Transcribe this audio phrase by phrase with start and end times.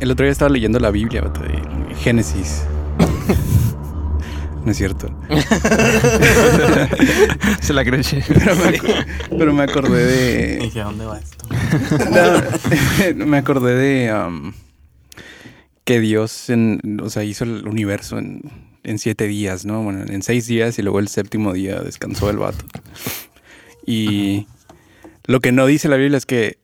[0.00, 1.22] El otro día estaba leyendo la Biblia,
[2.00, 2.64] Génesis.
[4.64, 5.08] No es cierto.
[7.60, 8.22] Se la creche.
[8.28, 8.78] Pero me,
[9.38, 10.58] pero me acordé de.
[10.58, 11.46] Dije, ¿a dónde va esto?
[13.16, 14.52] No, me acordé de um,
[15.84, 18.42] que Dios en- o sea, hizo el universo en,
[18.82, 19.82] en siete días, ¿no?
[19.82, 22.64] Bueno, en seis días y luego el séptimo día descansó el vato.
[23.86, 24.46] Y
[25.24, 26.58] lo que no dice la Biblia es que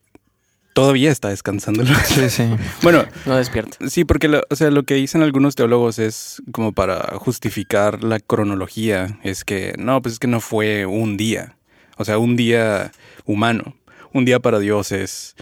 [0.77, 1.87] todavía está descansando.
[2.05, 2.45] Sí, sí.
[2.83, 3.79] Bueno, No despierta.
[3.89, 8.21] sí, porque lo, o sea, lo que dicen algunos teólogos es como para justificar la
[8.21, 11.57] cronología, es que no, pues es que no fue un día,
[11.97, 12.93] o sea, un día
[13.25, 13.75] humano,
[14.13, 15.35] un día para Dios es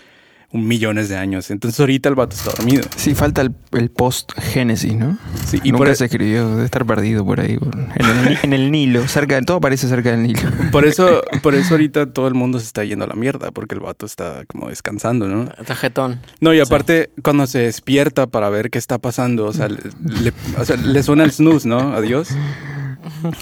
[0.55, 2.85] millones de años, entonces ahorita el vato está dormido.
[2.97, 5.19] Sí, falta el, el post-Génesis, ¿no?
[5.47, 8.39] Sí, Y Nunca por, e- se escribió, debe estar perdido por ahí, por- en, el,
[8.43, 10.41] en el Nilo, cerca de todo parece cerca del Nilo.
[10.73, 13.75] por eso, por eso ahorita todo el mundo se está yendo a la mierda, porque
[13.75, 15.47] el vato está como descansando, ¿no?
[15.67, 16.21] Tajetón.
[16.41, 19.79] No, y aparte, cuando se despierta para ver qué está pasando, o sea, le,
[20.23, 21.95] le- o sea, le suena el snooze, ¿no?
[21.95, 22.29] Adiós.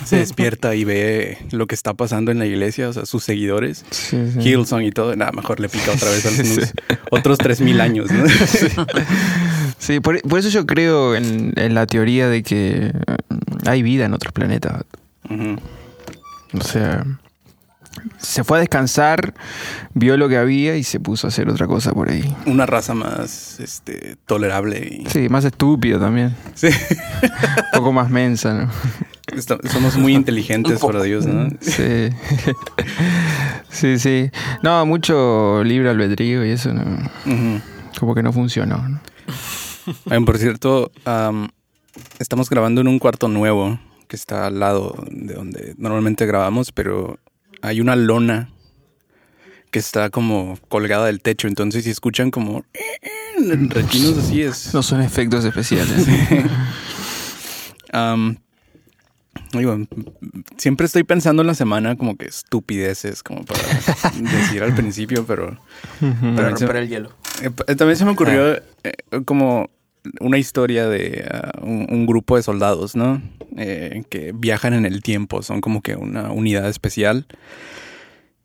[0.04, 3.84] Se despierta y ve lo que está pasando en la iglesia, o sea, sus seguidores,
[3.90, 4.40] Sí, sí.
[4.40, 5.14] Hillsong y todo.
[5.14, 6.72] Nada, mejor le pica otra vez al snooze.
[7.10, 8.24] Otros 3000 años, ¿no?
[9.78, 12.92] Sí, por, por eso yo creo en, en la teoría de que
[13.28, 14.84] mm, hay vida en otros planetas.
[16.54, 17.04] O sea,
[18.18, 19.34] se fue a descansar,
[19.94, 22.34] vio lo que había y se puso a hacer otra cosa por ahí.
[22.46, 25.06] Una raza más este, tolerable y.
[25.10, 26.34] Sí, más estúpido también.
[26.54, 26.68] Sí.
[27.22, 28.70] Un poco más mensa, ¿no?
[29.70, 31.48] Somos muy inteligentes para Dios, ¿no?
[31.60, 32.10] Sí.
[33.70, 34.30] sí, sí.
[34.62, 37.10] No, mucho libre albedrío y eso no,
[37.98, 38.88] como que no funcionó.
[38.88, 39.00] ¿no?
[40.10, 41.48] Ay, por cierto, am,
[42.18, 43.78] estamos grabando en un cuarto nuevo
[44.08, 47.18] que está al lado de donde normalmente grabamos, pero
[47.62, 48.50] hay una lona
[49.70, 51.48] que está como colgada del techo.
[51.48, 52.64] Entonces, si escuchan como
[53.68, 54.74] rechinos así, es.
[54.74, 56.06] No son efectos especiales.
[59.58, 59.78] digo,
[60.56, 63.60] siempre estoy pensando en la semana como que estupideces, como para
[64.20, 65.58] decir al principio, pero.
[66.36, 67.10] Para se- romper el hielo.
[67.42, 68.62] Eh, También se me ocurrió eh,
[69.24, 69.70] como
[70.20, 73.22] una historia de ah, un, un grupo de soldados, ¿no?
[73.56, 77.26] Eh, que viajan en el tiempo, son como que una unidad especial.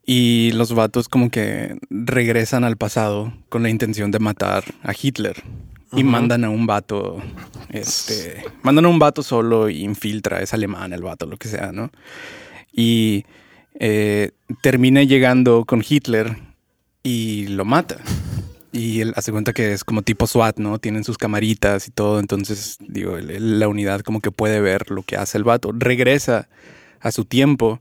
[0.05, 5.43] Y los vatos como que regresan al pasado con la intención de matar a Hitler.
[5.93, 7.21] Y mandan a un vato,
[7.69, 11.71] este, mandan a un vato solo y infiltra, es alemán el vato, lo que sea,
[11.71, 11.91] ¿no?
[12.73, 13.25] Y
[13.79, 14.31] eh,
[14.61, 16.37] termina llegando con Hitler
[17.03, 17.97] y lo mata.
[18.71, 20.77] Y él hace cuenta que es como tipo SWAT, ¿no?
[20.77, 22.19] Tienen sus camaritas y todo.
[22.19, 25.71] Entonces, digo, la unidad como que puede ver lo que hace el vato.
[25.73, 26.49] Regresa
[26.99, 27.79] a su tiempo.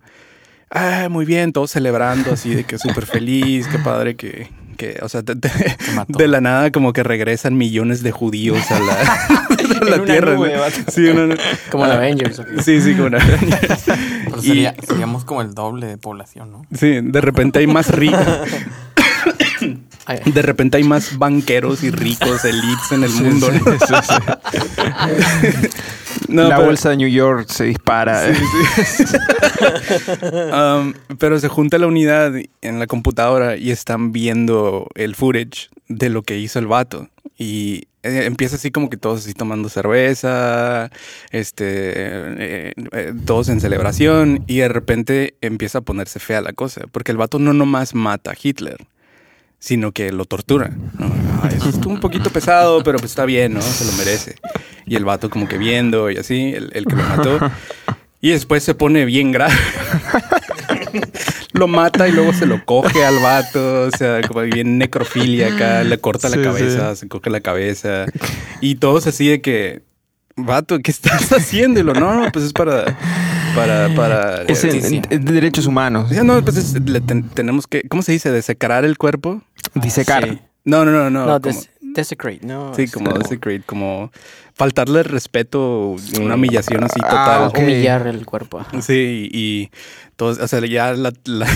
[0.71, 5.09] Ah, muy bien, todos celebrando así de que súper feliz, qué padre que, que o
[5.09, 5.51] sea, de, de-
[5.95, 6.19] mató.
[6.19, 8.93] de la nada como que regresan millones de judíos a la,
[9.83, 10.35] a la En una tierra.
[10.35, 10.93] nube, ¿no?
[10.93, 11.37] Sí, una.
[11.71, 12.41] Como en Ah, Avengers.
[12.65, 13.19] Sí, sí, como una
[14.25, 16.67] Pero Y- sería- seríamos como el doble de población, ¿no?
[16.79, 18.21] Sí, de repente hay más ricos.
[20.25, 23.51] De repente hay más banqueros y ricos elites en el mundo.
[23.51, 23.73] Sí, ¿no?
[23.73, 25.69] sí, sí.
[26.29, 28.23] No, la pero- bolsa de New York se dispara.
[30.53, 32.33] Um, pero se junta la unidad
[32.63, 37.09] en la computadora y están viendo el footage de lo que hizo el vato.
[37.39, 40.91] Y eh, empieza así como que todos así tomando cerveza,
[41.31, 44.45] este, eh, eh, todos en celebración.
[44.47, 46.83] Y de repente empieza a ponerse fea la cosa.
[46.91, 48.87] Porque el vato no nomás mata a Hitler,
[49.59, 50.71] sino que lo tortura.
[50.99, 51.06] ¿no?
[51.57, 53.63] Eso estuvo un poquito pesado, pero pues está bien, ¿no?
[53.63, 54.37] Se lo merece.
[54.87, 57.39] Y el vato como que viendo y así, el, el que lo mató.
[58.21, 59.55] Y después se pone bien grave.
[61.53, 63.83] lo mata y luego se lo coge al vato.
[63.85, 65.83] O sea, como bien necrofilia acá.
[65.85, 68.07] Le corta Sí, la cabeza, se coge la cabeza.
[68.61, 69.83] Y todos así de que,
[70.37, 71.81] vato, ¿qué estás haciendo?
[71.81, 72.97] Y lo, no, no, pues es para...
[73.55, 74.43] Para, para...
[74.43, 76.11] Es en- en- derechos humanos.
[76.11, 77.83] Ya, no, pues es- le ten- tenemos que...
[77.89, 78.31] ¿Cómo se dice?
[78.31, 79.43] ¿Desecrar el cuerpo?
[79.75, 80.29] Disecar.
[80.29, 80.39] Sí.
[80.67, 81.25] No, no, no, no.
[81.27, 82.75] No, como- desecrate, no.
[82.75, 84.11] sí, como desecrate, como
[84.55, 87.43] faltarle el respeto, una humillación así Ah, total.
[87.49, 87.59] ok.
[87.59, 88.59] Humillar el cuerpo.
[88.61, 88.83] ajá.
[88.83, 89.71] Sí, y
[90.17, 91.47] todos, o sea, ya la, la,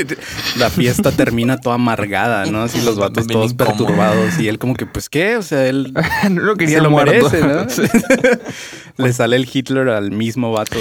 [0.56, 2.62] la fiesta termina toda amargada, ¿no?
[2.62, 3.76] Así los vatos Bien todos incómodo.
[3.76, 5.36] perturbados y él como que, pues, ¿qué?
[5.36, 5.92] O sea, él
[6.30, 7.28] no lo quería se lo muerto.
[7.30, 7.66] merece, ¿no?
[9.04, 10.78] Le sale el Hitler al mismo vato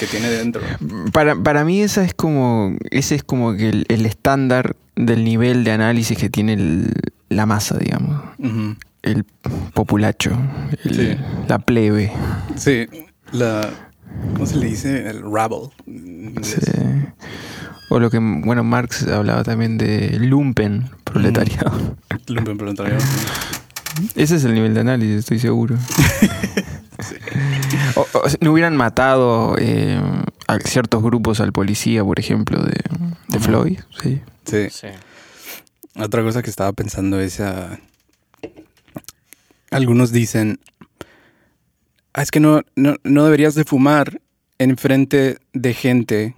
[0.00, 0.62] que tiene dentro.
[1.12, 5.64] Para, para mí esa es como, ese es como que el, el estándar del nivel
[5.64, 6.92] de análisis que tiene el-
[7.28, 8.20] la masa, digamos.
[9.02, 9.24] El
[9.74, 10.30] populacho,
[10.84, 11.16] el- Sí.
[11.48, 12.12] la plebe.
[12.56, 12.86] Sí,
[13.32, 13.68] la...
[14.34, 15.08] ¿Cómo se le dice?
[15.08, 15.68] El rabble.
[16.42, 16.60] Sí.
[17.90, 21.96] O lo que, bueno, Marx hablaba también de lumpen proletariado.
[22.26, 22.96] Lumpen proletario.
[24.14, 25.76] Ese es el nivel de análisis, estoy seguro.
[27.94, 30.00] O- o- no hubieran matado eh,
[30.48, 32.74] a ciertos grupos al policía, por ejemplo, de,
[33.28, 33.78] de Floyd.
[34.02, 34.20] Sí.
[34.44, 34.68] Sí.
[35.98, 37.40] Otra cosa que estaba pensando es...
[37.40, 37.78] ah,
[39.70, 40.60] algunos dicen...
[42.14, 44.20] "Ah, es que no, no, no deberías de fumar
[44.58, 46.34] en frente de gente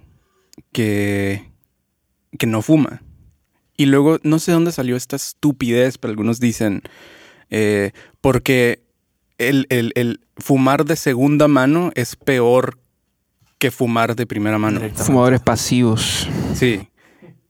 [0.71, 1.49] que,
[2.37, 3.01] que no fuma.
[3.77, 6.81] Y luego, no sé dónde salió esta estupidez, pero algunos dicen...
[7.49, 7.91] eh,
[8.21, 8.83] porque
[9.37, 12.79] el, el- el fumar de segunda mano es peor
[13.57, 14.79] que fumar de primera mano.
[15.05, 16.27] Fumadores pasivos.
[16.55, 16.87] Sí.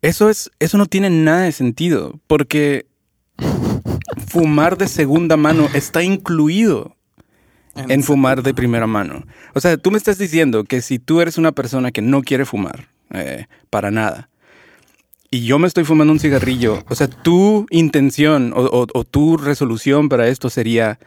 [0.02, 2.86] Eso es, eso no tiene nada de sentido, porque
[4.28, 6.96] fumar de segunda mano está incluido
[7.76, 9.24] en fumar de primera mano.
[9.54, 12.46] O sea, tú me estás diciendo que si tú eres una persona que no quiere
[12.46, 14.30] fumar, eh, para nada,
[15.30, 19.38] y yo me estoy fumando un cigarrillo, o sea, tu intención o, o- o tu
[19.38, 21.00] resolución para esto sería,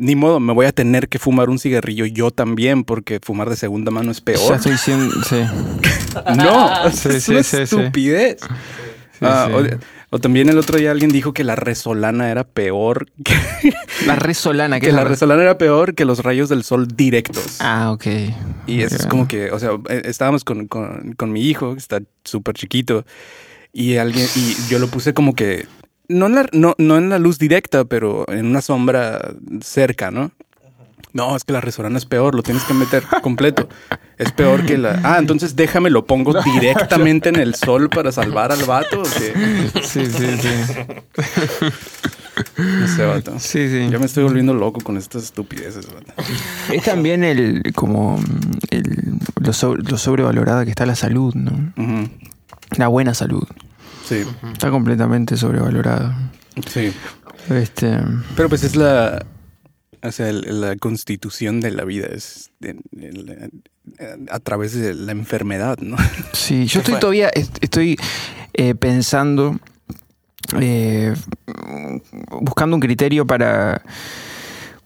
[0.00, 3.56] ni modo, me voy a tener que fumar un cigarrillo yo también, porque fumar de
[3.56, 4.54] segunda mano es peor.
[4.56, 5.14] estoy diciendo.
[5.28, 5.42] Sí.
[6.36, 8.38] No, Sí, es sí, una sí, estupidez.
[9.20, 9.48] Ah.
[9.52, 13.34] O, o también el otro día alguien dijo que la resolana era peor que,
[14.06, 17.58] La resolana, que es la re- resolana era peor que los rayos del sol directos.
[17.60, 18.06] Ah, ok.
[18.66, 21.78] Y eso es como que, o sea, eh, estábamos con, con- con mi hijo, que
[21.78, 23.04] está súper chiquito,
[23.72, 25.66] y alguien, y yo lo puse como que,
[26.10, 30.30] no en, la, no, no en la luz directa, pero en una sombra cerca, ¿no?
[31.12, 33.68] No, es que la resolana es peor, lo tienes que meter completo.
[34.16, 35.00] Es peor que la.
[35.02, 39.00] Ah, entonces déjame, lo pongo directamente en el sol para salvar al vato.
[39.00, 39.70] ¿o qué?
[39.82, 40.48] Sí, sí, sí.
[42.58, 43.38] No sé, vato.
[43.38, 43.88] Sí, sí.
[43.90, 46.12] Yo me estoy volviendo loco con estas estupideces, vato.
[46.72, 48.20] Es también el como
[48.70, 48.84] el,
[49.40, 51.72] lo, sobre- lo sobrevalorada que está la salud, ¿no?
[52.76, 53.44] La buena salud.
[54.10, 56.30] Sí, Está completamente sobrevalorada.
[56.68, 56.92] sí.
[57.48, 57.98] Este,
[58.36, 59.24] Pero pues es la.
[60.02, 62.82] O sea, la constitución de la vida es en-
[64.30, 65.96] a través de la enfermedad, ¿no?
[66.32, 67.98] sí, yo ¿Qué estoy todavía est- estoy
[68.54, 69.58] eh, pensando,
[70.58, 71.14] eh,
[72.40, 73.82] buscando un criterio para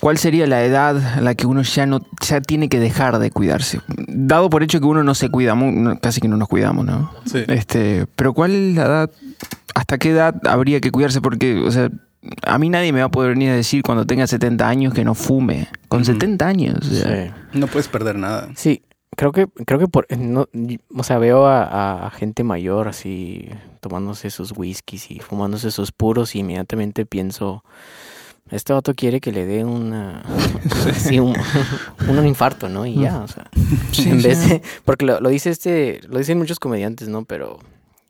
[0.05, 3.31] cuál sería la edad a la que uno ya no ya tiene que dejar de
[3.31, 3.81] cuidarse.
[4.07, 5.57] Dado por hecho que uno no se cuida,
[6.03, 7.11] casi que no nos cuidamos, ¿no?
[7.25, 7.43] Sí.
[7.49, 9.11] Este, pero ¿cuál es la edad?
[9.75, 11.23] ¿Hasta qué edad habría que cuidarse?
[11.23, 11.89] Porque, o sea,
[12.43, 15.05] a mí nadie me va a poder venir a decir cuando tenga 70 años que
[15.05, 15.69] no fume.
[15.89, 16.13] Con Ujú.
[16.13, 16.77] 70 años.
[16.83, 17.59] o sea, Sí.
[17.59, 18.51] No puedes perder nada.
[18.57, 18.83] Sí,
[19.17, 20.49] creo que, creo que por, no,
[20.95, 23.49] o sea, veo a gente mayor así
[23.81, 27.65] tomándose sus whiskies y fumándose sus puros y inmediatamente pienso,
[28.55, 30.23] este vato quiere que le dé una,
[30.97, 31.35] sí, un,
[32.09, 32.87] un infarto, ¿no?
[32.87, 33.51] Y ya, o sea,
[33.93, 37.25] Sí, en vez de, porque lo, lo dice este, lo dicen muchos comediantes, ¿no?
[37.25, 37.59] Pero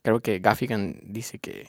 [0.02, 1.68] creo que Gaffigan dice que,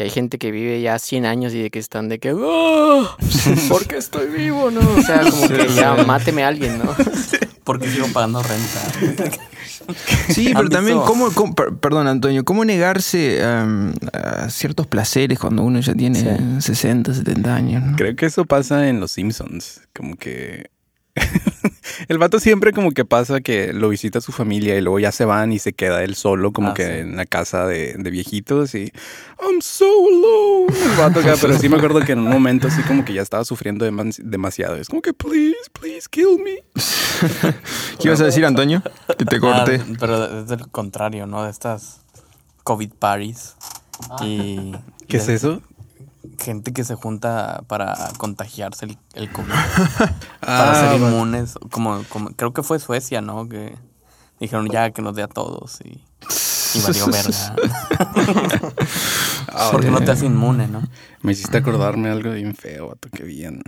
[0.00, 3.16] que hay gente que vive ya 100 años y de que están de que, "Ah,
[3.68, 4.80] ¿por qué estoy vivo, no?
[4.96, 6.86] O sea, como que ya máteme a alguien, ¿no?
[7.64, 9.36] Porque sigo pagando renta.
[10.28, 10.98] Sí, ¿Han pero también?
[11.00, 16.20] ¿cómo, cómo- per- perdón, Antonio, ¿cómo negarse um, a ciertos placeres cuando uno ya tiene
[16.20, 16.62] Sí.
[16.62, 17.82] 60, 70 años?
[17.84, 17.96] ¿no?
[17.96, 19.80] Creo que eso pasa en Los Simpsons.
[19.94, 20.70] Como que.
[22.08, 25.24] El vato siempre como que pasa que lo visita su familia y luego ya se
[25.24, 26.92] van y se queda él solo, como Ah, que sí.
[27.00, 28.92] en la casa de, de viejitos y.
[29.42, 30.66] I'm so alone.
[30.92, 33.22] El vato acá, pero sí me acuerdo que en un momento así como que ya
[33.22, 33.84] estaba sufriendo
[34.18, 34.76] demasiado.
[34.76, 36.62] Es como que, please, please kill me.
[37.98, 38.82] ¿Qué ibas a decir, Antonio?
[39.18, 39.80] Que te corté.
[39.82, 41.44] Ah, pero es del contrario, ¿no?
[41.44, 42.02] De estas
[42.64, 43.56] COVID parties.
[44.22, 44.72] Y
[45.08, 45.62] ¿Qué es de- eso?
[46.38, 49.48] Gente que se junta para contagiarse el, el COVID.
[50.42, 51.54] Ah, para ser va- inmunes.
[51.70, 53.48] Como, como, creo que fue Suecia, ¿no?
[53.48, 53.74] Que
[54.38, 56.02] dijeron ya que nos dé a todos y,
[56.74, 57.54] y valió verga.
[59.48, 60.82] ah, Porque no te hace inmune, ¿no?
[61.22, 63.62] Me hiciste acordarme algo bien feo, vato, que vi en,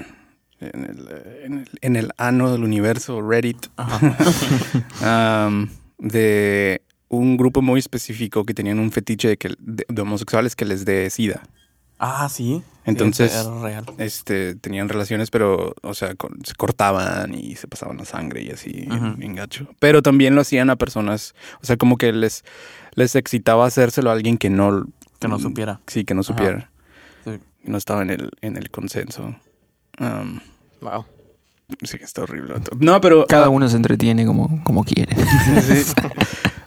[0.61, 1.09] en el,
[1.44, 3.66] en el, en el ano del universo, Reddit,
[5.02, 5.68] Am,
[5.99, 10.64] de un grupo muy específico que tenían un fetiche de, que, de, de homosexuales que
[10.64, 11.42] les dé sida.
[12.04, 12.64] Ah, sí.
[12.85, 13.85] Entonces- Sí, era real.
[13.99, 18.50] Este, tenían relaciones, pero, o sea, con- se cortaban y se pasaban la sangre y
[18.50, 19.68] así, bien gacho.
[19.78, 22.44] Pero también lo hacían a personas, o sea, como que les,
[22.97, 24.85] les excitaba hacérselo a alguien que no...
[25.21, 25.80] Que no supiera.
[25.87, 26.73] Sí, que no supiera.
[27.25, 27.38] Sí.
[27.62, 29.37] No estaba en el, en el consenso.
[30.80, 31.04] Wow.
[31.85, 32.54] sí, que está horrible.
[32.80, 33.26] No, pero...
[33.28, 35.14] Cada ah, uno se entretiene como, como quiere.
[35.62, 35.92] Sí.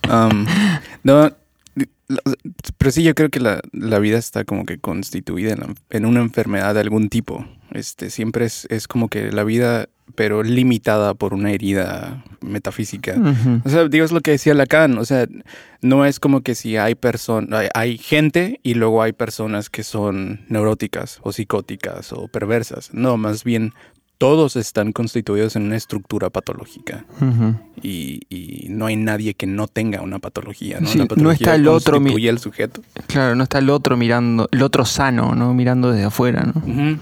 [0.08, 0.46] Um,
[1.04, 1.32] no,
[2.78, 6.06] pero sí, yo creo que la, la vida está como que constituida en, la- en
[6.06, 7.46] una enfermedad de algún tipo.
[7.72, 13.16] Este, siempre es, es como que la vida pero limitada por una herida metafísica.
[13.66, 14.98] O sea, digo, es lo que decía Lacan.
[15.00, 15.28] O sea,
[15.82, 19.84] no es como que si hay personas, hay, hay gente y luego hay personas que
[19.84, 22.94] son neuróticas o psicóticas o perversas.
[22.94, 23.74] No, más bien
[24.18, 27.06] todos están constituidos en una estructura patológica
[27.82, 30.80] y, y no hay nadie que no tenga una patología.
[30.80, 32.82] No, Sí, no está el otro el sujeto.
[33.08, 35.54] Claro, no está el otro mirando, el otro sano, ¿no?
[35.54, 36.98] Mirando desde afuera, ¿no?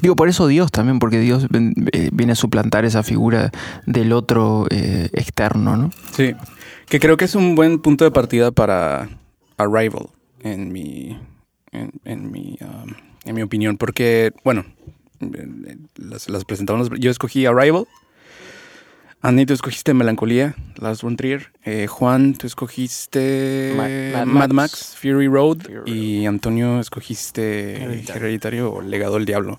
[0.00, 3.50] Digo, por eso Dios también, porque Dios eh, viene a suplantar esa figura
[3.86, 5.90] del otro eh, externo, ¿no?
[6.12, 6.34] Sí,
[6.88, 9.08] que creo que es un buen punto de partida para
[9.56, 10.08] Arrival,
[10.40, 11.18] en mi,
[11.72, 12.92] en, en mi, um,
[13.24, 14.64] en mi opinión, porque, bueno,
[15.96, 17.84] las, las presentamos, yo escogí Arrival,
[19.20, 23.88] Andy, tú escogiste Melancolía, Lars von Trier, Eh, Juan, tú escogiste Ma-
[24.24, 24.54] Mad Mad, Max.
[24.54, 28.22] Max, Fury Road, Fury y Antonio escogiste Hereditario.
[28.22, 29.58] Hereditario o Legado del Diablo.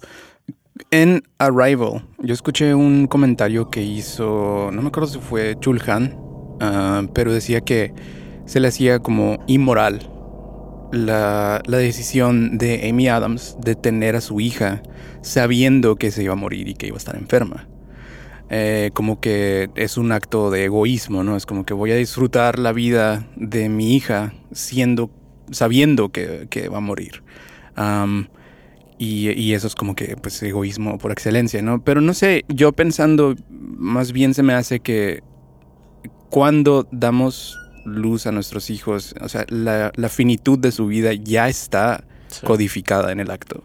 [0.91, 6.15] En Arrival, yo escuché un comentario que hizo, no me acuerdo si fue Chulhan,
[6.61, 7.93] ah, pero decía que
[8.45, 10.09] se le hacía como inmoral
[10.91, 14.81] la, la decisión de Amy Adams de tener a su hija
[15.21, 17.67] sabiendo que se iba a morir y que iba a estar enferma.
[18.51, 21.35] Eh, como que es un acto de egoísmo, ¿no?
[21.37, 25.11] Es como que voy a disfrutar la vida de mi hija siendo,
[25.51, 27.21] sabiendo que, que va a morir.
[28.97, 31.83] Y, y eso es como que, pues, egoísmo por excelencia, ¿no?
[31.83, 35.21] Pero no sé, yo pensando, más bien se me hace que
[36.29, 37.58] cuando damos
[37.89, 42.45] luz a nuestros hijos, o sea, la, la finitud de su vida ya está Sí.
[42.45, 43.63] codificada en el acto.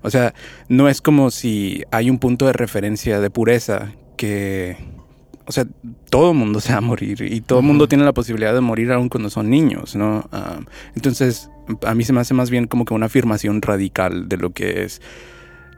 [0.00, 0.32] O sea,
[0.68, 4.76] no es como si hay un punto de referencia de pureza que,
[5.46, 5.66] o sea,
[6.08, 8.62] todo el mundo se va a morir y todo el mundo tiene la posibilidad de
[8.62, 10.26] morir aún cuando son niños, ¿no?
[10.32, 10.60] Ah,
[10.96, 11.50] entonces,
[11.86, 14.84] a mí se me hace más bien como que una afirmación radical de lo que
[14.84, 15.02] es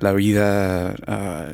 [0.01, 1.47] la vida, ah,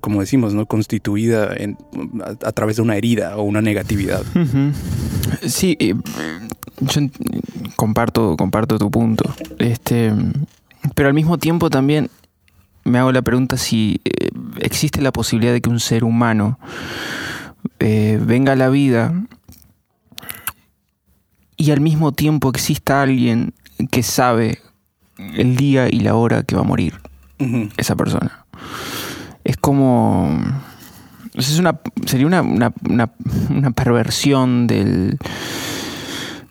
[0.00, 0.66] como decimos, ¿no?
[0.66, 1.76] Constituida en-
[2.24, 4.22] a, través de una herida o una negatividad.
[5.46, 5.94] Sí, eh,
[6.80, 7.00] yo
[7.76, 9.24] comparto, comparto tu punto.
[9.58, 10.12] Este,
[10.94, 12.10] pero al mismo tiempo también
[12.84, 14.28] me hago la pregunta si eh,
[14.60, 16.58] existe la posibilidad de que un ser humano
[17.78, 19.14] eh, venga a la vida
[21.56, 23.54] y al mismo tiempo exista alguien
[23.90, 24.58] que sabe
[25.18, 26.94] el día y la hora que va a morir
[27.76, 28.44] Esa persona.
[29.44, 30.38] Es como.
[31.34, 33.10] Es una, sería una, una, una-
[33.50, 35.18] una perversión del.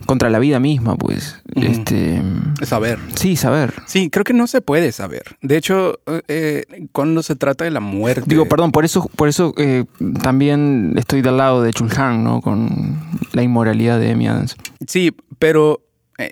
[0.05, 1.37] contra la vida misma, pues.
[1.55, 2.21] Este.
[2.63, 2.97] Saber.
[3.15, 3.73] Sí, saber.
[3.85, 5.23] Sí, creo que no se puede saber.
[5.41, 8.23] De hecho, eh, cuando se trata de la muerte.
[8.25, 9.85] Digo, perdón, por eso, por eso eh,
[10.21, 12.41] también estoy del lado de Chulhan, ¿no?
[12.41, 12.97] Con
[13.33, 14.55] la inmoralidad de Amy Adams.
[14.87, 15.81] Sí, pero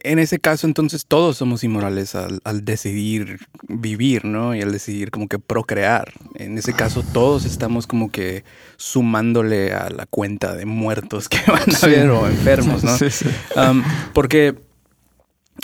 [0.03, 4.55] en ese caso entonces todos somos inmorales al, al decidir vivir, ¿no?
[4.55, 6.13] Y al decidir como que procrear.
[6.35, 8.43] En ese caso todos estamos como que
[8.77, 11.85] sumándole a la cuenta de muertos que van a Sí.
[11.87, 12.97] haber o enfermos, ¿no?
[12.97, 13.25] Sí, sí.
[13.55, 14.55] Um, porque,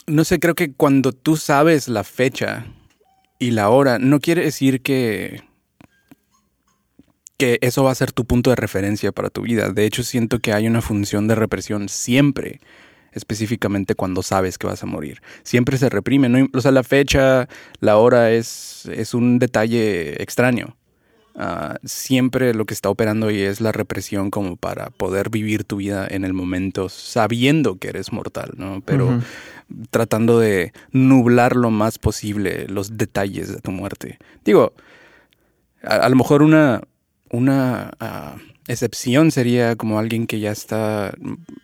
[0.07, 2.65] no sé, creo que cuando tú sabes la fecha
[3.39, 5.41] y la hora, no quiere decir que,
[7.37, 9.69] que eso va a ser tu punto de referencia para tu vida.
[9.69, 12.61] De hecho, siento que hay una función de represión siempre,
[13.15, 15.21] específicamente cuando sabes que vas a morir.
[15.43, 16.47] Siempre se reprime, ¿no?
[16.53, 17.47] O sea, la fecha,
[17.79, 20.75] la hora es, es un detalle extraño.
[21.37, 25.77] Ah, siempre lo que está operando ahí es la represión como para poder vivir tu
[25.77, 28.81] vida en el momento sabiendo que eres mortal, ¿no?
[28.85, 29.19] Pero
[29.89, 34.17] tratando de nublar lo más posible los detalles de tu muerte.
[34.45, 34.73] Digo,
[35.83, 36.81] a, a lo mejor una,
[37.29, 38.35] una ah,
[38.67, 41.13] excepción sería como alguien que ya está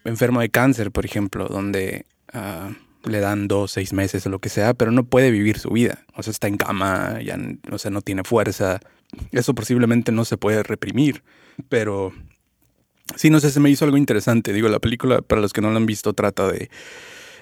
[0.05, 2.71] enfermo de cáncer, por ejemplo, donde ah,
[3.05, 6.05] le dan dos, seis meses o lo que sea, pero no puede vivir su vida.
[6.15, 7.37] O sea, está en cama, ya,
[7.71, 8.79] o sea, no tiene fuerza.
[9.31, 11.23] Eso posiblemente no se puede reprimir,
[11.69, 12.13] pero
[13.15, 14.53] sí, no sé, se me hizo algo interesante.
[14.53, 16.69] Digo, la película, para los que no la han visto, trata de,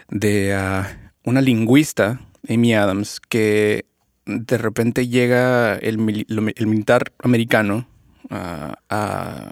[0.09, 3.85] de ah, una lingüista, Amy Adams, que
[4.25, 7.87] de repente llega el, militar americano
[8.29, 9.51] a, a-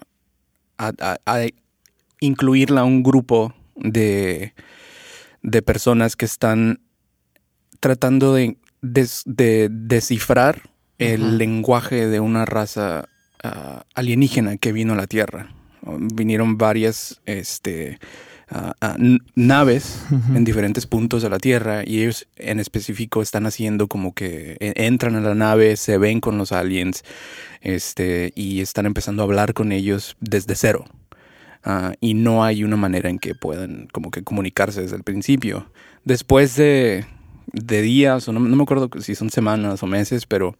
[0.77, 1.45] a- a
[2.19, 4.53] incluirla a un grupo de,
[5.41, 6.79] de personas que están
[7.79, 10.69] tratando de, des- de descifrar
[10.99, 13.07] el lenguaje de una raza
[13.43, 15.51] ah, alienígena que vino a la Tierra.
[15.85, 17.99] Vinieron varias este,
[19.35, 24.55] naves en diferentes puntos de la Tierra y ellos en específico están haciendo como que
[24.59, 27.03] e- entran a la nave, se ven con los aliens
[27.61, 30.85] este, y están empezando a hablar con ellos desde cero.
[31.63, 35.69] Ah, y no hay una manera en que puedan como que comunicarse desde el principio.
[36.05, 37.05] Después de,
[37.51, 40.55] de días, o no, no me acuerdo si son semanas o meses, pero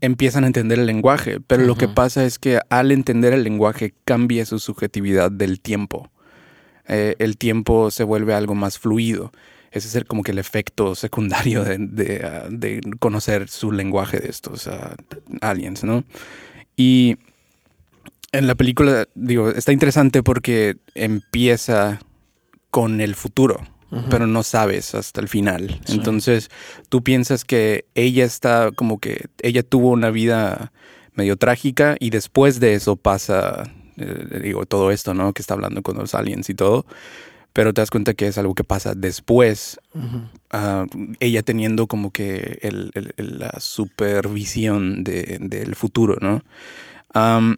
[0.00, 3.94] empiezan a entender el lenguaje, pero lo que pasa es que al entender el lenguaje
[4.04, 6.10] cambia su subjetividad del tiempo.
[6.88, 9.32] Eh, el tiempo se vuelve algo más fluido.
[9.72, 14.20] Ese es el, como que el efecto secundario de, de, ah, de conocer su lenguaje
[14.20, 14.96] de estos ah,
[15.40, 16.04] aliens, ¿no?
[16.76, 17.16] Y
[18.32, 22.00] en la película, digo, está interesante porque empieza
[22.70, 23.66] con el futuro,
[24.10, 25.80] Pero no sabes hasta el final.
[25.84, 25.94] Sí.
[25.94, 26.50] Entonces,
[26.88, 30.72] tú piensas que ella está como que ella tuvo una vida
[31.14, 35.32] medio trágica y después de eso pasa, eh, digo, todo esto, ¿no?
[35.32, 36.84] Que está hablando con los aliens y todo.
[37.52, 39.78] Pero te das cuenta que es algo que pasa después,
[40.50, 40.84] ah,
[41.20, 46.42] ella teniendo como que el- el- el- la supervisión de- del futuro, ¿no?
[47.14, 47.56] Am,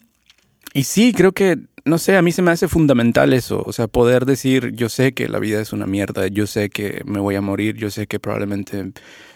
[0.78, 3.87] y sí, creo que, no sé, a mí se me hace fundamental eso, o sea,
[3.88, 7.35] poder decir, yo sé que la vida es una mierda, yo sé que me voy
[7.35, 8.92] a morir, yo sé que probablemente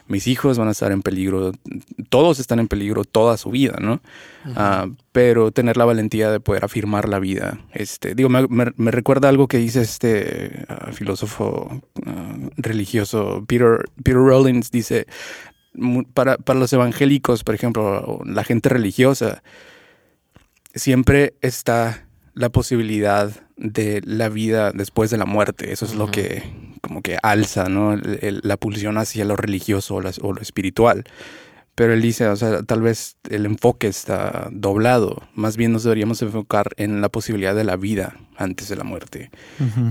[0.08, 1.52] mis hijos van a estar en peligro,
[2.11, 4.02] todos están en peligro toda su vida, ¿no?
[4.56, 7.61] Ah, pero tener la valentía de poder afirmar la vida.
[7.72, 13.84] Este, digo, me, me- me recuerda algo que dice este ah, filósofo ah, religioso, Peter,
[14.02, 15.06] Peter Rollins, dice,
[16.14, 19.42] para, para los evangélicos, por ejemplo, la gente religiosa,
[20.75, 25.73] siempre está la posibilidad de la vida después de la muerte.
[25.73, 26.43] Eso es lo que
[26.81, 27.93] como que alza, ¿no?
[27.93, 30.00] El- el- la pulsión hacia lo religioso o,
[30.33, 31.05] lo espiritual.
[31.75, 35.23] Pero él dice, o sea, tal vez el enfoque está doblado.
[35.35, 39.31] Más bien nos deberíamos enfocar en la posibilidad de la vida antes de la muerte.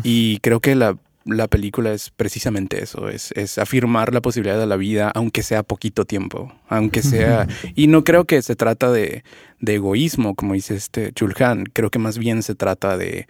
[0.04, 4.66] Y creo que la, la película es precisamente eso, es, es afirmar la posibilidad de
[4.66, 7.48] la vida, aunque sea poquito tiempo, aunque sea...
[7.76, 9.24] Y no creo que se trata de,
[9.60, 13.28] de egoísmo, como dice este Chulhan, creo que más bien se trata de,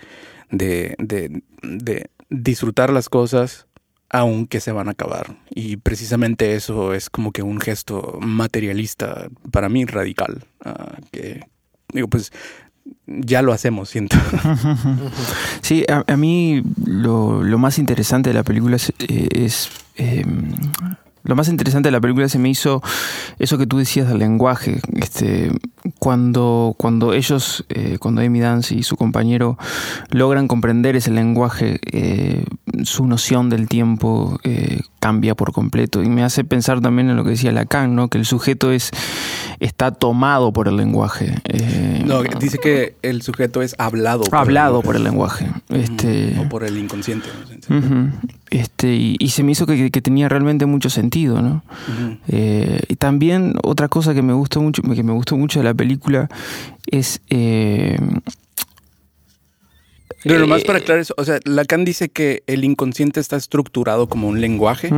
[0.50, 3.68] de, de, de disfrutar las cosas
[4.14, 5.38] aunque se van a acabar.
[5.50, 11.48] Y precisamente eso es como que un gesto materialista, para mí radical, ah, que
[11.94, 12.32] digo, pues
[13.08, 14.18] ya lo hacemos, siento.
[15.62, 20.26] Sí, a, a mí lo, lo más interesante de la película es, eh, es, eh,
[21.24, 22.82] lo más interesante de la película se me hizo
[23.40, 24.80] eso que tú decías del lenguaje.
[24.96, 25.52] Este,
[26.00, 29.58] cuando, cuando ellos, eh, cuando Amy Dance y su compañero
[30.10, 32.46] logran comprender ese lenguaje, eh,
[32.84, 36.02] su noción del tiempo eh, cambia por completo.
[36.04, 38.08] Y me hace pensar también en lo que decía Lacan, ¿no?
[38.08, 38.92] que el sujeto es,
[39.60, 41.36] está tomado por el lenguaje.
[42.06, 44.24] No, dice que el sujeto es hablado.
[44.24, 45.48] por hablado el- por el lenguaje.
[45.70, 47.28] Este, O por el inconsciente.
[47.68, 47.74] sé.
[47.74, 48.10] Ujú.
[48.50, 51.11] Este, y, y se me hizo que, que tenía realmente mucho sentido,
[52.28, 55.74] Eh, y también otra cosa que me gustó mucho, que me gustó mucho de la
[55.74, 56.30] película
[56.88, 57.98] es eh,
[60.24, 64.08] Pero nomás eh, para aclarar eso, o sea, Lacan dice que el inconsciente está estructurado
[64.08, 64.90] como un lenguaje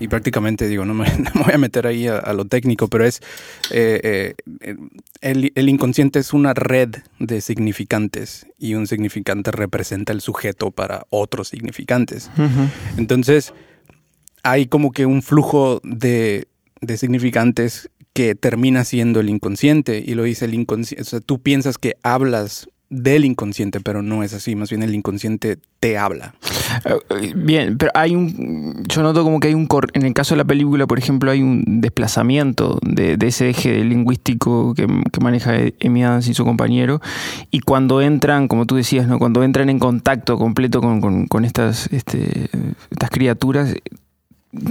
[0.00, 2.88] y prácticamente digo, no me, no me voy a meter ahí a, a lo técnico,
[2.88, 3.20] pero es
[3.70, 4.34] eh,
[5.20, 11.06] el, el inconsciente es una red de significantes y un significante representa el sujeto para
[11.10, 12.30] otros significantes.
[12.96, 13.54] Entonces,
[14.44, 16.46] hay como que un flujo de,
[16.80, 21.02] de significantes que termina siendo el inconsciente y lo dice el inconsciente.
[21.02, 24.54] O sea, tú piensas que hablas del inconsciente, pero no es así.
[24.54, 26.34] Más bien el inconsciente te habla.
[27.10, 28.84] Eh, Bien, pero hay un.
[28.86, 29.66] Yo noto como que hay un.
[29.66, 33.48] cor- En el caso de la película, por ejemplo, hay un desplazamiento de, de ese
[33.50, 35.54] eje lingüístico que, que maneja
[35.84, 37.00] Amy Adams y su compañero.
[37.50, 39.18] Y cuando entran, como tú decías, ¿no?
[39.18, 42.48] Cuando entran en contacto completo con, con- con estas, este,
[42.90, 43.74] estas criaturas,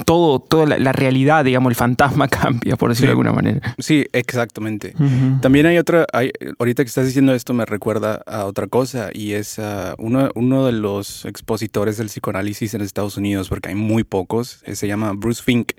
[0.05, 3.07] todo, toda la, la realidad, digamos, el fantasma cambia, por decirlo Sí.
[3.07, 3.75] de alguna manera.
[3.79, 4.93] Sí, exactamente.
[5.41, 9.33] También hay otra, hay, ahorita que estás diciendo esto me recuerda a otra cosa y
[9.33, 14.03] es ah, uno, uno de los expositores del psicoanálisis en Estados Unidos, porque hay muy
[14.03, 15.71] pocos, eh, se llama Bruce Fink.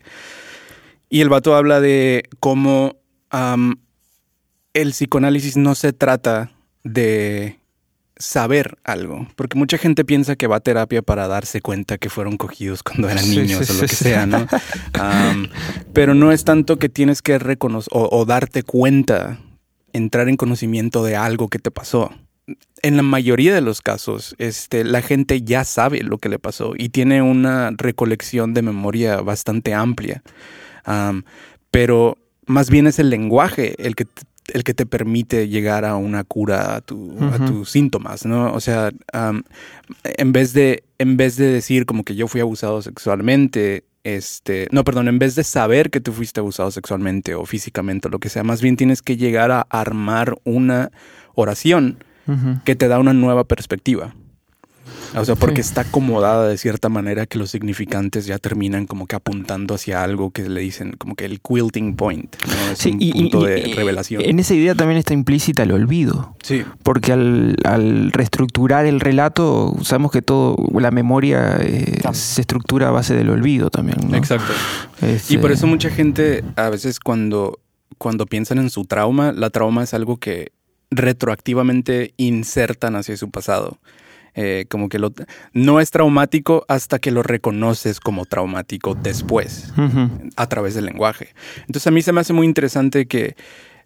[1.08, 2.96] Y el vato habla de cómo
[4.74, 7.58] el psicoanálisis no se trata de
[8.24, 12.36] saber algo, porque mucha gente piensa que va a terapia para darse cuenta que fueron
[12.36, 14.46] cogidos cuando eran niños sí, o lo sí, que sea, ¿no?
[15.92, 19.38] Pero no es tanto que tienes que reconocer o, o darte cuenta,
[19.92, 22.10] entrar en conocimiento de algo que te pasó.
[22.82, 26.72] En la mayoría de los casos, este, la gente ya sabe lo que le pasó
[26.76, 30.22] y tiene una recolección de memoria bastante amplia.
[30.84, 31.24] Am,
[31.70, 34.06] pero más bien es el lenguaje el que,
[34.52, 38.52] el que te permite llegar a una cura a, tu- a tus síntomas, ¿no?
[38.52, 39.42] O sea, am,
[40.04, 44.84] en, vez de, en vez de decir como que yo fui abusado sexualmente, este, no,
[44.84, 48.28] perdón, en vez de saber que tú fuiste abusado sexualmente o físicamente o lo que
[48.28, 50.90] sea, más bien tienes que llegar a armar una
[51.34, 52.04] oración
[52.64, 54.14] que te da una nueva perspectiva.
[55.16, 55.68] O sea, porque Sí.
[55.68, 60.30] está acomodada de cierta manera que los significantes ya terminan como que apuntando hacia algo
[60.30, 62.72] que le dicen como que el quilting point, ¿no?
[62.72, 64.22] Es un punto de y- revelación.
[64.24, 66.36] En esa idea también está implícita el olvido.
[66.42, 72.88] Sí, Porque al, al reestructurar el relato, sabemos que todo, la memoria eh, se estructura
[72.88, 73.98] a base del olvido también.
[74.10, 74.16] ¿no?
[74.16, 74.52] exacto.
[75.28, 77.60] Y por eso mucha gente a veces cuando,
[77.98, 80.52] cuando piensan en su trauma, la trauma es algo que
[80.90, 83.78] retroactivamente insertan hacia su pasado.
[84.36, 85.12] Eh, como que lo,
[85.52, 89.72] no es traumático hasta que lo reconoces como traumático después,
[90.36, 91.34] a través del lenguaje.
[91.60, 93.36] Entonces a mí se me hace muy interesante que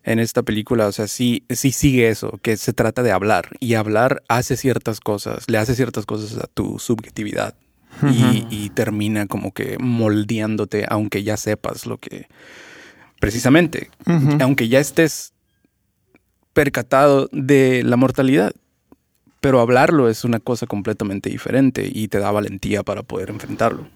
[0.04, 3.74] en esta película, o sea, sí, sí sigue eso, que se trata de hablar y
[3.74, 7.54] hablar hace ciertas cosas, le hace ciertas cosas a tu subjetividad
[8.02, 12.26] y, y termina como que moldeándote, aunque ya sepas lo que...
[13.20, 13.90] Precisamente,
[14.40, 15.34] aunque ya estés
[16.52, 18.52] percatado de la mortalidad,
[19.40, 23.86] pero hablarlo es una cosa completamente diferente y te da valentía para poder enfrentarlo.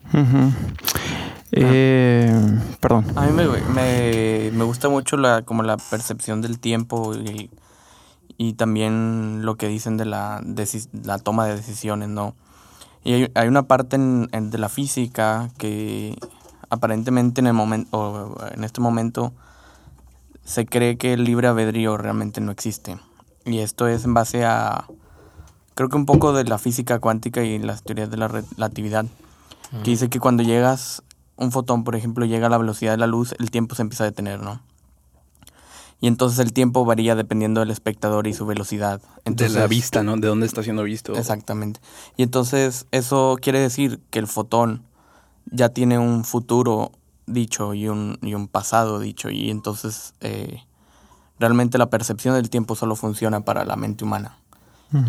[1.53, 2.33] Eh,
[2.81, 3.05] perdón.
[3.17, 7.51] A mí me, me, me gusta mucho la, como la percepción del tiempo y,
[8.39, 12.35] y también lo que dicen de la, deci- la toma de decisiones, ¿no?
[13.05, 16.17] Y hay, hay una parte en, en- de la física que
[16.71, 19.35] aparentemente en el momento en este momento
[20.45, 22.97] se cree que el libre albedrío realmente no existe.
[23.45, 24.87] Y esto es en base a
[25.75, 29.07] creo que un poco de la física cuántica y las teorías de la relatividad,
[29.85, 31.03] que dice que cuando llegas
[31.37, 34.05] un fotón, por ejemplo, llega a la velocidad de la luz, el tiempo se empieza
[34.05, 34.61] a detener, ¿no?
[36.03, 39.01] Y entonces el tiempo varía dependiendo del espectador y su velocidad.
[39.25, 40.17] Entonces, de la vista, ¿no?
[40.17, 41.15] De dónde está siendo visto.
[41.15, 41.81] Exactamente.
[42.17, 44.83] Y entonces eso quiere decir que el fotón
[45.47, 46.91] ya tiene un futuro
[47.27, 49.31] dicho y un, y un pasado dicho.
[49.31, 50.65] Y entonces eh,
[51.39, 54.42] realmente la percepción del tiempo solo funciona para la mente humana.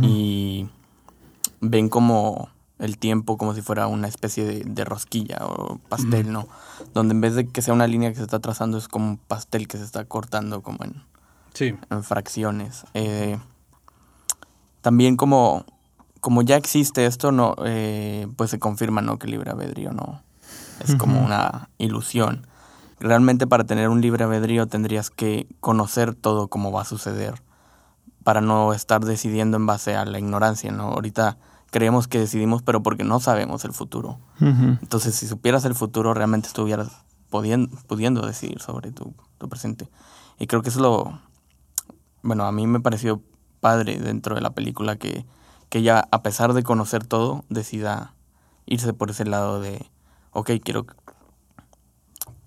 [0.01, 0.69] Y
[1.61, 6.47] ven como el tiempo como si fuera una especie de, de rosquilla o pastel, ¿no?
[6.93, 9.17] Donde en vez de que sea una línea que se está trazando es como un
[9.17, 11.03] pastel que se está cortando como en,
[11.53, 11.75] Sí.
[11.89, 12.85] en fracciones.
[12.93, 13.37] Eh,
[14.81, 15.65] también como,
[16.19, 19.17] como ya existe esto, no, eh, pues se confirma ¿no?
[19.19, 20.21] que el libre albedrío no
[20.83, 22.47] es como una ilusión.
[22.99, 27.35] Realmente para tener un libre albedrío tendrías que conocer todo cómo va a suceder
[28.23, 30.85] para no estar decidiendo en base a la ignorancia, ¿no?
[30.89, 31.37] Ahorita
[31.71, 34.19] creemos que decidimos, pero porque no sabemos el futuro.
[34.39, 36.89] Entonces, si supieras el futuro, realmente estuvieras
[37.31, 39.89] podien- pudiendo decidir sobre tu, tu presente.
[40.39, 41.19] Y creo que eso es lo...
[42.21, 43.21] Bueno, a mí me pareció
[43.59, 45.25] padre dentro de la película que,
[45.69, 48.13] que ella, a pesar de conocer todo, decida
[48.65, 49.89] irse por ese lado de,
[50.31, 50.85] ok, quiero...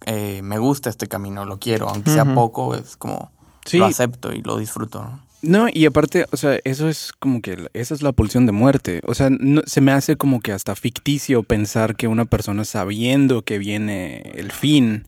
[0.07, 3.33] eh, me gusta este camino, lo quiero, aunque sea poco, es como...
[3.65, 3.79] Sí.
[3.79, 5.03] Lo acepto y lo disfruto.
[5.03, 5.21] ¿no?
[5.43, 9.01] No, y aparte, o sea, eso es como que esa es la pulsión de muerte.
[9.05, 13.43] O sea, no- se me hace como que hasta ficticio pensar que una persona sabiendo
[13.43, 15.07] que viene el fin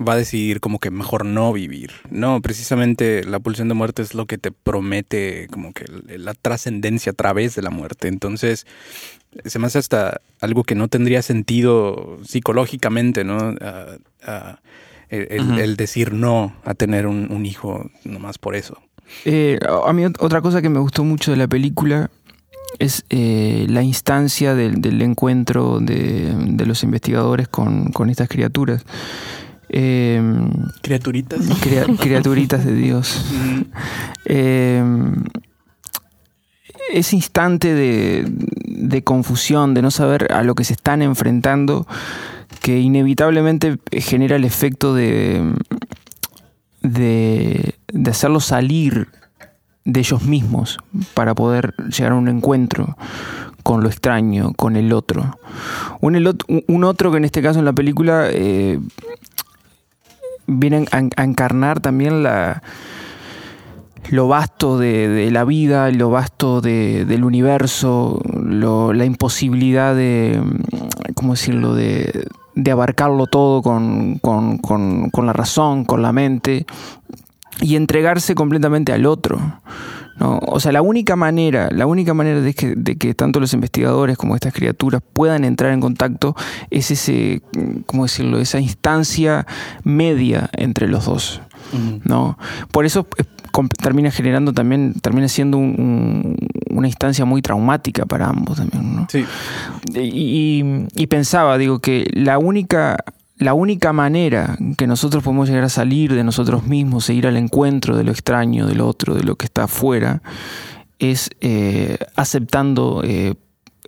[0.00, 1.90] va a decidir como que mejor no vivir.
[2.10, 5.84] No, precisamente la pulsión de muerte es lo que te promete como que
[6.18, 8.08] la trascendencia a través de la muerte.
[8.08, 8.66] Entonces,
[9.44, 13.54] se me hace hasta algo que no tendría sentido psicológicamente, ¿no?
[15.10, 18.80] El decir no a tener un, un hijo nomás por eso.
[19.24, 22.10] Eh, a mí ot- otra cosa que me gustó mucho de la película
[22.78, 28.84] es eh, la instancia del, del encuentro de, de los investigadores con, con estas criaturas.
[29.68, 30.22] Eh,
[30.82, 31.40] Criaturitas.
[31.60, 33.24] crea- criaturitas de Dios.
[33.32, 33.60] Mm,
[34.26, 34.82] Eh,
[36.92, 41.86] ese instante de, de confusión, de no saber a lo que se están enfrentando,
[42.60, 45.40] que inevitablemente genera el efecto de,
[46.82, 49.08] de, de hacerlos salir
[49.84, 50.78] de ellos mismos
[51.14, 52.96] para poder llegar a un encuentro
[53.62, 55.38] con lo extraño, con el otro.
[56.00, 58.78] Un, el ot- un otro que en este caso en la película eh,
[60.46, 62.62] viene a, encarnar también la,
[64.10, 70.42] lo vasto de, de la vida, lo vasto de- del universo, la imposibilidad de,
[71.14, 76.66] ¿cómo decirlo?, de, de abarcarlo todo con, con- con- con la razón, con la mente,
[77.60, 79.38] y entregarse completamente al otro.
[80.18, 80.38] ¿no?
[80.46, 84.18] O sea, la única manera, la única manera de que, de que tanto los investigadores
[84.18, 86.34] como estas criaturas puedan entrar en contacto
[86.70, 87.40] es ese,
[87.86, 89.46] ¿cómo decirlo?, esa instancia
[89.82, 91.40] media entre los dos.
[92.04, 92.38] ¿No?
[92.72, 93.24] Por eso eh,
[93.82, 96.36] termina generando también, termina siendo un- un-
[96.76, 99.06] una instancia muy traumática para ambos también, ¿no?
[99.10, 99.24] Sí.
[99.94, 102.96] Y, y- y pensaba, digo, que la única,
[103.36, 107.36] la única manera que nosotros podemos llegar a salir de nosotros mismos e ir al
[107.36, 110.22] encuentro de lo extraño, del otro, de lo que está afuera,
[110.98, 113.34] es eh, aceptando eh,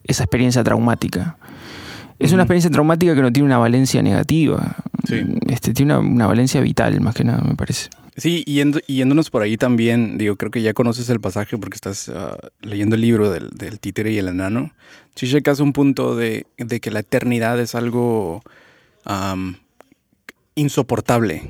[0.05, 1.37] esa experiencia traumática.
[2.25, 4.77] Es una experiencia traumática que no tiene una valencia negativa.
[5.07, 5.23] Sí.
[5.49, 7.91] Este, tiene una, una valencia vital, más que nada, me parece.
[8.17, 11.77] Sí, y yendo- yéndonos por ahí también, digo, creo que ya conoces el pasaje porque
[11.77, 14.73] estás ah, leyendo el libro del, del títere y el enano.
[15.19, 18.43] Zizek hace un punto de, de que la eternidad es algo
[20.55, 21.43] insoportable,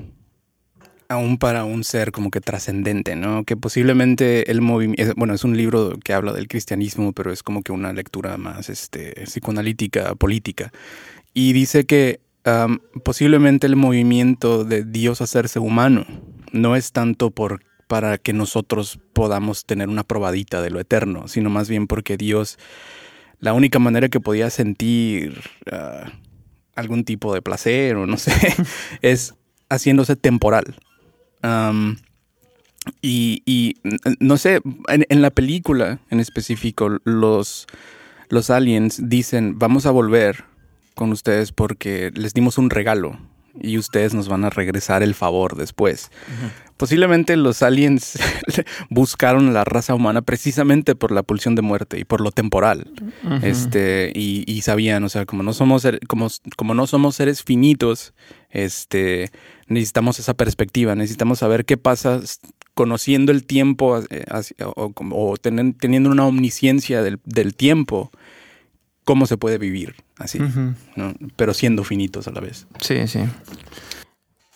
[1.12, 3.44] aún para un ser como que trascendente, ¿no?
[3.44, 7.62] Que posiblemente el movimiento, bueno, es un libro que habla del cristianismo, pero es como
[7.62, 10.72] que una lectura más este, psicoanalítica, política.
[11.35, 12.20] Y dice que
[13.05, 16.05] posiblemente el movimiento de Dios hacerse humano
[16.51, 21.51] no es tanto por para que nosotros podamos tener una probadita de lo eterno, sino
[21.51, 22.59] más bien porque Dios,
[23.38, 26.11] la única manera que podía sentir ah,
[26.75, 28.33] algún tipo de placer o no sé,
[29.03, 29.35] es
[29.68, 30.75] haciéndose temporal.
[33.01, 33.77] Y,
[34.19, 37.67] no sé, en, en la película en específico, los,
[38.29, 40.45] los aliens dicen, vamos a volver
[40.95, 43.19] con ustedes porque les dimos un regalo
[43.61, 46.11] y ustedes nos van a regresar el favor después.
[46.77, 48.19] Posiblemente los aliens
[48.91, 52.91] buscaron a la raza humana precisamente por la pulsión de muerte y por lo temporal.
[53.43, 58.15] Este, y, y sabían, o sea, como no somos como, como no somos seres finitos,
[58.51, 59.31] este,
[59.73, 62.21] necesitamos esa perspectiva, necesitamos saber qué pasa
[62.75, 68.11] conociendo el tiempo eh, así- o, tenen- teniendo una omnisciencia del, del tiempo,
[69.05, 70.39] cómo se puede vivir así.
[70.97, 71.15] ¿no?
[71.37, 72.67] pero siendo finitos a la vez.
[72.81, 73.21] Sí, sí.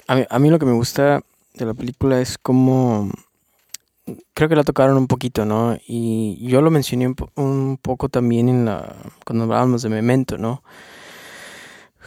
[0.07, 1.23] A mí, a mí lo que me gusta
[1.55, 3.11] de la película es cómo...
[4.35, 5.77] Creo que la tocaron un poquito, ¿no?
[5.89, 10.39] Y yo lo mencioné un, po- un poco también en la, cuando hablábamos de Memento,
[10.39, 10.63] ¿no?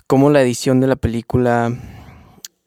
[0.07, 1.73] Cómo la edición de la película,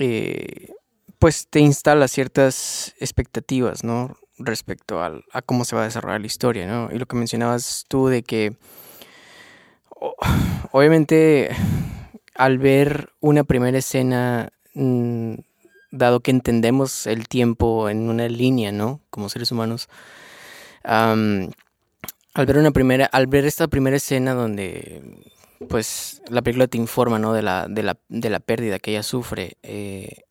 [0.02, 0.70] eh,
[1.18, 4.16] pues te instala ciertas expectativas, ¿no?
[4.38, 6.90] Respecto al- a cómo se va a desarrollar la historia, ¿no?
[6.92, 8.56] Y lo que mencionabas tú de que,
[10.72, 11.50] obviamente,
[12.34, 15.34] al ver una primera escena mm,
[15.90, 19.00] dado que entendemos el tiempo en una línea, ¿no?
[19.10, 19.88] Como seres humanos.
[22.34, 25.02] al ver una primera, al ver esta primera escena donde
[25.68, 27.32] pues la película te informa, ¿no?
[27.32, 29.56] De la, de la, de la pérdida que ella sufre.
[29.62, 30.22] eh,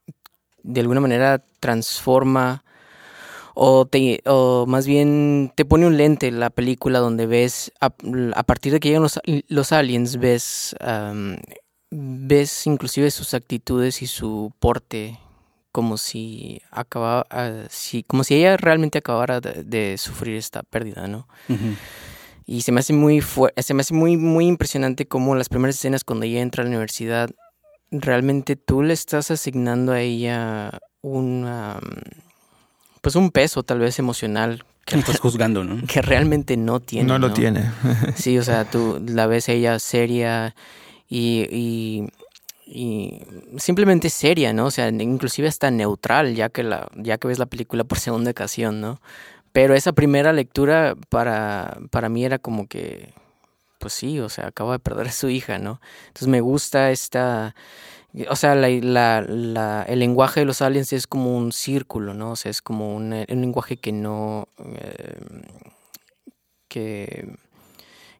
[0.63, 2.63] de alguna manera transforma
[3.53, 8.71] o, te, o más bien te pone un lente la película donde ves, a, partir
[8.71, 11.37] de que llegan los, los aliens, ves, am,
[11.89, 15.19] ves inclusive sus actitudes y su porte
[15.71, 17.25] como si acababa,
[17.69, 21.27] si, como si ella realmente acabara de, de sufrir esta pérdida, ¿no?
[22.51, 25.75] Y se me hace muy fue- se me hace muy muy impresionante como las primeras
[25.77, 27.29] escenas cuando ella entra a la universidad
[27.91, 31.79] realmente tú le estás asignando a ella una
[33.01, 35.85] pues un peso tal vez emocional que, Estás juzgando, ¿no?
[35.87, 37.07] que realmente no tiene.
[37.07, 37.71] no lo tiene.
[38.15, 40.53] Sí, o sea, tú la ves a ella seria
[41.07, 42.07] y, y,
[42.65, 43.21] y
[43.57, 44.65] simplemente seria, ¿no?
[44.65, 48.31] O sea, inclusive hasta neutral, ya que, la, ya que ves la película por segunda
[48.31, 48.99] ocasión, ¿no?
[49.53, 53.13] Pero esa primera lectura para, para mí era como que,
[53.79, 55.81] pues sí, o sea, acaba de perder a su hija, ¿no?
[56.07, 57.55] Entonces me gusta esta...
[58.29, 62.31] O sea, la, la, la- el lenguaje de los aliens es como un círculo, ¿no?
[62.31, 64.47] O sea, es como un, un lenguaje que no...
[64.59, 65.15] eh,
[66.67, 67.35] que,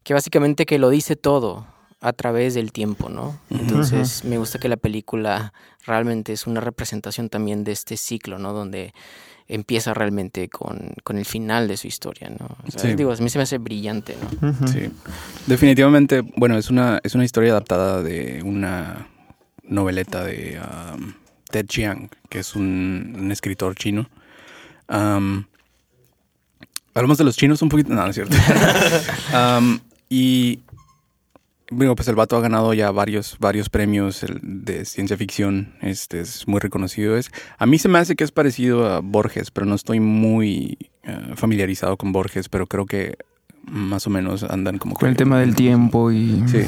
[0.04, 1.66] que básicamente que lo dice todo
[2.02, 3.40] a través del tiempo, ¿no?
[3.50, 5.54] Entonces me gusta que la película
[5.86, 8.54] realmente es una representación también de este ciclo, ¿no?
[8.54, 8.94] Donde
[9.52, 12.58] empieza realmente con, con el final de su historia, ¿no?
[12.68, 12.96] O sea, Sí.
[12.96, 14.68] Digo, a mí se me hace brillante, ¿no?
[14.68, 14.90] Sí.
[15.46, 19.08] Definitivamente, bueno, es una, es una historia adaptada de una
[19.64, 21.14] noveleta de um,
[21.50, 24.10] Ted Chiang, que es un, un escritor chino.
[24.88, 25.44] Um,
[26.94, 27.94] hablamos de los chinos un poquito.
[27.94, 28.36] No, no es cierto.
[29.34, 30.60] Um, y
[31.72, 35.74] bueno, pues el vato ha ganado ya varios, varios premios de ciencia ficción.
[35.82, 37.18] Este es muy reconocido.
[37.18, 40.78] Es, a mí se me hace que es parecido a Borges, pero no estoy muy
[41.04, 43.18] eh, familiarizado con Borges, pero creo que
[43.66, 46.44] más o menos andan como Con el tema del tiempo y...
[46.48, 46.62] Sí.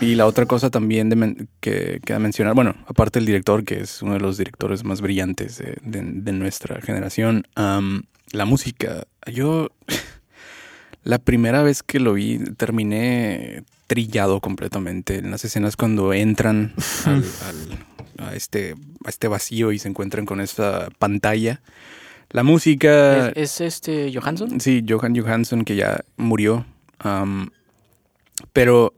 [0.00, 3.80] Y la otra cosa también de men- que queda mencionar, bueno, aparte del director, que
[3.80, 9.06] es uno de los directores más brillantes de, de- de nuestra generación, la música.
[9.32, 9.70] Yo,
[11.04, 16.72] la primera vez que lo vi, terminé trillado completamente en las escenas cuando entran
[17.04, 21.60] al- al- a, este, a este vacío y se encuentran con esta pantalla.
[22.30, 23.28] La música...
[23.28, 24.60] ¿Es, es este Johansson?
[24.60, 26.64] Sí, Johan Johansson, que ya murió.
[28.52, 28.94] Pero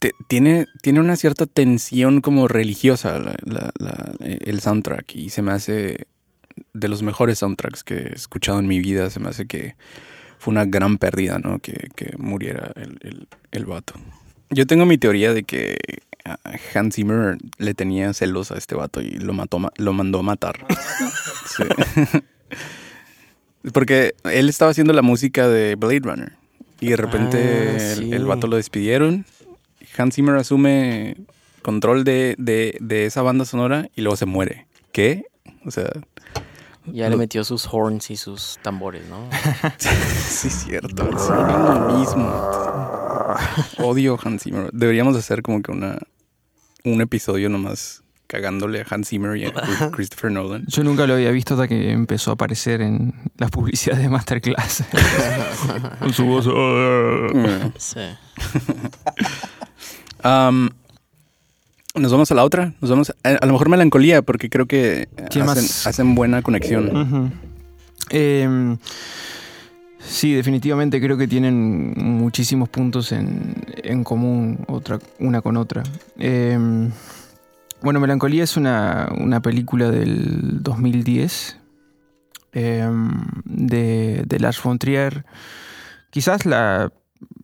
[0.00, 5.42] te- tiene, tiene una cierta tensión como religiosa la- la- la- el soundtrack y se
[5.42, 6.06] me hace
[6.72, 9.10] de los mejores soundtracks que he escuchado en mi vida.
[9.10, 9.74] Se me hace que
[10.46, 11.58] fue una gran pérdida, ¿no?
[11.58, 13.94] Que, que muriera el, el, el vato.
[14.50, 15.76] Yo tengo mi teoría de que
[16.24, 16.38] ah,
[16.72, 20.22] Hans Zimmer le tenía celos a este vato y lo, mató, ma- lo mandó a
[20.22, 20.64] matar.
[21.56, 21.64] Sí.
[23.72, 26.32] Porque él estaba haciendo la música de Blade Runner
[26.80, 29.24] y de repente Ah, el- el, vato lo despidieron.
[29.96, 31.16] Hans Zimmer asume
[31.62, 34.66] control de, de, de esa banda sonora y luego se muere.
[34.92, 35.24] ¿Qué?
[35.64, 35.90] O sea,
[36.92, 39.28] Ya Lo- le metió sus horns y sus tambores, ¿no?
[39.78, 41.04] sí es cierto.
[41.18, 42.28] sí, lo mismo.
[43.78, 44.70] Odio a Hans Zimmer.
[44.72, 45.98] Deberíamos hacer como que una
[46.84, 50.64] un episodio nomás cagándole a Hans Zimmer y a Chris- Christopher Nolan.
[50.68, 54.84] Yo nunca lo había visto hasta que empezó a aparecer en las publicidades de Masterclass.
[55.98, 56.46] Con su voz.
[56.48, 57.70] "Ah".
[57.78, 58.00] Sí.
[60.22, 60.70] Am,
[61.96, 62.72] nos vamos a la otra.
[62.80, 67.32] Nos vamos a, a lo mejor melancolía porque creo que hacen, más- hacen buena conexión.
[68.10, 68.76] Em,
[69.98, 75.82] sí, definitivamente creo que tienen muchísimos puntos en, en común otra, una con otra.
[76.18, 76.90] Em,
[77.82, 81.58] bueno, Melancolía es una, una película del 2010
[82.52, 83.10] em,
[83.44, 85.24] de, de Lars von Trier.
[86.10, 86.90] Quizás la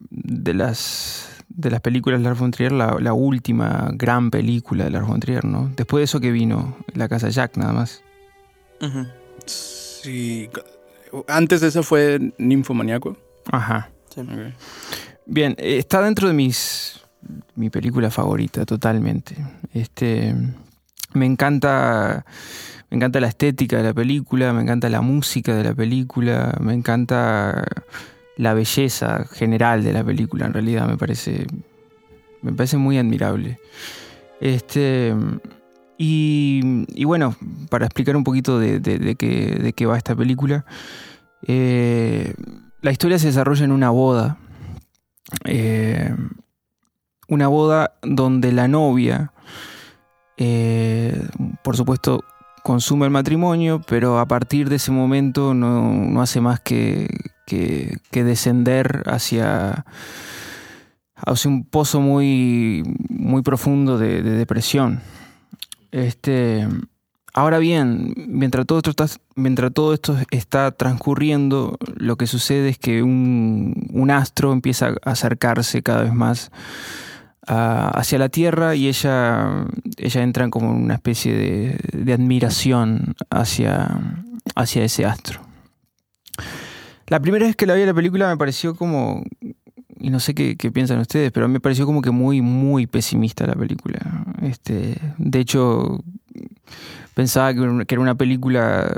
[0.09, 4.89] de las de las películas de Lars von Trier, la, la última gran película de
[4.89, 5.71] Lars von Trier, ¿no?
[5.75, 8.03] Después de eso que vino La Casa Jack, nada más.
[9.45, 10.49] Sí.
[11.27, 13.17] Antes de eso fue Ninfomaníaco.
[13.51, 13.91] Ajá.
[14.09, 14.21] Sí.
[15.25, 16.99] Bien, eh, está dentro de mis
[17.55, 19.35] mi película favorita totalmente.
[19.73, 20.35] Este
[21.13, 22.25] me encanta
[22.89, 26.73] me encanta la estética de la película, me encanta la música de la película, me
[26.73, 27.63] encanta
[28.37, 31.45] la belleza general de la película, en realidad me parece
[32.41, 33.59] me parece muy admirable.
[34.41, 35.13] Este
[35.97, 37.35] y, y bueno,
[37.69, 40.65] para explicar un poquito de, de- qué, de qué va esta película,
[41.47, 42.33] eh,
[42.81, 44.37] la historia se desarrolla en una boda.
[45.45, 46.13] Eh,
[47.29, 49.31] una boda donde la novia,
[50.37, 51.25] eh,
[51.63, 52.23] por supuesto,
[52.63, 57.07] consume el matrimonio, pero a partir de ese momento no, no hace más que,
[57.45, 59.85] que- descender hacia,
[61.15, 65.01] hacia un pozo muy, muy profundo de, de depresión.
[65.91, 66.67] Este,
[67.33, 72.77] ahora bien, mientras todo, esto está, mientras todo esto está transcurriendo, lo que sucede es
[72.79, 76.51] que un, un astro empieza a acercarse cada vez más
[77.45, 79.65] hacia la Tierra y ella,
[79.97, 83.99] ella entra como una especie de, de admiración hacia,
[84.55, 85.41] hacia ese astro.
[87.13, 89.23] La primera vez que la vi la película me pareció como,
[89.99, 93.45] y no sé qué, qué piensan ustedes, pero me pareció como que muy, muy pesimista
[93.45, 93.99] la película.
[94.41, 96.03] Este, de hecho,
[97.13, 98.97] pensaba que era una película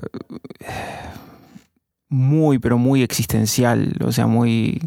[2.08, 4.80] muy, pero muy existencial, o sea, muy,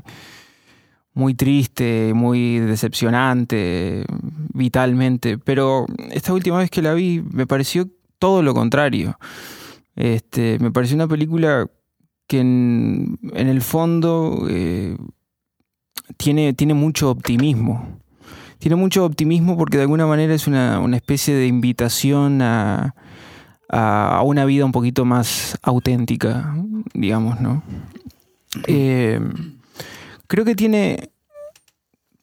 [1.13, 4.07] muy triste, muy decepcionante,
[4.55, 5.37] vitalmente.
[5.37, 9.19] Pero esta última vez que la vi me pareció todo lo contrario.
[9.97, 11.69] Este, me pareció una película
[12.29, 14.97] que en, en el fondo eh,
[16.17, 17.99] tiene, tiene mucho optimismo.
[18.59, 22.95] Tiene mucho optimismo porque de alguna manera es una, una especie de invitación a,
[23.69, 26.55] a, a una vida un poquito más auténtica,
[26.95, 27.63] digamos, ¿no?
[28.67, 29.21] Eh,
[30.27, 31.11] creo que tiene.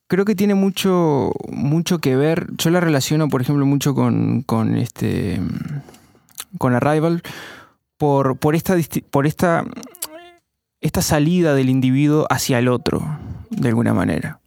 [0.08, 2.48] Creo que tiene mucho, mucho que ver.
[2.58, 5.42] Yo la relaciono, por ejemplo, mucho con, con este.
[6.58, 7.24] con Arrival.
[7.98, 8.76] Por, por esta
[9.10, 9.66] por esta.
[10.86, 13.04] Esta salida del individuo hacia el otro,
[13.50, 14.40] de alguna manera.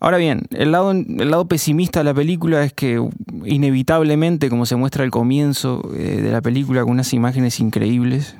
[0.00, 3.02] Ahora bien, el lado, el lado pesimista de la película es que
[3.44, 8.36] inevitablemente, como se muestra al comienzo eh, de la película con unas imágenes increíbles,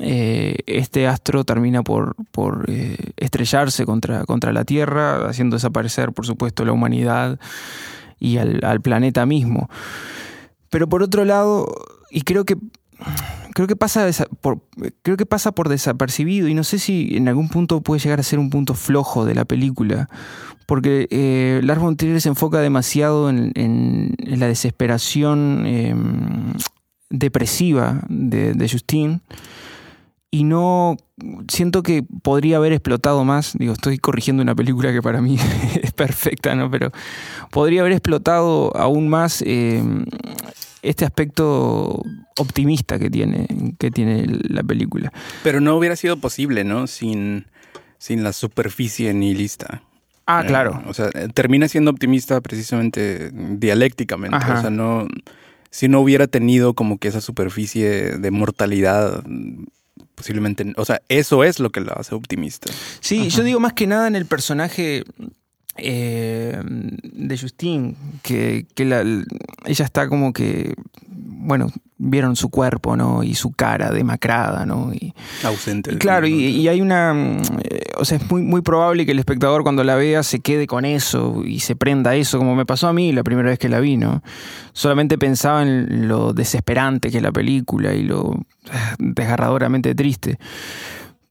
[0.00, 6.26] eh, este astro termina por, por eh, estrellarse contra, contra la Tierra, haciendo desaparecer, por
[6.26, 7.38] supuesto, la humanidad
[8.18, 9.70] y al, al planeta mismo.
[10.68, 11.72] Pero por otro lado,
[12.10, 12.56] y creo que
[13.56, 14.06] creo que pasa
[14.42, 14.60] por,
[15.00, 18.22] creo que pasa por desapercibido y no sé si en algún punto puede llegar a
[18.22, 20.10] ser un punto flojo de la película
[20.66, 25.94] porque eh, Lars von Trier se enfoca demasiado en, la desesperación eh,
[27.08, 29.20] depresiva de, de Justine
[30.30, 30.98] y no
[31.48, 35.38] siento que podría haber explotado más digo estoy corrigiendo una película que para mí
[35.82, 36.92] es perfecta no pero
[37.50, 39.82] podría haber explotado aún más eh,
[40.88, 42.02] este aspecto
[42.38, 43.46] optimista que tiene
[43.78, 45.12] que tiene la película
[45.42, 46.86] Pero no hubiera sido posible, ¿no?
[46.86, 47.46] Sin,
[47.98, 49.82] sin la superficie nihilista.
[50.26, 54.36] ah Eh, claro o sea, termina siendo optimista precisamente dialécticamente.
[54.36, 54.58] Ajá.
[54.58, 55.06] O sea, no.
[55.70, 59.22] Si no hubiera tenido como que esa superficie de mortalidad,
[60.14, 62.72] posiblemente, o sea, eso es lo que lo hace optimista.
[63.00, 65.04] Sí, yo digo más que nada en el personaje
[65.78, 70.74] eh, de Justine, que, que la- ella está como que,
[71.08, 73.22] bueno, vieron su cuerpo, ¿no?
[73.22, 74.92] Y su cara demacrada, ¿no?
[74.92, 75.14] Y,
[75.44, 75.92] Ausente.
[75.94, 77.14] y claro, y, y hay una,
[77.62, 80.66] eh, o sea, es muy, muy probable que el espectador cuando la vea se quede
[80.66, 83.58] con eso y se prenda a eso, como me pasó a mí la primera vez
[83.58, 84.22] que la vi, ¿no?
[84.74, 90.38] Solamente pensaba en lo desesperante que es la película y lo ah, desgarradoramente triste.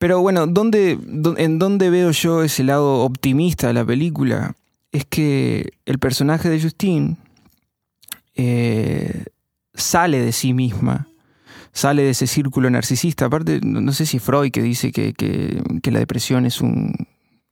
[0.06, 4.54] Pero bueno, ¿dónde, dó- ¿en dónde veo yo ese lado optimista de la película?
[4.92, 7.16] Es que el personaje de Justine
[8.36, 9.24] eh,
[9.74, 11.08] sale de sí misma,
[11.74, 13.26] sale de ese círculo narcisista.
[13.26, 16.94] Aparte, no sé si Freud que dice que, que- que la depresión es un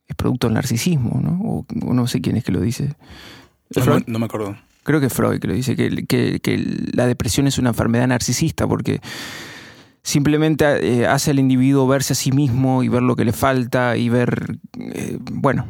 [0.06, 1.40] es producto del narcisismo, ¿no?
[1.42, 2.94] O, o no sé quién es que lo dice.
[3.74, 4.56] No, no me acuerdo.
[4.84, 9.00] Creo que Freud que lo dice, que- que la depresión es una enfermedad narcisista porque
[10.04, 10.64] simplemente
[11.02, 14.08] eh, hace al individuo verse a sí mismo y ver lo que le falta y
[14.08, 15.66] ver, eh, bueno,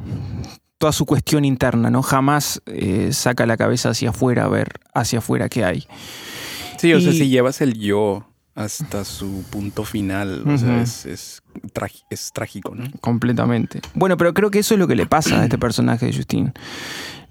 [0.77, 2.03] toda su cuestión interna, ¿no?
[2.03, 5.87] Jamás eh, saca la cabeza hacia afuera a ver hacia afuera qué hay.
[6.79, 11.43] Sí, o sea, si llevas el yo hasta su punto final, o sea, es,
[12.11, 12.85] es trágico, ¿no?
[13.01, 13.81] Completamente.
[13.95, 16.53] Bueno, pero creo que eso es lo que le pasa a este personaje de Justin.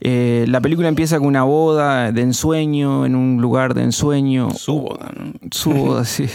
[0.02, 4.50] Eh, la película empieza con una boda de ensueño, en un lugar de ensueño.
[4.52, 5.34] Su boda, ¿no?
[5.52, 6.26] su boda, sí.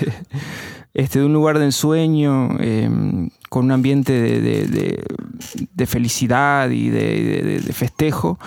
[0.94, 2.88] Este, de un lugar de ensueño, eh,
[3.50, 5.04] con un ambiente de, de- de-
[5.72, 8.38] de felicidad y de, de- de- de festejo.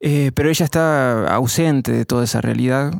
[0.00, 2.94] Eh, pero ella está ausente de toda esa realidad,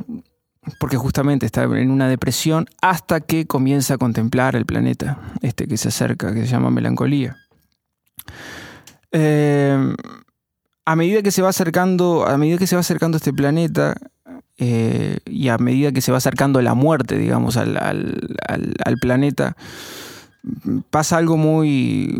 [0.79, 5.77] porque justamente está en una depresión hasta que comienza a contemplar el planeta, este que
[5.77, 7.37] se acerca, que se llama melancolía.
[9.11, 9.95] Eh,
[10.85, 13.95] a medida que se va acercando, a medida que se va acercando este planeta,
[14.57, 18.95] eh, y a medida que se va acercando la muerte, digamos, al, al- al- al
[18.97, 19.55] planeta,
[20.91, 22.19] pasa algo muy,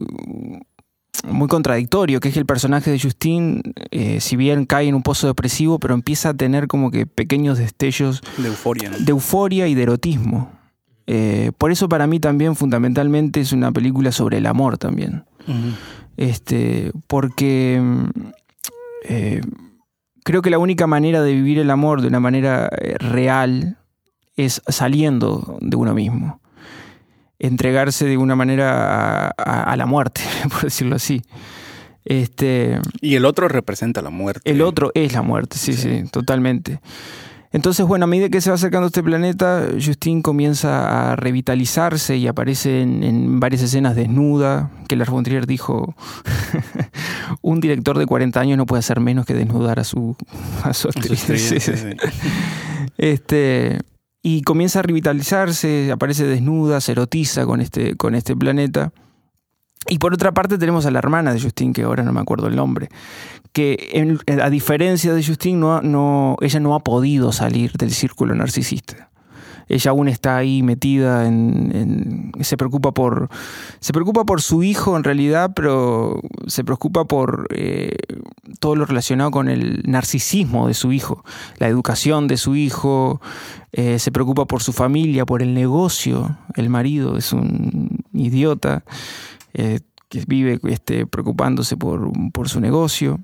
[1.24, 3.62] muy contradictorio, que es que el personaje de Justin,
[3.92, 7.58] eh, si bien cae en un pozo depresivo, pero empieza a tener como que pequeños
[7.58, 8.98] destellos De euforia, ¿no?
[8.98, 10.52] de euforia y de erotismo.
[11.08, 15.26] Eh, por eso para mí también fundamentalmente es una película sobre el amor también.
[16.18, 18.06] Este, porque mm,
[19.08, 19.42] eh,
[20.24, 23.78] creo que la única manera de vivir el amor de una manera real
[24.36, 26.40] es saliendo de uno mismo.
[27.40, 31.22] Entregarse de una manera a, a- a la muerte, por decirlo así.
[32.06, 34.42] Este, Y el otro representa la muerte.
[34.50, 36.80] el otro es la muerte, sí, sí, totalmente.
[37.52, 42.18] Entonces, bueno, a medida que se va acercando a este planeta, Justin comienza a revitalizarse
[42.18, 45.96] y aparece en, en varias escenas desnuda, que Lars von Trier dijo,
[47.42, 50.18] un director de 40 años no puede hacer menos que desnudar a su,
[50.64, 51.20] a su actriz.
[51.28, 51.60] sí.
[51.62, 51.72] sí.
[52.98, 53.80] Este,
[54.28, 58.92] y comienza a revitalizarse, aparece desnuda, se erotiza con este, con este planeta.
[59.88, 62.48] Y por otra parte tenemos a la hermana de Justin, que ahora no me acuerdo
[62.48, 62.90] el nombre,
[63.54, 69.12] que a diferencia de Justin, no, no, ella no ha podido salir del círculo narcisista.
[69.68, 73.30] Ella aún está ahí metida en, se preocupa por
[73.80, 77.96] se preocupa por su hijo en realidad, pero se preocupa por eh,
[78.60, 81.24] todo lo relacionado con el narcisismo de su hijo,
[81.58, 83.22] la educación de su hijo,
[83.72, 86.38] eh, se preocupa por su familia, por el negocio.
[86.56, 88.84] El marido es un idiota
[89.54, 93.20] eh, que vive este, preocupándose por, por su negocio.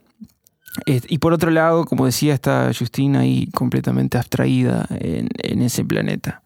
[0.86, 6.42] Y por otro lado, como decía, está Justina ahí completamente abstraída en, en ese planeta.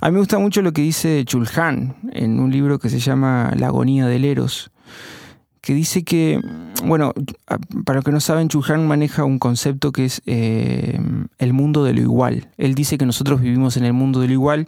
[0.00, 3.52] A mí me gusta mucho lo que dice Chulhan en un libro que se llama
[3.56, 4.72] La agonía del Eros,
[5.60, 6.40] que dice que,
[6.84, 7.12] bueno,
[7.84, 10.98] para los que no saben, Chulhan maneja un concepto que es eh,
[11.38, 12.48] el mundo de lo igual.
[12.56, 14.66] Él dice que nosotros vivimos en el mundo de lo igual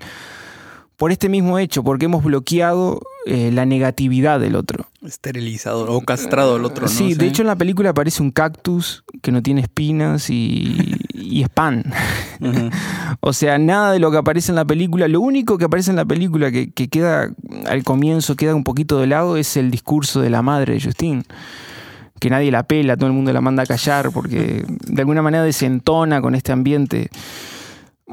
[1.03, 4.87] por este mismo hecho, porque hemos bloqueado eh, la negatividad del otro.
[5.05, 6.93] Esterilizado o castrado el otro, ¿no?
[6.93, 11.43] Sí, de hecho en la película aparece un cactus que no tiene espinas y, y
[11.43, 11.83] es pan.
[13.19, 15.97] O sea, nada de lo que aparece en la película, lo único que aparece en
[15.97, 17.31] la película que, que queda
[17.67, 21.25] al comienzo, queda un poquito de lado, es el discurso de la madre de Justin.
[22.21, 25.43] Que nadie la pela, todo el mundo la manda a callar porque de alguna manera
[25.43, 27.11] desentona con este ambiente.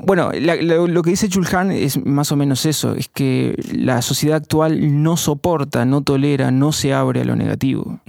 [0.05, 4.37] Bueno, la- lo que dice Chulhan es más o menos eso, es que la sociedad
[4.37, 7.99] actual no soporta, no tolera, no se abre a lo negativo.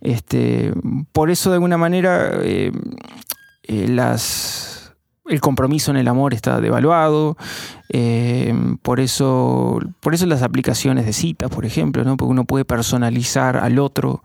[0.00, 0.72] Este,
[1.12, 2.72] por eso, de alguna manera, eh,
[3.64, 4.94] eh, las,
[5.26, 7.36] el compromiso en el amor está devaluado.
[7.92, 12.16] eh, por, eso, por eso las aplicaciones de citas, por ejemplo, ¿no?
[12.16, 14.22] porque uno puede personalizar al otro.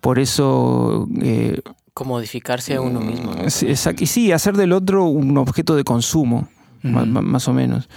[0.00, 1.08] Por eso.
[1.98, 3.32] Comodificarse a uno mismo.
[3.34, 3.50] ¿no?
[3.50, 6.48] sí, exact- y sí, hacer del otro un objeto de consumo,
[6.82, 7.88] más, o menos.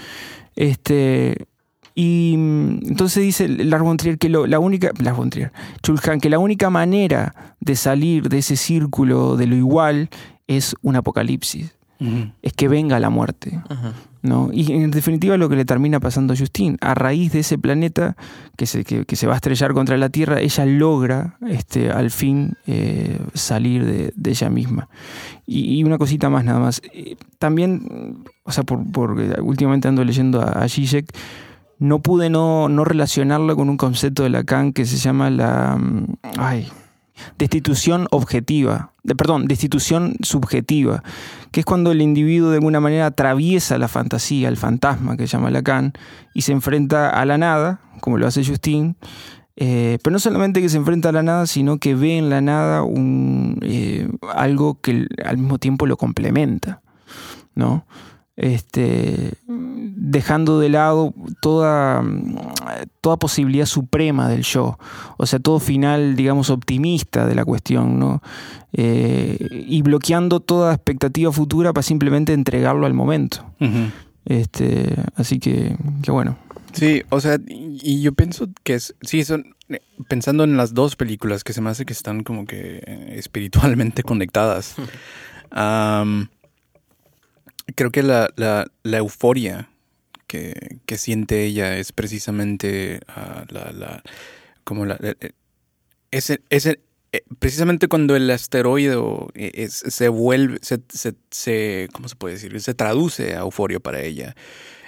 [0.55, 1.45] Este,
[1.93, 5.51] Y mm, entonces dice Lars von Trier que lo- la única, Lars von Trier,
[5.83, 10.09] Chulhan, que la única manera de salir de ese círculo de lo igual
[10.47, 11.75] es un apocalipsis,
[12.41, 13.61] Es que venga la muerte.
[14.23, 14.49] ¿no?
[14.53, 18.15] Y en definitiva lo que le termina pasando a Justine, a raíz de ese planeta
[18.55, 22.11] que se, que, que se va a estrellar contra la Tierra, ella logra este, al
[22.11, 24.89] fin eh, salir de, de ella misma.
[25.47, 26.81] Y, y una cosita más nada más.
[26.93, 31.11] Eh, También, o sea, por, por- últimamente ando leyendo a, a Zizek,
[31.79, 35.77] no pude no, no relacionarla con un concepto de Lacan que se llama la...
[35.79, 36.05] mm,
[36.37, 36.67] Ay,
[37.37, 41.03] destitución objetiva, de, perdón, destitución subjetiva,
[41.51, 45.51] que es cuando el individuo de alguna manera atraviesa la fantasía, el fantasma que llama
[45.51, 45.93] Lacan,
[46.33, 48.95] y se enfrenta a la nada, como lo hace Justin,
[49.57, 52.41] eh, pero no solamente que se enfrenta a la nada, sino que ve en la
[52.41, 56.81] nada un, eh, algo que al mismo tiempo lo complementa,
[57.53, 57.85] ¿no?
[58.41, 62.03] Este, dejando de lado toda,
[62.99, 64.79] toda posibilidad suprema del yo,
[65.17, 68.23] o sea, todo final, digamos, optimista de la cuestión, ¿no?
[68.73, 73.45] Eh, y bloqueando toda expectativa futura para simplemente entregarlo al momento.
[74.25, 76.35] Este, así que, que bueno.
[76.73, 79.55] Sí, o sea, y, yo pienso que es, sí, son,
[80.07, 84.01] pensando en las dos películas que se me hace que están como que eh, espiritualmente
[84.01, 84.77] conectadas.
[87.75, 88.67] creo que la, la,
[88.97, 89.69] euforia
[90.27, 94.03] que, que siente ella es precisamente ah, la, la,
[94.63, 95.31] como la, eh, eh,
[96.11, 98.97] ese, ese, eh, precisamente cuando el asteroide
[99.69, 102.59] se vuelve, se, se, se- ¿cómo se puede decir?
[102.61, 104.35] Se traduce a euforia para ella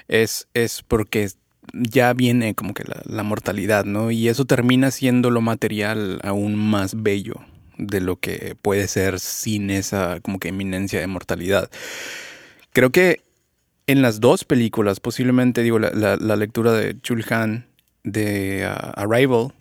[0.07, 1.29] es, es porque
[1.73, 4.11] ya viene como que la, la mortalidad, ¿no?
[4.11, 7.35] Y eso termina siendo lo material aún más bello
[7.77, 11.69] de lo que puede ser sin esa como que eminencia de mortalidad.
[12.73, 13.21] Creo que
[13.87, 17.65] en las dos películas, posiblemente digo, la, la- la lectura de Chulhan
[18.03, 19.53] de uh, Arrival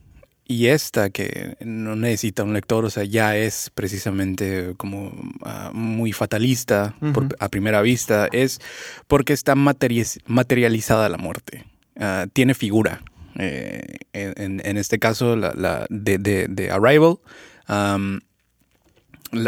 [0.46, 5.12] y esta que no necesita un lector, o sea, ya es precisamente como
[5.44, 8.60] ah, muy fatalista por- a primera vista, es
[9.06, 11.64] porque está materializada la muerte.
[11.98, 13.02] Ah, tiene figura.
[13.38, 17.16] Eh, en, en- este caso, la, la de, de- de Arrival,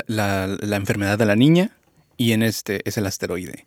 [0.07, 1.71] la- la enfermedad de la niña,
[2.17, 3.67] y en este es el asteroide.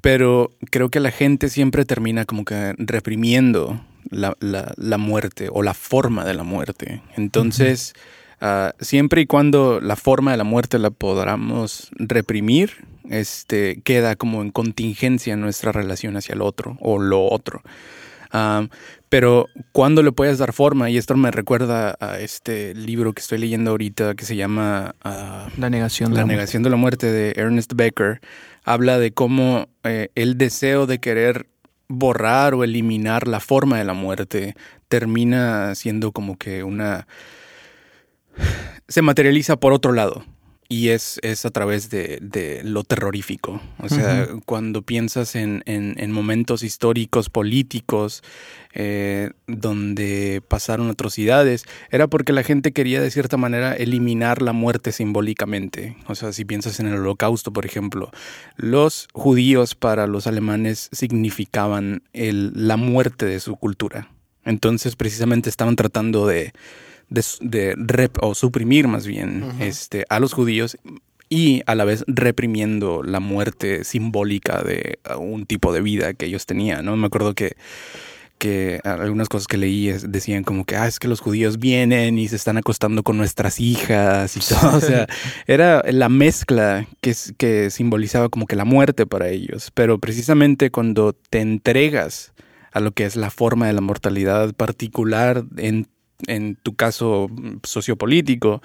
[0.00, 5.62] Pero creo que la gente siempre termina como que reprimiendo la, la- la muerte o
[5.62, 7.02] la forma de la muerte.
[7.16, 7.94] Entonces,
[8.40, 12.70] ah, siempre y cuando la forma de la muerte la podamos reprimir,
[13.10, 17.62] este, queda como en contingencia en nuestra relación hacia el otro o lo otro.
[19.08, 23.38] Pero cuando le puedes dar forma, y esto me recuerda a este libro que estoy
[23.38, 27.32] leyendo ahorita que se llama ah, La negación de la negación de la muerte de
[27.36, 28.20] Ernest Becker.
[28.64, 31.46] Habla de cómo eh, el deseo de querer
[31.88, 34.54] borrar o eliminar la forma de la muerte
[34.88, 37.06] termina siendo como que una...
[38.88, 40.24] se materializa por otro lado.
[40.70, 43.62] Y es, es a través de, de lo terrorífico.
[43.78, 48.22] O sea, cuando piensas en, en- en momentos históricos, políticos,
[48.74, 54.92] eh, donde pasaron atrocidades, era porque la gente quería de cierta manera eliminar la muerte
[54.92, 55.96] simbólicamente.
[56.06, 58.10] O sea, si piensas en el holocausto, por ejemplo,
[58.56, 64.10] los judíos para los alemanes significaban el- la muerte de su cultura.
[64.44, 66.52] Entonces, precisamente estaban tratando de,
[67.10, 70.76] de, de rep- o suprimir más bien este, a los judíos
[71.28, 76.26] y a la vez reprimiendo la muerte simbólica de uh, un tipo de vida que
[76.26, 76.84] ellos tenían.
[76.84, 76.96] ¿no?
[76.96, 77.56] Me acuerdo que
[78.38, 82.28] que algunas cosas que leí decían como que, ah, es que los judíos vienen y
[82.28, 84.76] se están acostando con nuestras hijas y todo.
[84.76, 85.08] O sea,
[85.46, 89.72] era la mezcla que, que simbolizaba como que la muerte para ellos.
[89.74, 92.32] Pero precisamente cuando te entregas
[92.70, 95.88] a lo que es la forma de la mortalidad particular en,
[96.26, 98.62] en tu caso mm, sociopolítico,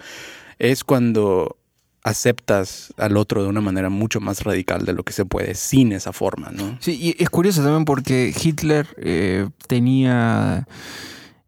[0.59, 1.57] es cuando
[2.03, 5.93] aceptas al otro de una manera mucho más radical de lo que se puede sin
[5.93, 6.77] esa forma, ¿no?
[6.81, 10.67] Sí, y es curioso también porque Hitler eh, tenía.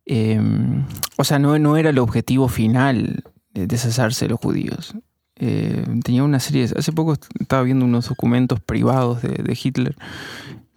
[0.06, 0.40] eh,
[1.18, 4.96] o sea, no, no era el objetivo final de deshacerse de los judíos.
[5.38, 6.64] Eh, tenía una serie.
[6.64, 9.96] Hace poco estaba viendo unos documentos privados de Hitler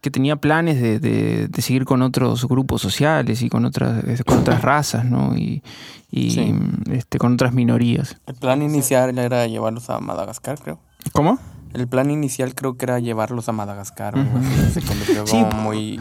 [0.08, 4.38] que tenía planes de, de- de seguir con otros grupos sociales y con otras, con
[4.38, 5.36] otras razas, ¿no?
[5.36, 5.62] Y,
[6.10, 6.54] y, Sí.
[6.90, 8.16] este, con otras minorías.
[8.26, 10.80] El plan inicial era llevarlos a Madagascar, creo.
[11.12, 11.38] ¿Cómo?
[11.74, 14.16] El plan inicial creo que era llevarlos a Madagascar.
[14.18, 14.38] Ujú.
[14.38, 14.80] así.
[14.80, 15.36] Se convirtió Sí.
[15.50, 16.00] como muy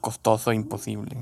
[0.00, 1.16] costoso e imposible.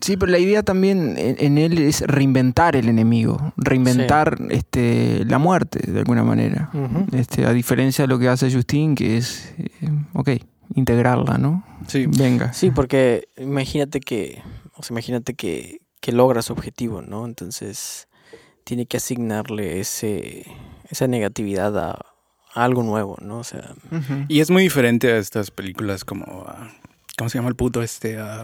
[0.00, 5.92] Sí, pero la idea también en, él es reinventar el enemigo, reinventar este, la muerte
[5.92, 6.70] de alguna manera.
[7.12, 9.68] Este, a diferencia de lo que hace Justin, que es, eh,
[10.14, 10.30] ok,
[10.74, 11.64] integrarla, ¿no?
[11.86, 12.06] Sí.
[12.06, 12.52] Venga.
[12.52, 14.42] Sí, porque imagínate que,
[14.74, 17.26] o sea, imagínate que, que logra su objetivo, ¿no?
[17.26, 18.08] Entonces
[18.64, 20.46] tiene que asignarle ese,
[20.88, 21.90] esa negatividad a,
[22.54, 23.38] a algo nuevo, ¿no?
[23.38, 23.74] O sea.
[24.28, 26.44] Y es muy diferente a estas películas como...
[26.48, 26.70] ah,
[27.16, 28.18] ¿Cómo se llama el puto este?
[28.18, 28.42] Ah,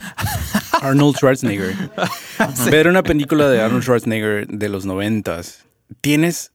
[0.80, 1.74] Arnold Schwarzenegger.
[2.70, 5.66] Ver una película de Arnold Schwarzenegger de los noventas,
[6.00, 6.52] tienes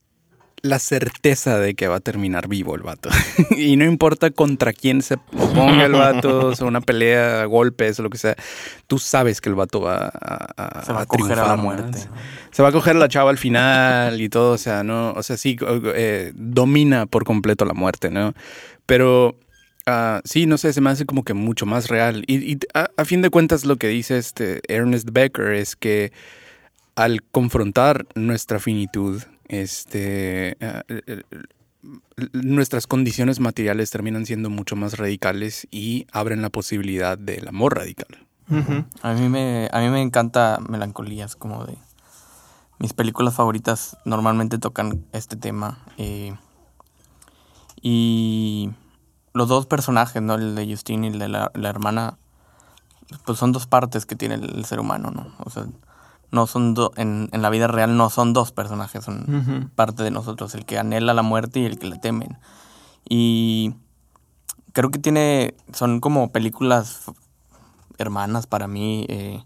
[0.66, 3.08] la certeza de que va a terminar vivo el vato.
[3.56, 8.02] y no importa contra quién se ponga el vato, o sea, una pelea, golpes o
[8.02, 8.36] lo que sea,
[8.86, 11.56] tú sabes que el vato va a, a- Se va a a coger a la
[11.56, 11.98] muerte.
[12.50, 15.22] Se va a coger a la chava al final y todo, o sea, no, o
[15.22, 15.56] sea, sí,
[15.94, 18.34] eh, domina por completo la muerte, ¿no?
[18.86, 19.36] Pero
[19.86, 22.24] ah, sí, no sé, se me hace como que mucho más real.
[22.26, 26.12] Y, y a, a fin de cuentas lo que dice este Ernest Becker es que
[26.94, 31.22] al confrontar nuestra finitud, este, ah, eh, eh,
[32.32, 38.26] nuestras condiciones materiales terminan siendo mucho más radicales y abren la posibilidad del amor radical.
[39.02, 41.76] A mí me, a mí me encanta Melancolías, como de...
[42.78, 45.78] Mis películas favoritas normalmente tocan este tema.
[45.96, 46.36] eh,
[47.80, 48.70] y
[49.32, 50.34] los dos personajes, ¿no?
[50.34, 52.18] El de Justine y el de la, la hermana,
[53.24, 55.32] pues son dos partes que tiene el, el ser humano, ¿no?
[55.44, 55.66] O sea,
[56.30, 60.10] no son do- en, en la vida real no son dos personajes, son parte de
[60.10, 62.38] nosotros, el que anhela la muerte y el que le temen.
[63.08, 63.74] Y
[64.72, 67.02] creo que tiene, son como películas
[67.98, 69.42] hermanas para mí, eh,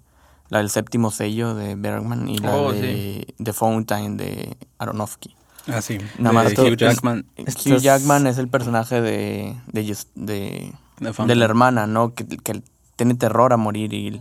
[0.48, 5.36] la del séptimo sello de Bergman y la Oh, de The Fountain de Aronofsky.
[5.68, 5.98] Ah, sí.
[6.18, 7.26] Nada más Hugh Jackman.
[7.38, 12.14] Hugh Estás- Jackman es el personaje de, de, Just- de, The de la hermana, ¿no?
[12.14, 12.62] Que, que
[12.96, 14.20] tiene terror a morir y,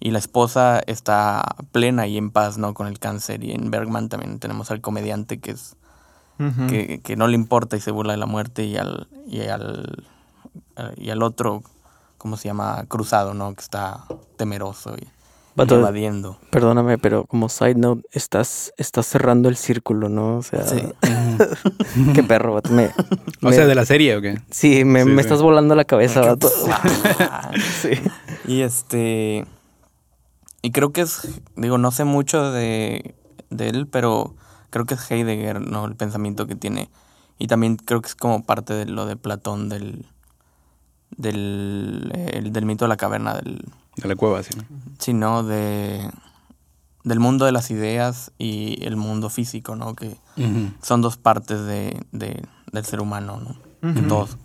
[0.00, 2.74] y la esposa está plena y en paz, ¿no?
[2.74, 3.42] Con el cáncer.
[3.44, 5.76] Y en Bergman también tenemos al comediante que es
[6.68, 10.04] que, que no le importa y se burla de la muerte y al y al
[10.96, 11.62] y al otro
[12.18, 14.04] cómo se llama cruzado no que está
[14.36, 15.06] temeroso y,
[15.54, 20.38] Vato, evadiendo perdóname, pero como side note, estás, estás cerrando el círculo, ¿no?
[20.38, 20.82] O sea, Sí.
[22.14, 22.70] qué perro, vato.
[22.72, 22.86] Me,
[23.40, 24.40] O me- sea, de la serie o qué?
[24.50, 25.26] Sí, me, Sí, me sí.
[25.28, 26.50] estás volando la cabeza, vato.
[27.82, 27.90] sí.
[28.48, 29.46] y este
[30.64, 33.14] y creo que es digo no sé mucho de,
[33.50, 34.34] de él pero
[34.70, 36.88] creo que es Heidegger no el pensamiento que tiene
[37.38, 40.06] y también creo que es como parte de lo de Platón del
[41.16, 43.64] del, el- del mito de la caverna del
[43.96, 44.50] De la cueva, sí.
[44.56, 44.64] ¿no?
[44.98, 46.10] sino de
[47.04, 49.94] del mundo de las ideas y el mundo físico, ¿no?
[49.94, 50.16] Que
[50.82, 52.42] son dos partes de, de-
[52.72, 53.92] del ser humano, ¿no?
[53.92, 54.08] Que Ujú.
[54.08, 54.38] todos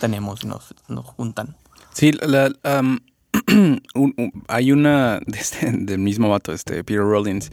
[0.00, 1.54] tenemos y nos, nos juntan.
[1.92, 2.98] Sí, la, la, um,
[3.94, 7.50] un- un- hay una de este- del mismo vato, este Peter Rollins.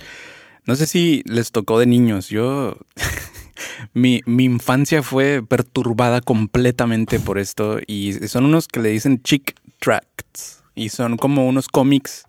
[0.65, 2.29] No sé si les tocó de niños.
[2.29, 2.77] Yo,
[3.93, 9.55] mi, mi infancia fue perturbada completamente por esto y son unos que le dicen chick
[9.79, 12.25] tracts y son como unos cómics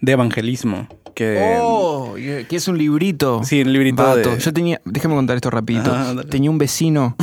[0.00, 3.42] de evangelismo que Oh, que es un librito.
[3.44, 4.32] sí, el librito Vato.
[4.34, 6.22] de Yo tenía, déjame contar esto rapidito.
[6.24, 7.16] Tenía un vecino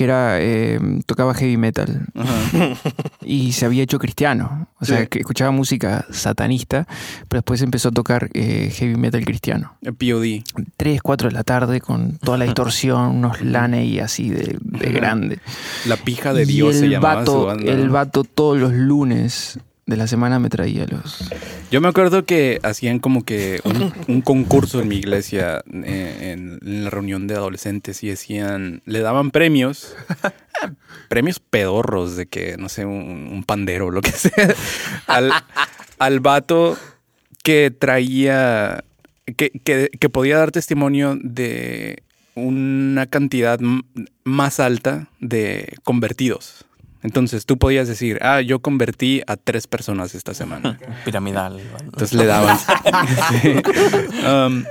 [0.00, 2.74] que era eh, tocaba heavy metal Ajá.
[3.22, 4.66] y se había hecho cristiano.
[4.80, 6.86] O sea, que escuchaba música satanista,
[7.28, 9.76] pero después empezó a tocar eh, heavy metal cristiano.
[9.82, 10.42] el POD.
[10.78, 15.38] 3, 4 de la tarde con toda la distorsión, unos Laney así de, grande.
[15.84, 17.70] La pija de Y Dios se el llamaba su vato, banda.
[17.70, 19.58] el vato todos los lunes
[19.90, 21.28] de la semana me traía los...
[21.70, 26.60] Yo me acuerdo que hacían como que un, un concurso en mi iglesia eh, en,
[26.64, 30.70] en la reunión de adolescentes y decían, le daban premios, eh,
[31.08, 34.54] premios pedorros de que, no sé, un, un pandero o lo que sea,
[35.08, 35.32] al,
[35.98, 36.78] al vato
[37.42, 38.84] que traía,
[39.36, 42.04] que, que, que podía dar testimonio de
[42.36, 43.58] una cantidad
[44.22, 46.64] más alta de convertidos.
[47.02, 50.78] Entonces tú podías decir, ah, yo convertí a tres personas esta semana.
[51.04, 51.60] Piramidal.
[51.80, 52.58] Entonces le daban.
[53.42, 53.54] Sí.
[54.26, 54.64] Um,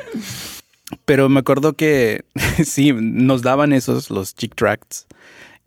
[1.05, 2.23] pero me acuerdo que
[2.65, 5.07] sí, nos daban esos, los chick tracts.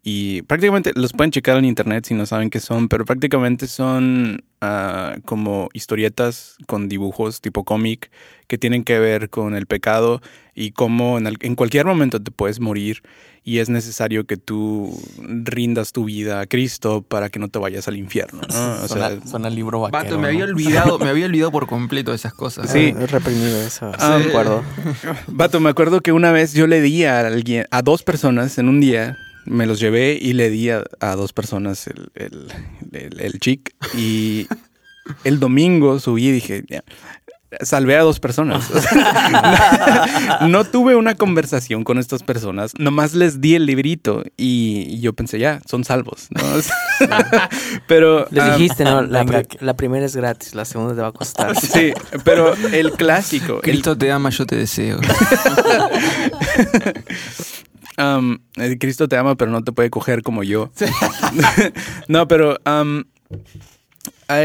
[0.05, 4.43] Y prácticamente los pueden checar en internet si no saben qué son, pero prácticamente son
[4.61, 8.11] ah, como historietas con dibujos tipo cómic
[8.49, 10.21] que tienen que ver con el pecado
[10.57, 13.03] y cómo en, al- en cualquier momento te puedes morir
[13.45, 17.87] y es necesario que tú rindas tu vida a Cristo para que no te vayas
[17.87, 18.41] al infierno.
[18.43, 18.49] ¿no?
[18.85, 20.03] O suena, sea, suena libro vaquero.
[20.03, 22.69] Vato, me había olvidado, me había olvidado por completo de esas cosas.
[22.73, 22.93] Sí.
[22.99, 23.93] He reprimido eso.
[23.93, 24.65] Sí, de acuerdo.
[25.29, 28.69] Vato, me acuerdo que una vez yo le di a alguien, a dos personas en
[28.69, 32.49] un día, me los llevé y le di a, a dos personas el, el,
[32.93, 33.75] el- el chic.
[33.97, 34.47] Y
[35.25, 36.83] el domingo subí y dije, "Ya,
[37.61, 38.71] salvé a dos personas.
[40.41, 45.01] No, no tuve una conversación con estas personas, nomás les di el librito y, y
[45.01, 46.29] yo pensé, ya, son salvos.
[46.31, 46.41] ¿no?
[47.89, 49.03] Pero Les dijiste, ¿no?
[49.03, 49.25] La,
[49.61, 51.55] la primera es gratis, la segunda te va a costar.
[51.61, 51.93] Sí,
[52.25, 54.99] pero el clásico, el Cristo te ama, yo te deseo.
[58.03, 58.39] Um,
[58.81, 60.71] Cristo te ama, pero no te puede coger como yo.
[62.09, 63.05] no, pero um,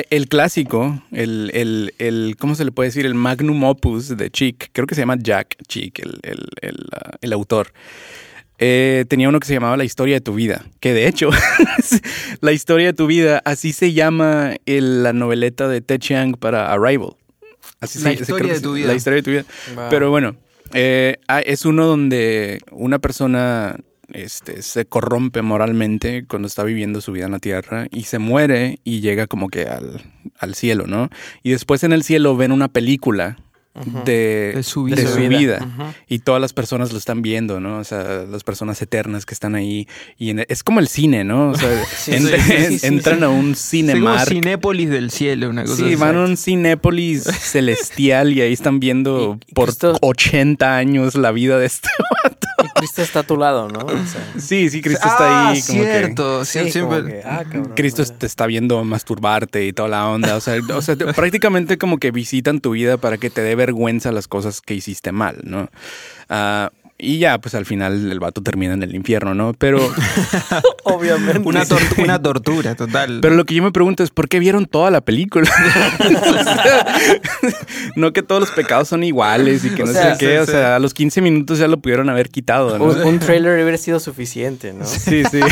[0.10, 3.06] el clásico, el, el, el, ¿cómo se le puede decir?
[3.06, 7.12] El magnum opus de Chick, creo que se llama Jack Chick, el, el, el, ah,
[7.22, 7.74] el autor.
[8.60, 11.30] Eh, tenía uno que se llamaba La historia de tu vida, que de hecho,
[12.42, 16.72] La historia de tu vida, así se llama el- la noveleta de Ted Chiang para
[16.74, 17.12] Arrival.
[17.80, 18.88] Así La se- historia creo que de se- tu vida.
[18.88, 19.46] La historia de tu vida.
[19.92, 20.36] Pero bueno,
[20.74, 23.78] eh, ah, es uno donde una persona
[24.14, 28.80] este, se corrompe moralmente cuando está viviendo su vida en la tierra y se muere
[28.84, 30.02] y llega como que al,
[30.40, 31.10] al cielo, ¿no?
[31.44, 33.38] Y después en el cielo ven una película
[34.06, 34.96] de, De su vida.
[34.96, 35.18] De su.
[36.08, 37.80] Y todas las personas lo están viendo, ¿no?
[37.80, 39.88] O sea, las personas eternas que están ahí.
[40.18, 41.50] Y en- es como el cine, ¿no?
[41.52, 43.24] O sea, Sí, entra- sí, sí, sí, entran sí.
[43.26, 44.28] a un Cinemark.
[44.30, 45.96] Cinépolis del cielo, una cosa Sí, así.
[45.96, 51.32] van a un Cinépolis celestial y ahí están viendo Y- por Cristo- 80 años la
[51.32, 51.90] vida de este.
[52.80, 53.80] Cristo está a tu lado, ¿no?
[53.80, 55.92] O sea, Sí, sí, Cristo ah, está ahí como que...
[55.92, 56.46] cierto.
[56.46, 60.08] sí, sí, siempre- como que, ah, cabrón, Cristo te está viendo masturbarte y toda la
[60.08, 60.36] onda.
[60.36, 63.56] O sea, o sea, te- prácticamente como que visitan tu vida para que te dé
[63.56, 65.70] vergüenza las cosas que hiciste mal, ¿no?
[66.30, 69.54] Ah, y ya, pues al final el vato termina en el infierno, ¿no?
[69.54, 69.80] Pero,
[70.84, 71.40] Obviamente.
[71.48, 73.20] Una, tor- una tortura total.
[73.22, 75.50] pero lo que yo me pregunto es, ¿por qué vieron toda la película?
[77.96, 80.32] No que todos los pecados son iguales y que O no sea, sé qué.
[80.34, 80.52] sí, o sí.
[80.52, 82.86] sea, a los 15 minutos ya lo pudieron haber quitado, ¿no?
[82.86, 84.86] Un, un trailer hubiera sido suficiente, ¿no?
[84.86, 85.40] Sí, sí.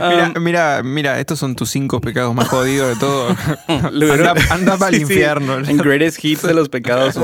[0.00, 3.36] Mira, mira, mira, estos son tus cinco pecados más jodidos de todo.
[3.68, 5.12] Anda anda para el Sí, sí.
[5.12, 5.58] infierno.
[5.58, 7.16] En Greatest Hits de los pecados,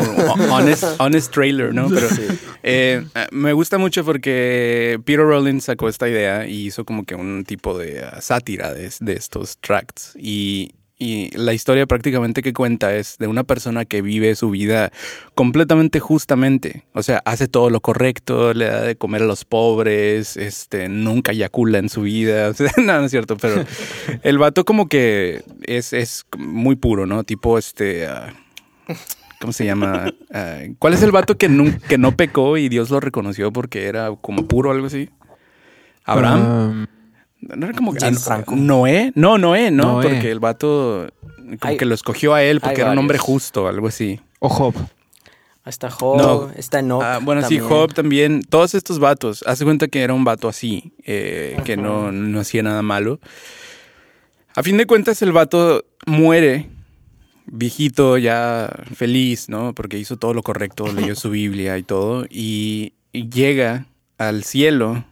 [0.51, 1.89] honest, honest trailer, ¿no?
[1.89, 2.07] Pero
[2.63, 7.45] eh, me gusta mucho porque Peter Rollins sacó esta idea y hizo como que un
[7.45, 10.13] tipo de uh, sátira de, de estos tracts.
[10.19, 14.91] Y, y la historia prácticamente que cuenta es de una persona que vive su vida
[15.35, 16.85] completamente justamente.
[16.95, 21.33] O sea, hace todo lo correcto, le da de comer a los pobres, este, nunca
[21.33, 22.49] eyacula en su vida.
[22.55, 23.65] O sea, no, no es cierto, pero
[24.23, 27.25] el vato como que es, es muy puro, ¿no?
[27.25, 28.07] Tipo, este...
[28.07, 28.33] ah,
[29.41, 30.07] ¿Cómo se llama?
[30.33, 31.51] Ah, ¿Cuál es el vato que,
[31.89, 35.11] que no pecó y Dios lo reconoció porque era como puro o algo así?
[36.05, 36.71] ¿Abraham?
[36.71, 36.87] Um,
[37.57, 38.55] ¿No era como que James ah, Franco.
[38.57, 39.13] ¿Noé?
[39.15, 40.09] No, Noé, no, Noé.
[40.09, 43.69] porque el vato como Hay- que lo escogió a él porque era un hombre justo,
[43.69, 44.21] algo así.
[44.39, 44.75] o Job.
[45.67, 46.51] Está Job, No.
[46.57, 47.03] está Enoch.
[47.03, 47.63] Ah, bueno, también.
[47.63, 48.43] sí, Job también.
[48.43, 52.63] Todos estos vatos, hace cuenta que era un vato así, eh, que no, no hacía
[52.63, 53.19] nada malo.
[54.55, 56.69] A fin de cuentas, el vato muere
[57.47, 59.75] viejito, ya feliz, ¿no?
[59.75, 63.87] Porque hizo todo lo correcto, leyó su Biblia y todo, y, y llega
[64.19, 65.05] al cielo.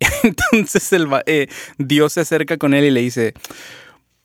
[0.22, 3.34] Entonces el, eh, Dios se acerca con él y le dice,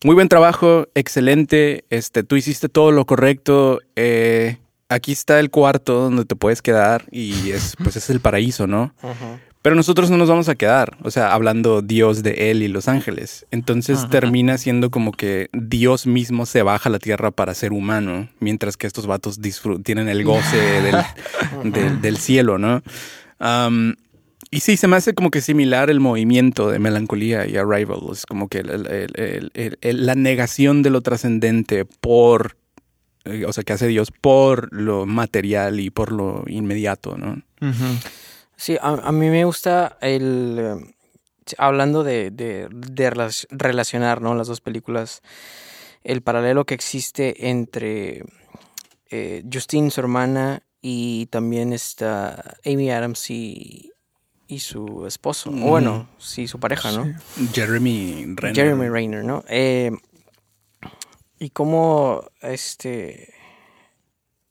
[0.04, 4.58] muy buen trabajo, excelente, este, tú hiciste todo lo correcto, eh,
[4.90, 8.94] aquí está el cuarto donde te puedes quedar y es, pues es el paraíso, ¿no?
[9.64, 12.90] Pero nosotros no nos vamos a quedar, o sea, hablando Dios de él y los
[12.90, 13.46] ángeles.
[13.50, 18.28] Entonces termina siendo como que Dios mismo se baja a la tierra para ser humano,
[18.42, 19.40] mientras que estos vatos
[19.86, 20.96] tienen el goce del,
[21.72, 22.84] del- del cielo, ¿no?
[24.56, 28.00] Y sí, se me hace como que similar el movimiento de melancolía y arrival.
[28.12, 32.56] Es como que el- el- el- el- el- el- la negación de lo trascendente por,
[33.26, 37.42] eh, o sea, que hace Dios por lo material y por lo inmediato, ¿no?
[38.56, 40.58] Sí, a, a mí me gusta el...
[40.60, 40.76] eh,
[41.58, 44.36] hablando de, de, de relac- relacionar ¿no?
[44.36, 45.22] las dos películas,
[46.04, 48.24] el paralelo que existe entre
[49.10, 53.92] eh, Justine, su hermana, y también está Amy Adams y,
[54.54, 55.50] y su esposo.
[55.50, 57.06] O bueno, sí, su pareja, ¿no?
[57.54, 58.56] Jeremy Renner.
[58.56, 59.44] Jeremy Rayner, ¿no?
[59.48, 59.92] Eh,
[61.40, 63.34] y cómo, este,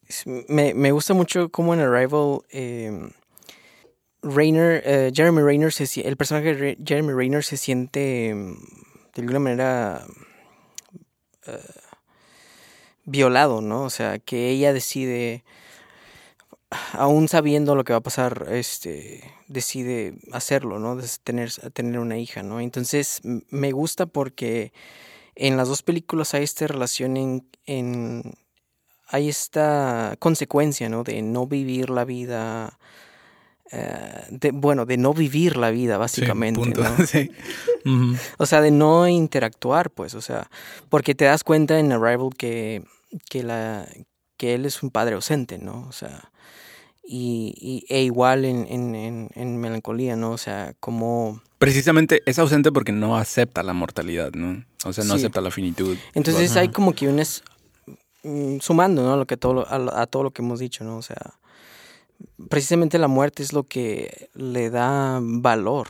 [0.06, 3.10] es- me, me gusta mucho cómo en Arrival, eh,
[4.22, 8.54] Rayner, eh, Jeremy Rayner, se, el personaje de Re- Jeremy Rayner se siente mm,
[9.14, 10.04] de alguna manera
[11.46, 11.58] eh,
[13.04, 13.82] violado, ¿no?
[13.82, 15.42] O sea, que ella decide,
[16.92, 20.96] aún sabiendo lo que va a pasar, este, decide hacerlo, ¿no?
[20.96, 22.60] De tener, tener una hija, ¿no?
[22.60, 24.72] Entonces, me gusta porque
[25.34, 28.34] en las dos películas hay esta relación en, en
[29.08, 31.04] hay esta consecuencia, ¿no?
[31.04, 32.78] De no vivir la vida,
[33.70, 36.82] eh, de, bueno, de no vivir la vida, básicamente, punto.
[36.82, 36.96] ¿no?
[37.06, 37.30] Sí.
[38.38, 40.48] O sea, de no interactuar, pues, o sea,
[40.88, 42.84] porque te das cuenta en Arrival que
[43.28, 43.86] que, la,
[44.36, 45.86] que él es un padre ausente, ¿no?
[45.88, 46.30] O sea,
[47.04, 50.30] y, y e igual en, en, en, en melancolía, ¿no?
[50.32, 51.40] O sea, como...
[51.58, 54.64] Precisamente es ausente porque no acepta la mortalidad, ¿no?
[54.84, 55.20] O sea, no Sí.
[55.20, 55.96] acepta la finitud.
[56.14, 57.18] Entonces hay como que un...
[57.18, 57.42] es-
[58.24, 59.16] mm, sumando, ¿no?
[59.16, 60.96] Lo que todo, a, a todo lo que hemos dicho, ¿no?
[60.96, 61.34] O sea,
[62.48, 65.88] precisamente la muerte es lo que le da valor,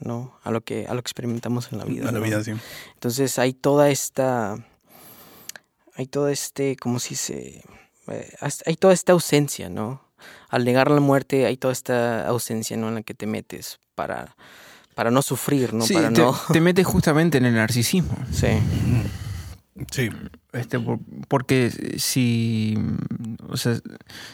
[0.00, 0.36] ¿no?
[0.42, 2.08] A lo que, a lo que experimentamos en la vida.
[2.08, 2.24] A la ¿no?
[2.24, 2.52] vida, sí.
[2.94, 4.56] Entonces hay toda esta,
[5.94, 7.64] hay todo este, ¿cómo se dice?
[8.08, 8.34] Eh,
[8.66, 10.02] hay toda esta ausencia, ¿no?
[10.48, 12.88] Al negar la muerte hay toda esta ausencia, ¿no?
[12.88, 14.34] En la que te metes para,
[14.94, 15.84] para no sufrir, ¿no?
[15.84, 16.34] Sí, para te, no...
[16.52, 18.16] te metes justamente en el narcisismo.
[18.32, 18.48] Sí,
[19.90, 20.10] Sí.
[20.52, 20.98] Este, por-
[21.28, 22.76] porque si,
[23.48, 23.78] o sea,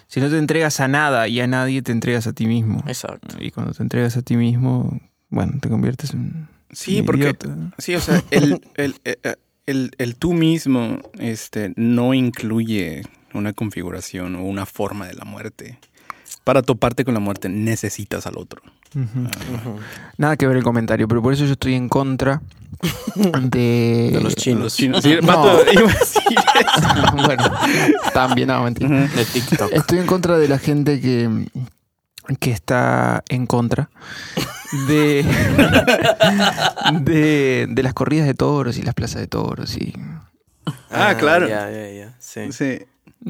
[0.08, 2.82] si no te entregas a nada y a nadie, te entregas a ti mismo.
[2.86, 3.36] exacto.
[3.38, 7.54] Y cuando te entregas a ti mismo, bueno, te conviertes en Sí, un porque idiota.
[7.78, 13.02] Sí, o sea, el, el, eh, eh, el- el tú mismo este, no incluye
[13.36, 15.78] una configuración o una forma de la muerte.
[16.44, 18.62] Para toparte con la muerte necesitas al otro.
[18.94, 19.28] Ujú.
[20.16, 22.40] Nada que ver el comentario, pero por eso yo estoy en contra
[23.42, 24.10] de...
[24.12, 24.62] De los chinos.
[24.64, 25.02] Los chinos.
[25.02, 25.58] Sí, No.
[27.26, 27.50] bueno,
[28.14, 28.88] también, no, mentira.
[29.08, 29.72] De TikTok.
[29.72, 31.48] Estoy en contra de la gente que,
[32.38, 33.90] que está en contra
[34.88, 35.24] de,
[37.02, 39.94] de, de las corridas de toros y las plazas de toros y
[40.90, 41.48] Ah, claro.
[41.48, 42.14] Ya, ya, ya.
[42.18, 42.52] Sí.
[42.52, 42.80] Sí.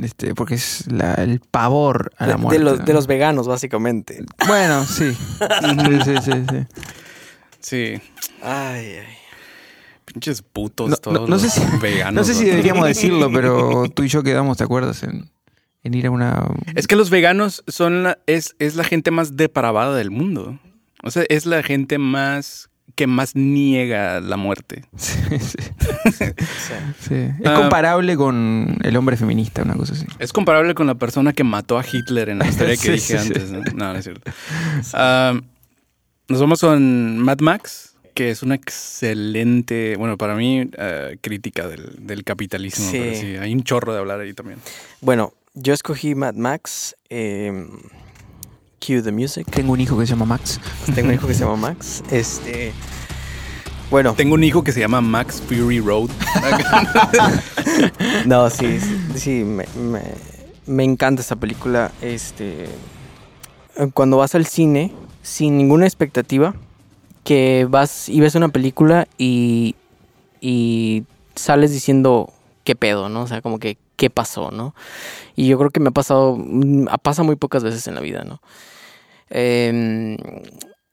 [0.02, 2.58] Este porque es la- el pavor a De, la de muerte.
[2.62, 4.24] los, de los veganos, básicamente.
[4.46, 5.12] Bueno, sí.
[5.60, 6.66] sí, sí, sí, sí.
[7.60, 8.00] Sí.
[8.42, 9.06] Ay, ay.
[10.04, 11.28] Pinches putos No- no- todos.
[11.28, 12.14] no sé si- veganos.
[12.14, 15.02] No sé si deberíamos decirlo, pero tú y yo quedamos, ¿te acuerdas?
[15.02, 15.30] En,
[15.82, 16.46] en ir a una...
[16.74, 20.58] Es que los veganos son la, es, es la gente más depravada del mundo.
[21.02, 24.84] O sea, es la gente más que más niega la muerte.
[24.96, 25.58] Sí, sí,
[26.12, 26.24] Sí.
[27.00, 27.14] sí.
[27.14, 27.54] Es Ah.
[27.54, 30.06] comparable con el hombre feminista, una cosa así.
[30.18, 33.18] Es comparable con la persona que mató a Hitler en la historia que Sí, dije
[33.18, 33.26] sí, sí.
[33.26, 33.50] antes.
[33.52, 33.60] ¿no?
[33.74, 34.30] No, no es cierto.
[34.94, 35.38] Ah,
[36.28, 42.06] nos vamos con Mad Max, que es una excelente, bueno, para mí, ah, crítica del,
[42.06, 42.90] del capitalismo.
[42.90, 42.98] Sí.
[42.98, 44.58] pero sí, hay un chorro de hablar ahí también.
[45.00, 46.96] Bueno, yo escogí Mad Max.
[47.10, 47.66] Eh,
[48.86, 49.46] Cue the music.
[49.50, 50.60] Tengo un hijo que se llama Max.
[50.94, 52.02] Tengo un hijo que se llama Max.
[52.10, 52.72] Este.
[53.90, 56.10] Bueno, Tengo un hijo que se llama Max Fury Road.
[58.26, 60.02] no, sí, sí, sí, me, me-
[60.66, 61.92] me encanta esta película.
[62.02, 62.66] Este.
[63.94, 66.54] Cuando vas al cine, sin ninguna expectativa,
[67.24, 69.74] que vas y ves una película y.
[70.40, 72.32] y sales diciendo
[72.64, 73.22] qué pedo, ¿no?
[73.22, 74.74] O sea, como que qué pasó, ¿no?
[75.36, 78.24] Y yo creo que me ha pasado, mm, pasa muy pocas veces en la vida,
[78.24, 78.40] ¿no?
[79.30, 80.16] Em,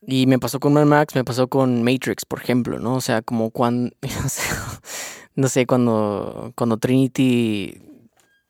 [0.05, 2.95] y me pasó con Mad Max, me pasó con Matrix, por ejemplo, ¿no?
[2.95, 3.95] O sea, como cuando,
[5.35, 7.77] no sé, cuando, cuando Trinity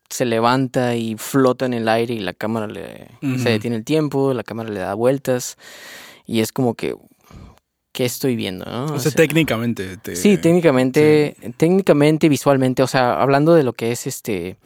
[0.10, 3.08] se levanta y flota en el aire y la cámara le,
[3.40, 5.58] se detiene el tiempo, la cámara le da vueltas
[6.26, 6.96] y es como que,
[7.92, 8.86] ¿qué estoy viendo, no?
[8.86, 9.98] o sea, técnicamente.
[9.98, 14.58] te- Sí, técnicamente, técnicamente, visualmente, o sea, hablando de lo que es este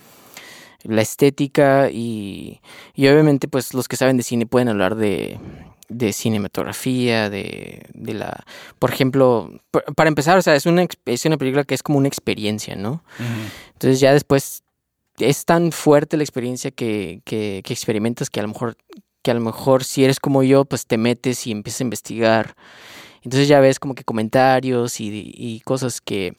[0.84, 2.62] la estética y,
[2.94, 5.40] y obviamente pues los que saben de cine pueden hablar de,
[5.90, 8.44] de cinematografía, de, de la...
[8.80, 11.98] Por ejemplo, pa- para empezar, o sea, es una, es una película que es como
[11.98, 13.04] una experiencia, ¿no?
[13.74, 14.64] Entonces ya después
[15.20, 18.78] es tan fuerte la experiencia que, que, que experimentas que a lo mejor
[19.24, 22.56] que a lo mejor si eres como yo, pues te metes y empiezas a investigar.
[23.24, 26.38] Entonces ya ves como que comentarios y, y cosas que,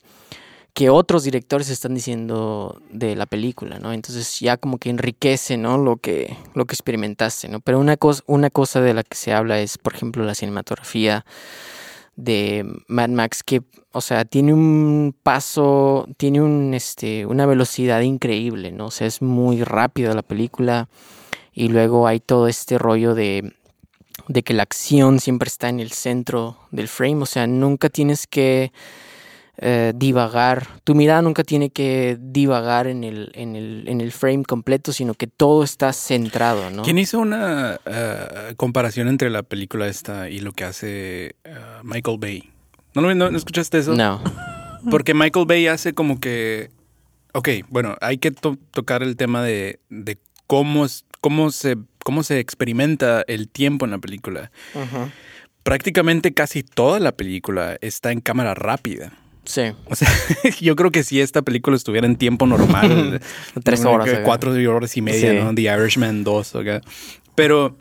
[0.79, 3.93] que otros directores están diciendo de la película, ¿no?
[3.93, 5.77] Entonces ya como que enriquece, ¿no?
[5.77, 7.59] Lo que, lo que experimentaste, ¿no?
[7.59, 11.27] Pero una cosa, una cosa de la que se habla es, por ejemplo, la cinematografía
[12.15, 18.71] de Mad Max que, o sea, tiene un paso, tiene un, este, una velocidad increíble,
[18.71, 18.87] ¿no?
[18.87, 20.89] O sea, es muy rápida la película
[21.53, 23.53] y luego hay todo este rollo de,
[24.29, 28.29] de que la acción siempre está en el centro del frame, o sea, nunca tienes
[28.29, 28.71] que
[29.61, 34.45] eh, divagar, tu mirada nunca tiene que divagar en el, en, el, en el frame
[34.45, 36.83] completo, sino que todo está centrado, ¿no?
[36.83, 42.19] ¿Quién hizo una eh, comparación entre la película esta y lo que hace eh, Michael
[42.21, 42.51] Bay?
[42.95, 43.95] ¿No, lo, no, ¿no escuchaste eso?
[43.95, 44.23] No.
[44.91, 46.71] Porque Michael Bay hace como que...
[47.35, 52.23] Ok, bueno, hay que to- tocar el tema de, de cómo, es- cómo, se, cómo
[52.23, 54.51] se experimenta el tiempo en la película.
[55.63, 59.13] Prácticamente casi toda la película está en cámara rápida.
[59.49, 60.09] Sí, O sea,
[60.61, 63.19] yo creo que si esta película estuviera en tiempo normal,
[63.65, 64.21] tres horas.
[64.23, 65.37] Cuatro horas y media, Sí.
[65.43, 65.55] ¿no?
[65.55, 66.83] The Irishman 2, acá.
[67.35, 67.75] Pero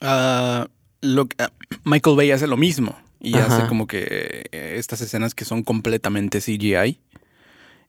[0.00, 0.66] ah,
[1.00, 1.50] lo, ah,
[1.84, 2.98] Michael Bay hace lo mismo.
[3.20, 3.56] Y Ajá.
[3.58, 7.00] hace como que eh, estas escenas que son completamente CGI.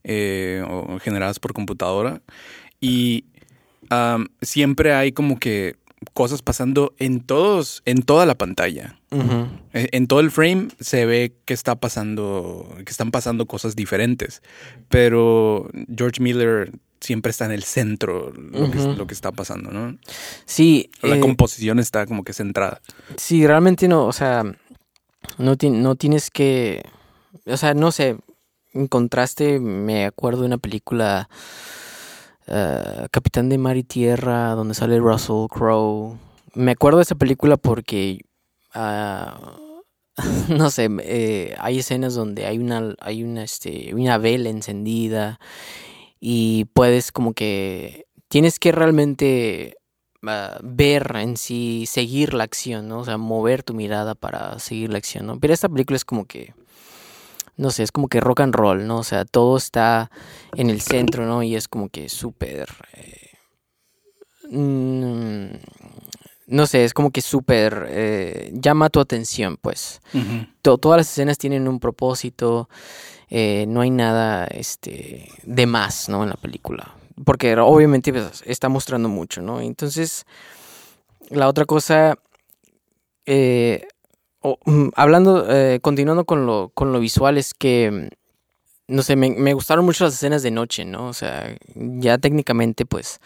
[0.04, 2.22] eh, o generadas por computadora.
[2.80, 3.24] Y
[3.90, 5.74] am, siempre hay como que
[6.14, 8.96] cosas pasando en todos, en toda la pantalla.
[9.72, 14.42] En todo el frame se ve que está pasando, que están pasando cosas diferentes.
[14.88, 18.92] Pero George Miller siempre está en el centro lo, que, Ujú.
[18.94, 19.96] lo que está pasando, ¿no?
[20.44, 22.80] Sí, La eh, composición está como que centrada.
[23.16, 24.44] sí, realmente no, o sea,
[25.38, 26.82] no, ti- no tienes que,
[27.46, 28.16] o sea, no sé,
[28.74, 31.28] en contraste me acuerdo de una película
[32.50, 36.18] eh, Capitán de Mar y Tierra, donde sale Russell Crowe.
[36.54, 38.24] Me acuerdo de esa película porque,
[38.74, 39.56] ah,
[40.48, 45.38] no sé, eh, hay escenas donde hay una, hay una, este, una vela encendida
[46.18, 49.76] y puedes como que, tienes que realmente
[50.26, 52.98] ah, ver en sí, seguir la acción, ¿no?
[53.00, 55.38] O sea, mover tu mirada para seguir la acción, ¿no?
[55.38, 56.52] Pero esta película es como que,
[57.60, 58.98] no sé, es como que rock and roll, ¿no?
[59.00, 60.10] O sea, todo está
[60.56, 61.42] en el centro, ¿no?
[61.42, 62.70] Y es como que súper...
[62.94, 63.32] eh,
[64.50, 65.56] mm,
[66.46, 67.86] no sé, es como que súper...
[67.90, 70.00] eh, llama tu atención, pues.
[70.62, 72.70] Todas las escenas tienen un propósito,
[73.28, 76.22] eh, no hay nada este, de más, ¿no?
[76.22, 76.94] En la película.
[77.26, 79.60] Porque obviamente pues, está mostrando mucho, ¿no?
[79.60, 80.24] Entonces,
[81.28, 82.16] la otra cosa,
[83.26, 83.86] eh,
[84.42, 89.30] mm, hablando, eh, continuando con lo, con lo visual, es que, mm, no sé, me,
[89.30, 91.08] me gustaron mucho las escenas de noche, ¿no?
[91.08, 93.20] O sea, ya técnicamente, pues,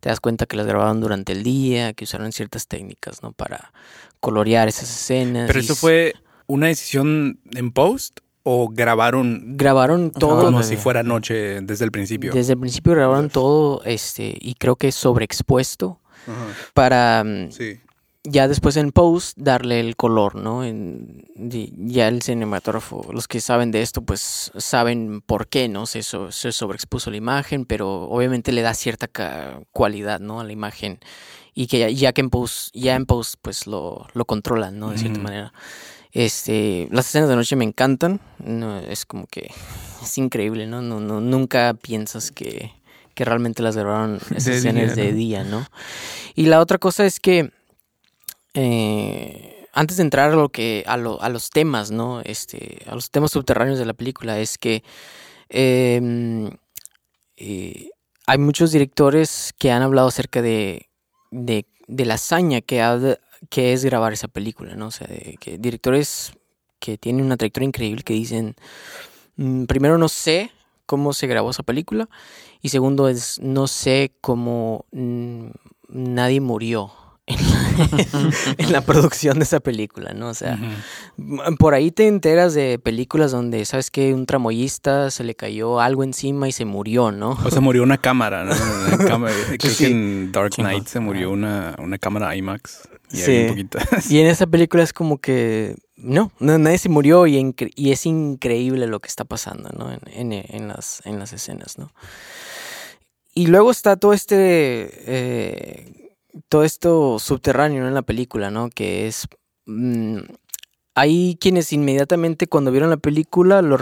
[0.00, 3.32] te das cuenta que las grabaron durante el día, que usaron ciertas técnicas, ¿no?
[3.32, 3.72] Para
[4.20, 5.46] colorear esas escenas.
[5.46, 6.14] Pero y eso fue
[6.46, 10.44] una decisión en post o grabaron Grabaron todo.
[10.44, 12.32] como si fuera noche desde el principio.
[12.32, 16.46] Desde el principio grabaron todo, este, y creo que sobreexpuesto Ajá.
[16.72, 17.80] para mm, Sí.
[18.28, 20.64] Ya después en post darle el color, ¿no?
[20.64, 25.86] En- ya el cinematógrafo, los que saben de esto, pues saben por qué, ¿no?
[25.86, 29.08] Se, so- se sobreexpuso la imagen, pero obviamente le da cierta
[29.72, 30.40] cualidad, ¿no?
[30.40, 30.98] A la imagen.
[31.54, 34.90] Y que ya, ya que en post, ya en post, pues lo, lo controlan, ¿no?
[34.90, 35.52] De cierta manera.
[36.12, 38.20] Este, las escenas de noche me encantan.
[38.38, 39.50] No, es como que
[40.02, 40.82] es increíble, ¿no?
[40.82, 42.72] no, no nunca piensas que,
[43.14, 45.66] que realmente las grabaron esas De escenas día, de día, ¿no?
[46.34, 47.50] Y la otra cosa es que
[48.56, 52.22] eh, antes de entrar a lo que a, lo- a los temas, ¿no?
[52.22, 54.82] Este, a los temas subterráneos de la película es que
[55.50, 56.50] em,
[57.36, 57.90] eh,
[58.26, 60.88] hay muchos directores que han hablado acerca de,
[61.88, 64.88] la hazaña que es grabar esa película, ¿no?
[64.88, 66.32] O sea, de que directores
[66.80, 68.56] que tienen una trayectoria increíble que dicen,
[69.36, 70.50] "Mm, primero no sé
[70.86, 72.08] cómo se grabó esa película
[72.62, 75.48] y segundo es no sé cómo mm,
[75.88, 76.92] nadie murió
[77.26, 80.28] en la, en la producción de esa película, ¿no?
[80.28, 80.58] O sea,
[81.58, 86.04] por ahí te enteras de películas donde, ¿sabes que Un tramoyista se le cayó algo
[86.04, 87.30] encima y se murió, ¿no?
[87.44, 88.52] O se murió una cámara, ¿no?
[88.94, 89.84] Una cámara- creo Sí.
[89.84, 90.52] que en Dark.
[90.56, 92.88] Knight se murió una, una cámara IMAX.
[93.12, 93.46] Y Sí.
[93.50, 93.68] un.
[94.10, 97.54] Y en esa película es como que no, no, nadie se murió y,
[97.90, 99.90] es increíble lo que está pasando, ¿no?
[99.92, 101.90] En, en- en las, en las escenas, ¿no?
[103.34, 104.36] Y luego está todo este,
[105.06, 106.05] eh,
[106.48, 108.70] todo esto subterráneo en la película, ¿no?
[108.70, 109.28] Que es...
[109.66, 110.18] mm,
[110.94, 113.76] hay quienes inmediatamente cuando vieron la película lo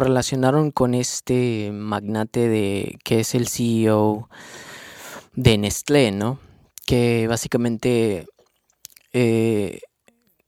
[0.00, 4.28] relacionaron con este magnate de que es el CEO
[5.34, 6.40] de Nestlé, ¿no?
[6.86, 8.26] Que básicamente
[9.12, 9.80] eh,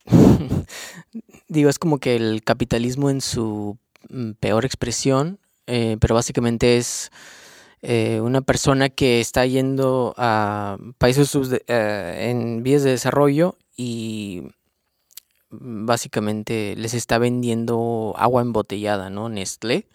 [1.49, 7.11] digo, es como que el capitalismo en su mm, peor expresión, eh, pero básicamente es
[7.83, 11.35] eh, una persona que está yendo a países
[11.67, 14.43] eh, en vías de desarrollo y
[15.51, 19.29] básicamente les está vendiendo agua embotellada, ¿no?
[19.29, 19.89] Nestlé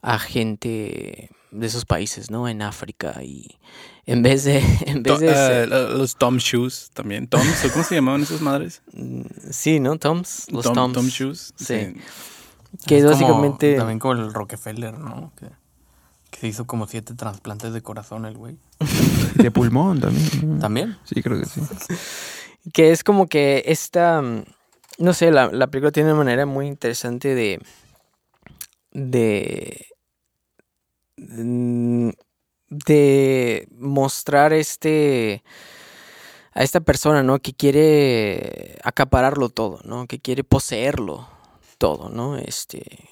[0.00, 2.48] a gente de esos países, ¿no?
[2.48, 3.58] En África y
[4.06, 7.26] en vez de en vez To- de eh, los Tom Shoes también.
[7.26, 8.82] Toms, ¿o ¿cómo se llamaban esas madres?
[8.92, 9.98] Mm, Sí, ¿no?
[9.98, 10.46] Toms.
[10.52, 10.94] Los Tom, Toms.
[10.94, 11.52] Tom Shoes.
[11.56, 11.94] Sí.
[12.86, 13.76] Que es como- básicamente.
[13.76, 15.32] También como el Rockefeller, ¿no?
[15.38, 15.46] Que,
[16.30, 18.58] que se hizo como siete trasplantes de corazón el güey.
[19.34, 20.58] De pulmón también.
[20.58, 20.98] ¿También?
[21.04, 21.60] Sí, creo que sí.
[22.72, 24.20] Que es como que esta.
[24.98, 27.62] No sé, la, la película tiene una manera muy interesante de.
[28.92, 29.86] De.
[31.16, 35.42] De mostrar este.
[36.52, 37.38] A esta persona, ¿no?
[37.38, 40.06] Que quiere acapararlo todo, ¿no?
[40.06, 41.28] Que quiere poseerlo
[41.78, 42.36] todo, ¿no?
[42.36, 43.08] Este.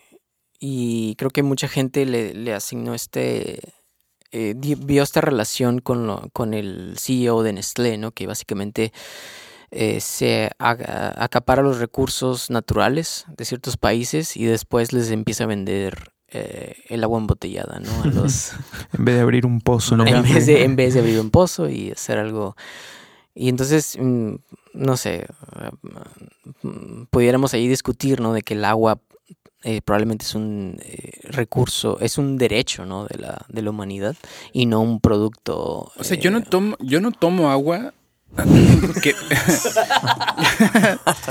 [0.59, 3.61] Y creo que mucha gente le, le asignó este.
[4.33, 8.13] eh, vio esta relación con, lo- con el CEO de Nestlé, ¿no?
[8.13, 8.93] Que básicamente
[9.71, 16.13] eh, se acapara los recursos naturales de ciertos países y después les empieza a vender
[16.29, 18.03] eh, el agua embotellada, ¿no?
[18.03, 18.53] A los,
[18.99, 20.05] En vez de abrir un pozo, ¿no?
[20.07, 22.57] en, vez de, en vez de abrir un pozo y hacer algo.
[23.35, 24.35] Y entonces, mm,
[24.75, 25.27] no sé,
[26.63, 28.33] mm, pudiéramos ahí discutir, ¿no?
[28.33, 29.01] De que el agua
[29.67, 33.05] eh, probablemente es un eh, recurso, es un derecho, ¿no?
[33.07, 34.15] De la, de la humanidad
[34.53, 35.91] y no un producto.
[35.97, 37.93] O sea, yo no eh, tomo, yo no tomo agua
[38.81, 39.15] porque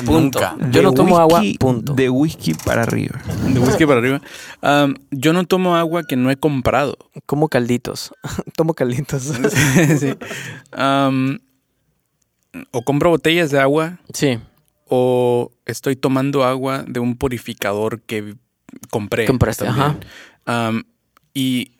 [0.05, 0.11] Punto.
[0.11, 0.57] Nunca.
[0.71, 1.93] Yo no tomo agua, punto.
[1.93, 3.21] De whisky para arriba.
[3.53, 4.21] de whisky para arriba.
[4.61, 6.97] Am, yo no tomo agua que no he comprado.
[7.25, 8.11] Como calditos.
[8.57, 9.23] Tomo calditos.
[9.97, 10.13] Sí.
[10.73, 11.39] Am,
[12.71, 14.39] o compro botellas de agua sí,
[14.87, 18.35] o estoy tomando agua de un purificador que
[18.89, 19.25] compré.
[19.25, 19.97] Compraste, ajá.
[21.33, 21.71] Y,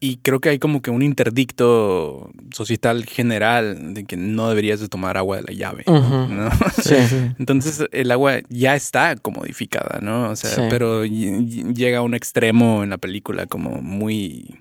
[0.00, 4.88] y creo que hay como que un interdicto societal general de que no deberías de
[4.88, 5.84] tomar agua de la llave.
[5.86, 6.26] Ujú.
[6.28, 6.50] ¿no?
[6.82, 6.94] Sí.
[7.38, 10.30] Entonces el agua ya está comodificada, ¿no?
[10.30, 10.62] O sea, Sí.
[10.68, 14.58] pero llega a un extremo en la película como muy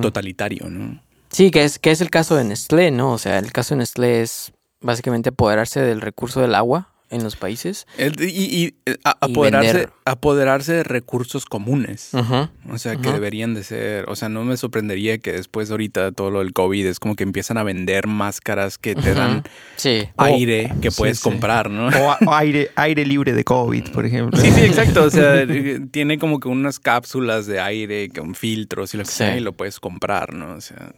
[0.00, 1.00] totalitario, ¿no?
[1.30, 3.12] Sí, que es, que es el caso de Nestlé, ¿no?
[3.12, 7.36] O sea, el caso de Nestlé es básicamente apoderarse del recurso del agua en los
[7.36, 7.86] países.
[7.96, 12.10] El- y y, eh, a- apoderarse, apoderarse de recursos comunes.
[12.12, 12.48] Ujú.
[12.70, 16.12] O sea, que deberían de ser, o sea, no me sorprendería que después de ahorita
[16.12, 19.42] todo lo del COVID es como que empiezan a vender máscaras que te dan
[19.76, 20.08] Sí.
[20.16, 21.22] aire que puedes sí.
[21.24, 21.88] comprar, ¿no?
[21.88, 24.38] O, aire, aire libre de COVID, por ejemplo.
[24.40, 25.04] Sí, sí, exacto.
[25.04, 25.46] O sea,
[25.90, 29.16] tiene como que unas cápsulas de aire con filtros y lo que Sí.
[29.18, 30.54] sea y lo puedes comprar, ¿no?
[30.54, 30.92] O sea,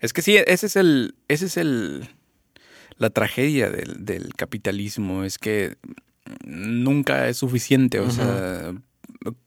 [0.00, 2.08] es que sí, ese es el, ese es el,
[2.98, 5.76] la tragedia del, del capitalismo, es que
[6.44, 8.74] nunca es suficiente, o sea,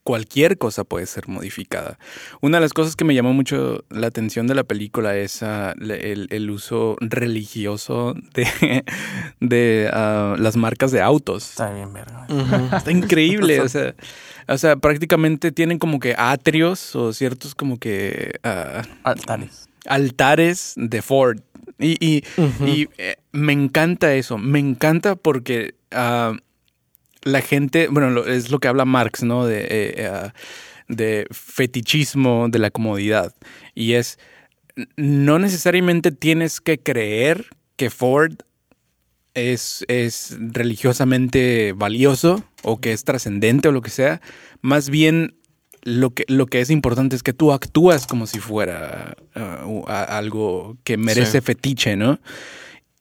[0.03, 1.97] cualquier cosa puede ser modificada.
[2.41, 5.73] Una de las cosas que me llamó mucho la atención de la película es ah,
[5.79, 8.83] el, el uso religioso de,
[9.39, 11.49] de ah, las marcas de autos.
[11.51, 12.27] Está bien, verga.
[12.77, 13.95] Está increíble, o sea,
[14.47, 19.69] o sea, prácticamente tienen como que atrios o ciertos como que ah, Altares.
[19.85, 21.39] altares de Ford.
[21.81, 22.23] Y,
[22.65, 26.33] y- eh, me encanta eso, me encanta porque ah,
[27.23, 29.45] la gente, bueno, lo- es lo que habla Marx, ¿no?
[29.45, 30.33] De, eh, ah,
[30.87, 33.35] de fetichismo de la comodidad.
[33.75, 34.17] Y es,
[34.95, 38.33] no necesariamente tienes que creer que Ford
[39.35, 44.21] es, es religiosamente valioso o que es trascendente o lo que sea.
[44.61, 45.35] Más bien
[45.83, 50.77] lo que, lo que es importante es que tú actúas como si fuera ah, algo
[50.83, 51.41] que merece Sí.
[51.41, 52.19] fetiche, ¿no?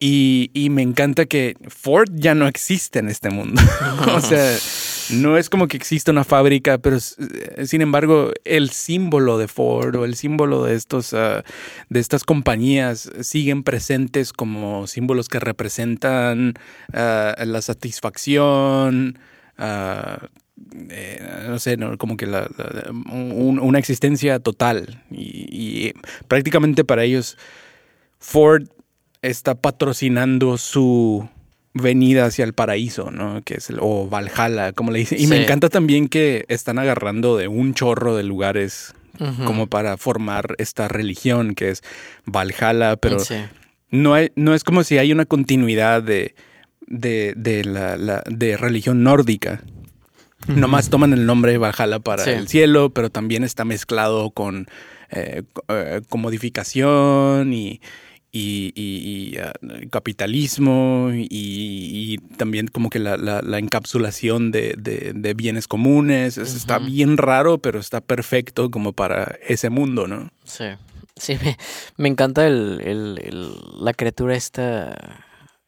[0.00, 3.60] Y, y me encanta que Ford ya no existe en este mundo.
[4.14, 4.56] o sea,
[5.10, 9.96] no es como que exista una fábrica, pero eh, sin embargo, el símbolo de Ford
[9.96, 11.42] o el símbolo de estos ah,
[11.88, 16.54] de estas compañías siguen presentes como símbolos que representan
[16.92, 19.18] ah, la satisfacción,
[19.58, 20.28] ah,
[20.90, 25.02] eh, no sé, como que la- la- un- una existencia total.
[25.10, 25.92] Y
[26.28, 27.36] prácticamente para ellos,
[28.20, 28.68] Ford
[29.22, 31.28] está patrocinando su
[31.74, 33.42] venida hacia el paraíso, ¿no?
[33.42, 35.20] Que es el, o Valhalla, como le dicen.
[35.20, 38.94] Y me encanta también que están agarrando de un chorro de lugares
[39.44, 41.82] como para formar esta religión que es
[42.24, 43.34] Valhalla, pero Sí.
[43.90, 46.36] no, hay, no es como si hay una continuidad de,
[46.86, 49.62] de, de la, la- de religión nórdica.
[50.46, 52.30] Nomás toman el nombre Valhalla para Sí.
[52.30, 54.68] el cielo, pero también está mezclado con
[55.10, 57.80] eh, eh, comodificación y,
[58.32, 59.52] y- y- y, ah,
[59.90, 66.38] capitalismo y, y también como que la, la- la encapsulación de, de- de bienes comunes.
[66.38, 70.30] Es- Está bien raro, pero está perfecto como para ese mundo, ¿no?
[70.44, 70.64] Sí.
[71.16, 71.56] Sí, me,
[71.96, 75.24] me encanta el, el- el- la criatura esta,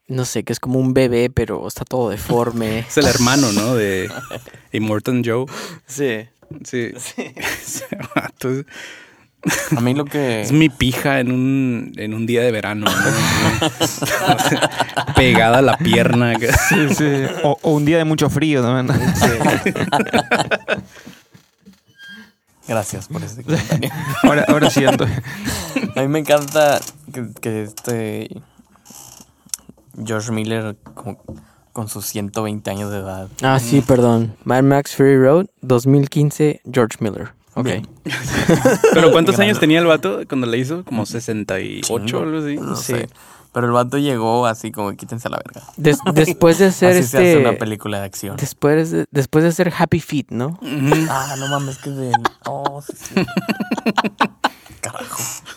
[0.07, 2.79] no sé, que es como un bebé, pero está todo deforme.
[2.87, 3.75] Es el hermano, ¿no?
[3.75, 4.09] De
[4.71, 5.45] Immortan Joe.
[5.87, 6.27] Sí.
[6.63, 6.91] Sí.
[7.35, 7.85] Ese
[8.15, 8.65] vato es-
[9.75, 10.41] A mí lo que...
[10.41, 12.85] Es mi pija en un, en un día de verano.
[12.85, 13.63] ¿no?
[15.15, 16.33] Pegada a la pierna.
[16.69, 17.23] Sí, sí.
[17.43, 18.95] O, o un día de mucho frío también.
[22.67, 23.89] Gracias por comentario.
[24.23, 25.05] Ahora, ahora siento.
[25.95, 26.79] A mí me encanta
[27.11, 28.29] que, que este
[30.05, 31.21] George Miller como
[31.73, 33.29] con sus 120 años de edad.
[33.41, 34.35] Ah, sí, perdón.
[34.43, 37.33] Mad Max Fury Road, 2015, George Miller.
[37.53, 37.65] Ok.
[37.65, 37.87] Bien.
[38.93, 40.83] ¿Pero cuántos años tenía el vato cuando le hizo?
[40.85, 42.55] ¿Como 68 o algo así?
[42.55, 42.93] No Sí.
[42.93, 43.09] sé.
[43.53, 45.61] Pero el vato llegó así como quítense a la verga.
[45.75, 47.45] Des- después de hacer Así se hace este...
[47.49, 48.37] una película de acción.
[48.37, 50.57] Después de, después de hacer Happy Feet, ¿no?
[51.09, 52.11] Ah, no mames, que es de.
[52.45, 53.15] Oh, sí, sí.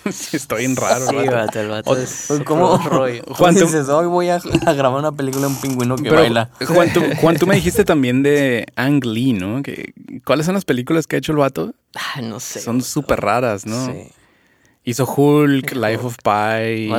[0.33, 1.07] Estoy en raro.
[1.07, 1.97] Sí, el vato.
[1.97, 2.67] el es ¿Cómo?
[2.67, 3.23] otro rollo.
[3.29, 4.37] Juan, tú- dices, hoy voy a,
[4.67, 6.51] a grabar una película de un pingüino que Pero, baila.
[6.67, 9.63] Juan, tú, Juan, tú me dijiste también de Ang Lee, ¿no?
[9.63, 9.93] Que,
[10.25, 11.75] ¿Cuáles son las películas que ha hecho el vato?
[11.95, 12.61] Ah, no sé.
[12.61, 13.87] Son súper raras, ¿no?
[13.87, 14.09] Sí.
[14.87, 16.93] Hizo Hulk, Life of Pi.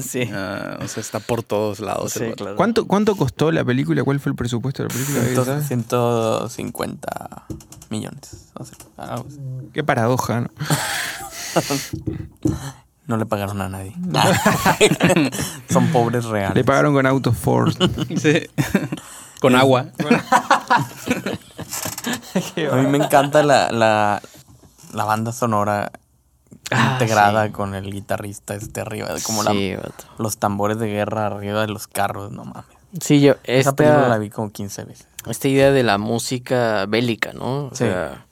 [0.02, 0.22] sí.
[0.32, 2.12] ah, o sea, está por todos lados.
[2.12, 2.56] Sí, claro.
[2.56, 4.02] ¿Cuánto, ¿Cuánto costó la película?
[4.04, 5.20] ¿Cuál fue el presupuesto de la película?
[5.22, 5.66] Ciento- ¿Sabes?
[5.66, 7.46] 150
[7.90, 8.48] millones.
[8.54, 8.76] O sea.
[9.74, 10.50] Qué paradoja, ¿no?
[13.06, 13.94] No le pagaron a nadie.
[15.70, 16.56] Son pobres reales.
[16.56, 17.72] Le pagaron con autos Ford.
[18.20, 18.40] Sí.
[19.40, 19.86] Con agua.
[22.72, 24.20] A mí me encanta la, la,
[24.92, 25.92] la banda sonora
[26.70, 27.52] Ah, integrada sí.
[27.52, 29.08] con el guitarrista este arriba.
[29.24, 32.64] Como sí, la, los tambores de guerra arriba de los carros, no mames.
[33.00, 35.08] Sí, yo, Esa película la esta, vi como 15 veces.
[35.26, 37.66] esta idea de la música bélica, ¿no?
[37.66, 37.84] O Sí.
[37.84, 38.26] sea,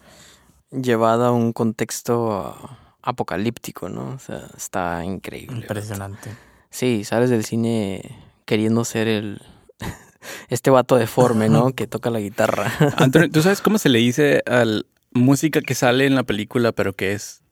[0.71, 2.57] llevada a un contexto
[3.03, 4.15] apocalíptico, ¿no?
[4.15, 5.59] O sea, está increíble.
[5.59, 6.35] Impresionante.
[6.71, 8.03] Sí, sales del cine
[8.47, 9.43] queriendo ser el...
[10.49, 11.73] Este vato deforme, ¿no?
[11.77, 12.73] Que toca la guitarra.
[12.97, 14.83] Antonio, ¿tú sabes cómo se le dice a la
[15.13, 17.43] música que sale en la película, pero que es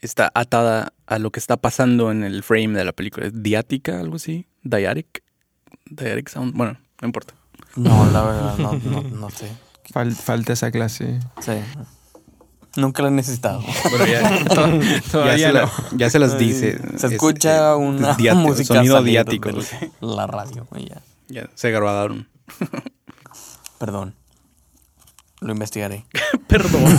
[0.00, 3.26] está atada a lo que está pasando en el frame de la película?
[3.26, 4.46] ¿Es diática, algo así?
[4.62, 5.22] ¿Diatic?
[5.86, 6.54] ¿Diatic sound?
[6.54, 7.34] Bueno, no importa.
[7.76, 9.48] No, la verdad, no, no, no sé.
[9.92, 11.18] Fal- falta esa clase.
[11.40, 11.52] Sí.
[12.76, 13.62] Nunca la he necesitado.
[13.90, 15.70] Bueno, ya, ya, Todavía se, la- no.
[15.96, 16.78] ya se las dice.
[16.98, 19.50] Se Es, escucha eh, una diático, música Sonido diático.
[20.00, 21.02] La radio, y ya.
[21.28, 22.28] Ya, se grabaron.
[23.78, 24.14] Perdón.
[25.40, 26.04] Lo investigaré.
[26.48, 26.98] Perdón.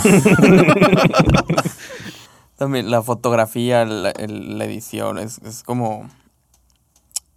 [2.60, 6.06] También la fotografía, la, el- la edición, es, es como...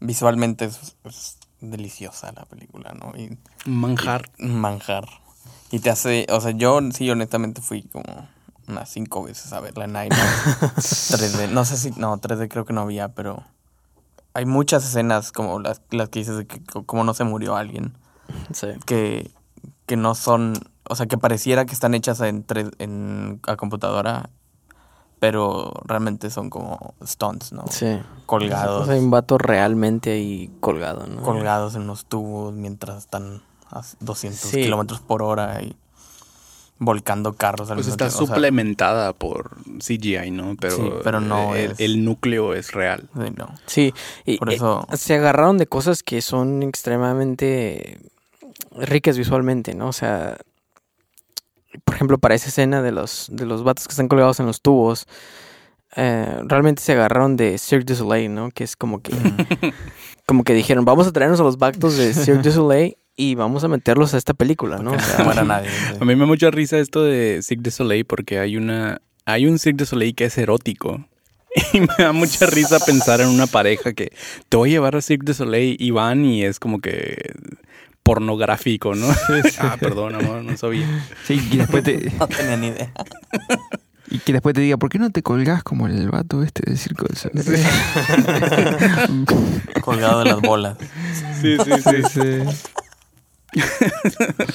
[0.01, 3.17] Visualmente es, es deliciosa la película, ¿no?
[3.17, 4.29] Y Manjar.
[4.37, 5.07] manjar.
[5.71, 6.27] Y te hace...
[6.29, 8.27] O sea, yo sí, honestamente fui como
[8.67, 10.11] unas cinco veces a verla en IMAX.
[11.13, 11.49] 3D.
[11.51, 11.91] No sé si...
[11.91, 13.43] No, 3D creo que no había, pero...
[14.33, 17.55] Hay muchas escenas como las, las que dices de que co- como no se murió
[17.55, 17.93] alguien.
[18.53, 18.67] Sí.
[18.85, 19.31] que,
[19.85, 20.53] que no son,
[20.89, 22.45] o sea, que pareciera que están hechas en,
[22.79, 24.29] en a computadora,
[25.23, 27.63] pero realmente son como stunts, ¿no?
[27.69, 27.97] Sí.
[28.25, 31.21] Colgados, O sea, hay un vato realmente ahí colgado, ¿no?
[31.21, 33.41] colgados en unos tubos mientras están
[33.71, 34.63] a 200 Sí.
[34.63, 35.77] kilómetros por hora y
[36.77, 40.57] volcando carros al Pues mismo está tiempo, o sea, suplementada por CGI, ¿no?
[40.59, 43.07] Pero, Sí, pero no el, es- el núcleo es real.
[43.13, 43.47] sí, no.
[43.65, 43.93] Sí,
[44.25, 47.97] y Por eh, eso- se agarraron de cosas que son extremadamente
[48.75, 49.87] ricas visualmente, ¿no?
[49.87, 50.37] O sea,
[51.83, 54.61] por ejemplo, para esa escena de los, de los vatos que están colgados en los
[54.61, 55.07] tubos,
[55.95, 58.49] eh, realmente se agarraron de Cirque du Soleil, ¿no?
[58.51, 59.13] Que es como que,
[60.25, 63.63] como que dijeron, vamos a traernos a los vatos de Cirque du Soleil y vamos
[63.63, 64.91] a meterlos a esta película, ¿no?
[64.93, 65.69] O sea, muera nadie.
[65.91, 65.97] sí.
[65.99, 69.45] A mí me da mucha risa esto de Cirque du Soleil porque hay una hay
[69.45, 71.05] un Cirque du Soleil que es erótico.
[71.71, 74.11] Y me da mucha risa pensar en una pareja que
[74.49, 77.33] te voy a llevar a Cirque du Soleil y van y es como que
[78.03, 79.07] pornográfico, ¿no?
[79.59, 80.87] ah, perdón, amor, no sabía.
[81.25, 82.91] Sí, y después te, No tenía ni idea.
[84.09, 86.77] y que después te diga, ¿por qué no te colgás como el vato este de
[86.77, 87.65] circo del Soleil?
[89.81, 90.77] Colgado de las bolas.
[91.41, 92.03] Sí, sí, sí.
[92.09, 92.43] Sí.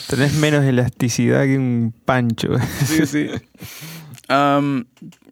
[0.09, 2.57] Tenés menos elasticidad que un pancho.
[2.85, 3.29] Sí, sí.
[4.29, 4.87] Am,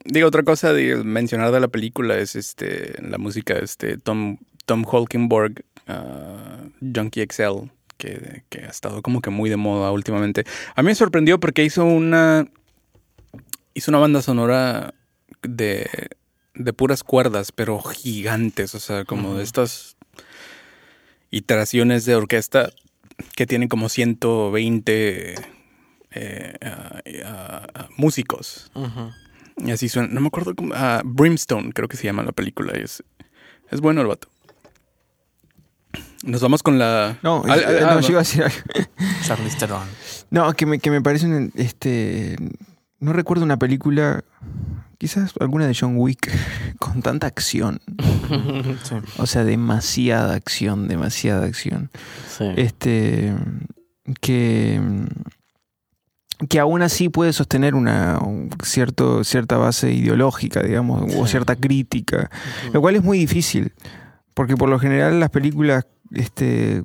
[0.05, 4.39] digo, otra cosa de mencionar de la película es este la música de este Tom,
[4.65, 10.45] Tom Holkenborg, ah, Junkie XL, que, que ha estado como que muy de moda últimamente.
[10.75, 12.49] A mí me sorprendió porque hizo una
[13.75, 14.95] hizo una banda sonora
[15.43, 15.89] de,
[16.55, 19.97] de puras cuerdas, pero gigantes, o sea, como de estas
[21.31, 22.71] iteraciones de orquesta
[23.35, 25.35] que tienen como 120
[26.13, 26.55] eh,
[27.97, 28.71] músicos.
[28.75, 29.13] ujú.
[29.59, 30.09] Y así suena.
[30.13, 30.75] No me acuerdo cómo.
[30.77, 32.75] ah, Brimstone, creo que se llama la película.
[32.75, 33.03] Es,
[33.71, 34.29] es bueno el vato.
[36.25, 37.19] Nos vamos con la.
[37.23, 38.57] No, Ah, ah, no, ah, yo iba a decir algo.
[39.25, 39.87] Charlize Theron.
[40.31, 42.37] No, que me, que me parece un, este.
[42.99, 44.25] No recuerdo una película,
[44.99, 46.31] quizás alguna de John Wick,
[46.79, 47.81] con tanta acción.
[48.83, 48.97] Sí.
[49.19, 51.91] O sea, demasiada acción, demasiada acción.
[52.29, 52.45] Sí.
[52.57, 53.35] Este.
[54.21, 54.81] Que.
[56.49, 62.31] Que aún así puede sostener una un cierto, cierta base ideológica, digamos, o cierta crítica.
[62.75, 63.73] Lo cual es muy difícil,
[64.35, 66.85] porque por lo general las películas este,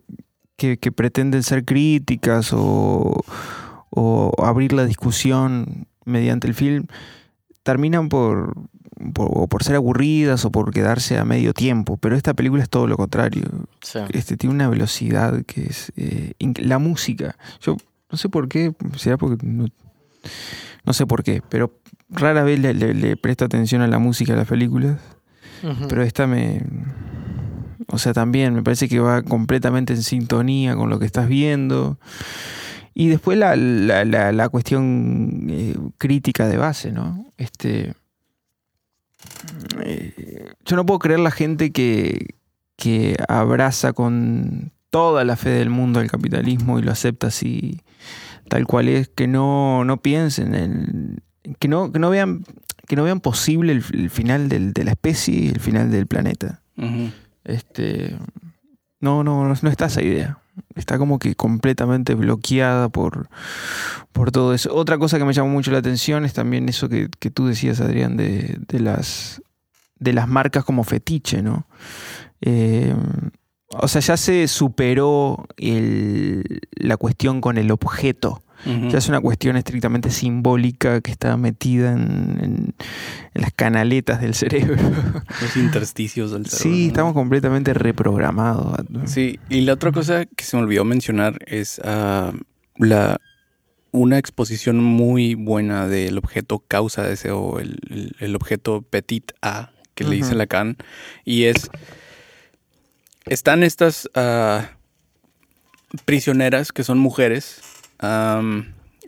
[0.55, 3.23] que, que pretenden ser críticas o,
[3.89, 6.87] o abrir la discusión mediante el film
[7.63, 8.55] terminan por,
[9.13, 12.87] por, por ser aburridas o por quedarse a medio tiempo, pero esta película es todo
[12.87, 13.43] lo contrario.
[13.81, 13.99] Sí.
[14.09, 15.91] Este, tiene una velocidad que es...
[15.95, 17.77] eh, la música, yo
[18.11, 19.67] no sé por qué, será porque no,
[20.83, 21.71] No sé por qué, pero
[22.09, 24.99] rara vez le, le, le presto atención a la música de las películas.
[25.87, 26.63] Pero esta me.
[27.87, 31.99] O sea, también me parece que va completamente en sintonía con lo que estás viendo.
[32.93, 37.31] Y después la, la, la, la cuestión eh, crítica de base, ¿no?
[37.37, 37.93] Este.
[39.83, 42.35] eh, yo no puedo creer la gente que,
[42.75, 47.79] que abraza con toda la fe del mundo el capitalismo y lo acepta así
[48.49, 51.21] tal cual es, que no, no piensen en.
[51.59, 52.43] que no, que no vean
[52.87, 56.61] que no vean posible el, final del- de la especie y el final del planeta.
[57.43, 58.17] Este,
[58.99, 60.39] no, no, no, no está esa idea.
[60.75, 63.29] Está como que completamente bloqueada por,
[64.11, 64.73] por todo eso.
[64.75, 67.79] Otra cosa que me llamó mucho la atención es también eso que, que tú decías,
[67.81, 69.41] Adrián, de, de las,
[69.97, 71.67] de las marcas como fetiche, ¿no?
[72.41, 72.95] Eh,
[73.69, 78.43] o sea, ya se superó la cuestión con el objeto.
[78.65, 82.75] Ya es una cuestión estrictamente simbólica que está metida en, en-
[83.33, 84.75] en las canaletas del cerebro.
[85.41, 86.75] Los intersticios del cerebro.
[86.77, 88.77] Sí, estamos completamente reprogramados.
[89.05, 92.31] Sí, y la otra cosa que se me olvidó mencionar es ah,
[92.77, 93.19] la
[93.93, 100.03] una exposición muy buena del objeto causa deseo, el, el- el objeto petit a que
[100.05, 100.35] le dice.
[100.35, 100.77] Lacan,
[101.25, 101.69] y es
[103.25, 104.69] están estas ah,
[106.05, 107.61] prisioneras que son mujeres,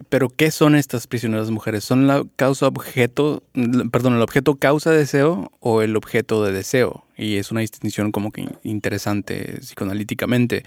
[0.09, 1.83] pero ¿qué son estas prisioneras mujeres?
[1.83, 3.43] ¿Son la causa objeto,
[3.91, 7.05] perdón, el objeto causa deseo o el objeto de deseo?
[7.17, 10.63] Y es una distinción como que interesante psicoanalíticamente.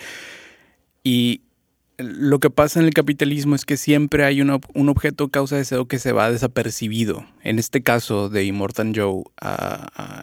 [1.02, 1.42] Y
[1.98, 5.86] lo que pasa en el capitalismo es que siempre hay una- un objeto causa deseo
[5.88, 7.24] que se va desapercibido.
[7.42, 9.22] En este caso de Immortal Joe,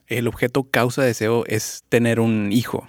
[0.08, 2.88] el objeto causa deseo es tener un hijo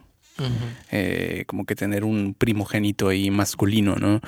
[0.91, 4.20] eh, como que tener un primogénito ahí masculino, ¿no?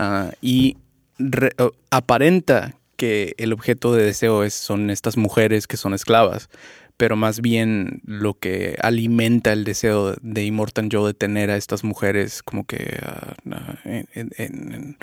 [0.00, 0.76] Ah, y
[1.18, 1.50] re-
[1.90, 6.48] aparenta que el objeto de deseo es, son estas mujeres que son esclavas,
[6.96, 11.82] pero más bien lo que alimenta el deseo de Immortal Joe de tener a estas
[11.82, 14.96] mujeres como que ah, ah, en-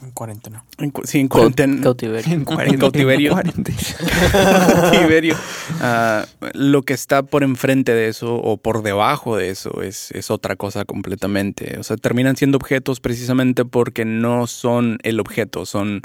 [0.00, 0.64] en, En cuarentena.
[0.78, 2.32] en cu- sí, en cuarentena- Cautiverio.
[2.32, 3.28] En cuarenta- cautiverio.
[3.28, 3.72] en cuarenta.
[4.92, 5.36] cautiverio.
[5.80, 10.30] Ah, lo que está por enfrente de eso o por debajo de eso es, es
[10.30, 11.78] otra cosa completamente.
[11.78, 16.02] O sea, terminan siendo objetos precisamente porque no son el objeto, son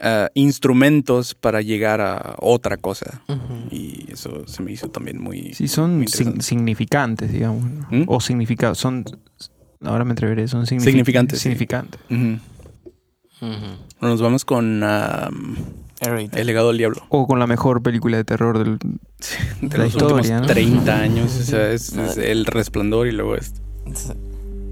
[0.00, 3.22] ah, instrumentos para llegar a otra cosa.
[3.70, 5.52] Y eso se me hizo también muy...
[5.54, 6.44] Sí, son muy sin- interesante.
[6.44, 7.64] significantes, digamos.
[7.90, 8.04] ¿Mm?
[8.06, 8.78] O significados.
[8.78, 9.04] Son.
[9.82, 11.42] Ahora me atreveré, son signifi- Significantes, sí.
[11.44, 12.00] Significantes.
[14.00, 14.82] Nos vamos con.
[14.82, 17.02] El legado del diablo.
[17.10, 18.78] O con la mejor película de terror del.
[19.60, 20.46] De La los historia, últimos ¿no?
[20.46, 21.36] 30 años.
[21.40, 23.60] O sea, es, es el resplandor y luego esto.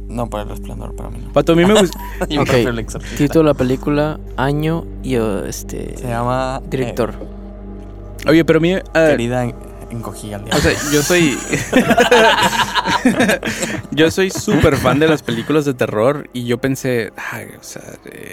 [0.08, 1.32] No, para el resplandor, para mí no.
[1.34, 1.98] Pato, a mí me gusta...
[2.30, 2.46] Yo Ok.
[2.46, 3.16] prefiero el exorcista.
[3.18, 6.62] Título de la película, año y este Se llama...
[6.64, 7.12] eh, director.
[8.26, 8.74] Oye, pero a mí...
[8.94, 9.52] Querida
[9.90, 10.62] encogí al O diablo.
[10.62, 11.36] sea, yo soy.
[13.90, 17.82] yo soy súper fan de las películas de terror y yo pensé, ay, o sea,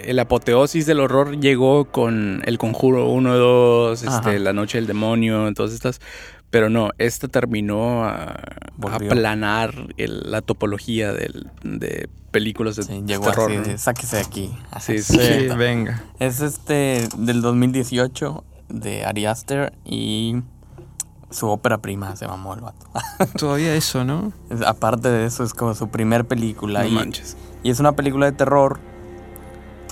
[0.04, 4.18] el apoteosis del horror llegó con El Conjuro 1, 2, Ajá.
[4.18, 6.00] este, La Noche del Demonio, todas estas.
[6.52, 8.40] Pero no, esta terminó a,
[8.92, 13.52] aplanar la topología del- de películas de Sí, llegó terror.
[13.52, 13.78] así ¿no?
[13.78, 14.48] sáquese de aquí.
[14.80, 15.48] Sí, Así, sí.
[15.58, 16.04] venga.
[16.20, 20.38] Es este del 2018 de Ari Aster y
[21.30, 22.88] su ópera prima se mamó el vato.
[23.38, 24.32] Todavía eso, ¿no?
[24.66, 26.82] Aparte de eso, es como su primer película.
[26.82, 27.38] No y, manches.
[27.64, 28.80] y es una película de terror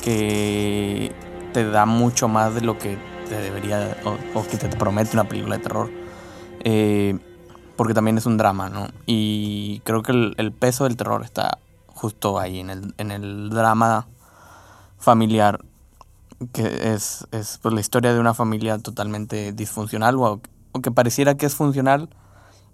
[0.01, 1.13] que
[1.53, 2.97] te da mucho más de lo que
[3.29, 5.89] te debería o, o que te promete una película de terror.
[6.63, 7.17] Eh,
[7.75, 8.87] porque también es un drama, ¿no?
[9.05, 11.57] Y creo que el, el peso del terror está
[11.87, 14.07] justo ahí, en el, en el drama
[14.97, 15.63] familiar,
[16.51, 20.41] que es, es pues, la historia de una familia totalmente disfuncional o,
[20.73, 22.09] o que pareciera que es funcional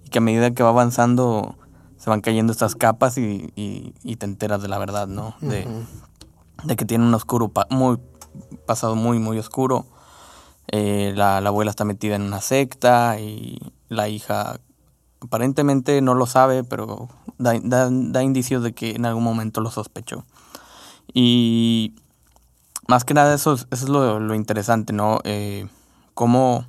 [0.05, 1.55] y que a medida que va avanzando
[1.97, 5.35] se van cayendo estas capas y, y- y te enteras de la verdad, ¿no?
[5.41, 5.67] De,
[6.63, 7.97] de que tiene un oscuro, pa- muy
[8.65, 9.85] pasado muy, muy oscuro.
[10.71, 13.57] Eh, la, la abuela está metida en una secta y
[13.89, 14.59] la hija
[15.21, 19.71] aparentemente no lo sabe, pero da, da- da indicios de que en algún momento lo
[19.71, 20.25] sospechó.
[21.13, 21.95] Y
[22.87, 25.19] más que nada eso es, eso es lo, lo interesante, ¿no?
[25.23, 25.67] Eh,
[26.13, 26.65] cómo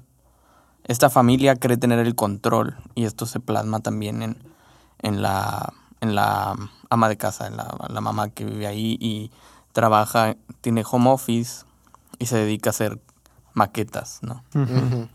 [0.91, 4.37] esta familia cree tener el control y esto se plasma también en,
[5.03, 6.57] en, la, en la
[6.89, 9.31] ama de casa, en la, la mamá que vive ahí y
[9.73, 11.65] trabaja, tiene home office
[12.19, 12.99] y se dedica a hacer
[13.55, 14.43] maquetas, ¿no?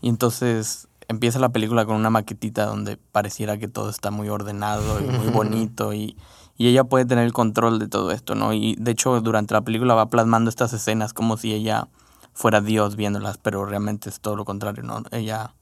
[0.00, 4.98] Y entonces empieza la película con una maquetita donde pareciera que todo está muy ordenado
[5.02, 6.16] y muy bonito y,
[6.56, 8.54] y ella puede tener el control de todo esto, ¿no?
[8.54, 11.88] Y de hecho durante la película va plasmando estas escenas como si ella
[12.32, 15.02] fuera Dios viéndolas, pero realmente es todo lo contrario, ¿no?
[15.10, 15.52] Ella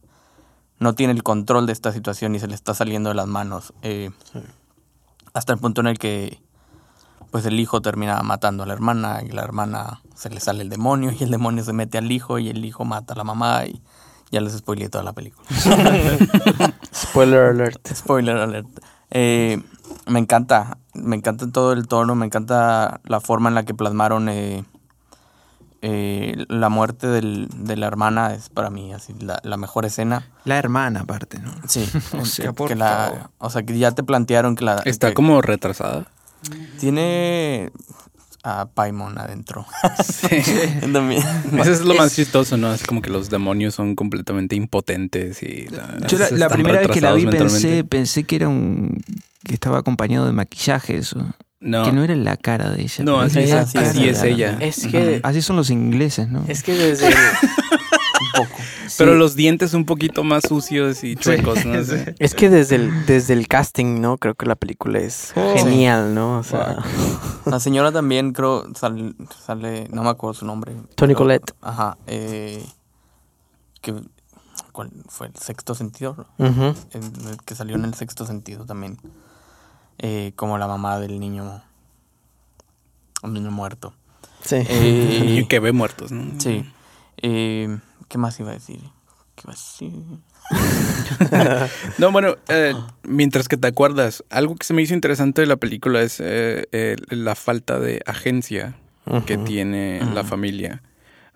[0.79, 3.73] no tiene el control de esta situación y se le está saliendo de las manos.
[3.83, 4.11] eh,
[5.33, 6.41] Hasta el punto en el que
[7.31, 10.69] pues el hijo termina matando a la hermana y la hermana se le sale el
[10.69, 13.67] demonio y el demonio se mete al hijo y el hijo mata a la mamá
[13.67, 13.83] y
[14.31, 15.45] ya les spoileé toda la película.
[16.95, 17.89] Spoiler alert.
[17.93, 18.69] Spoiler alert.
[19.11, 19.61] Eh,
[20.07, 24.29] me encanta, me encanta todo el tono, me encanta la forma en la que plasmaron
[24.29, 24.65] eh,
[25.87, 30.27] eh, la muerte del- de la hermana, es para mí así la, la mejor escena.
[30.47, 31.51] La hermana, aparte, ¿no?
[31.69, 31.87] Sí,
[32.19, 34.77] O sea, que- que la- o sea, que ya te plantearon que la...
[34.87, 36.07] Está que como retrasada.
[36.81, 37.71] Tiene
[38.43, 39.67] a Paimon adentro.
[40.05, 40.27] Sí.
[41.59, 42.69] Eso es lo más chistoso, ¿no?
[42.69, 45.67] Así como que los demonios son completamente impotentes y...
[45.69, 49.03] la- Yo la, la primera vez que la vi pensé, pensé que era un...
[49.45, 51.27] que estaba acompañado de maquillaje eso.
[51.67, 53.03] No, Que no era la cara de ella.
[53.05, 54.59] No, así, es, así es ella.
[54.61, 56.45] Es que, Así son los ingleses, ¿no?
[56.47, 58.57] es que desde el, un poco.
[58.99, 59.19] Pero Sí.
[59.19, 61.83] los dientes un poquito más sucios y chuecos, ¿no?
[61.83, 61.97] sí.
[62.19, 64.19] es que desde el, desde el casting, ¿no?
[64.19, 65.55] Creo que la película es Oh.
[65.57, 66.39] genial, ¿no?
[66.39, 66.77] O sea,
[67.47, 69.15] La señora también creo sale,
[69.45, 70.75] sale no me acuerdo su nombre.
[70.97, 71.53] Toni pero- Collette.
[71.63, 71.97] Ajá.
[72.07, 72.63] Eh,
[73.81, 73.95] que,
[74.73, 75.29] ¿Cuál fue?
[75.29, 76.27] ¿El sexto sentido?
[77.47, 78.99] que salió en el sexto sentido también.
[79.99, 81.63] Eh, como la mamá del niño.
[83.23, 83.95] Un niño muerto.
[84.43, 84.57] sí.
[84.69, 86.39] Eh, Y que ve muertos, ¿no?
[86.41, 86.65] sí.
[87.23, 88.81] Eh, ¿Qué más iba a decir?
[89.35, 89.93] ¿Qué iba a decir?
[91.99, 95.57] No, bueno, eh, mientras que te acuerdas, algo que se me hizo interesante de la
[95.57, 98.77] película es eh, eh, la falta de agencia
[99.27, 100.83] que tiene la familia.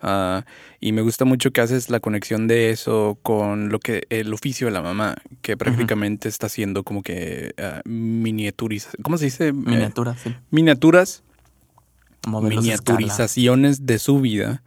[0.01, 0.43] Ah,
[0.79, 4.67] y me gusta mucho que haces la conexión de eso con lo que el oficio
[4.67, 9.47] de la mamá, que prácticamente está haciendo como que uh, miniaturiza, ¿cómo se dice?
[9.47, 10.33] Eh, Miniatura, sí.
[10.51, 11.23] miniaturas,
[12.27, 14.61] Modelos miniaturizaciones de su vida.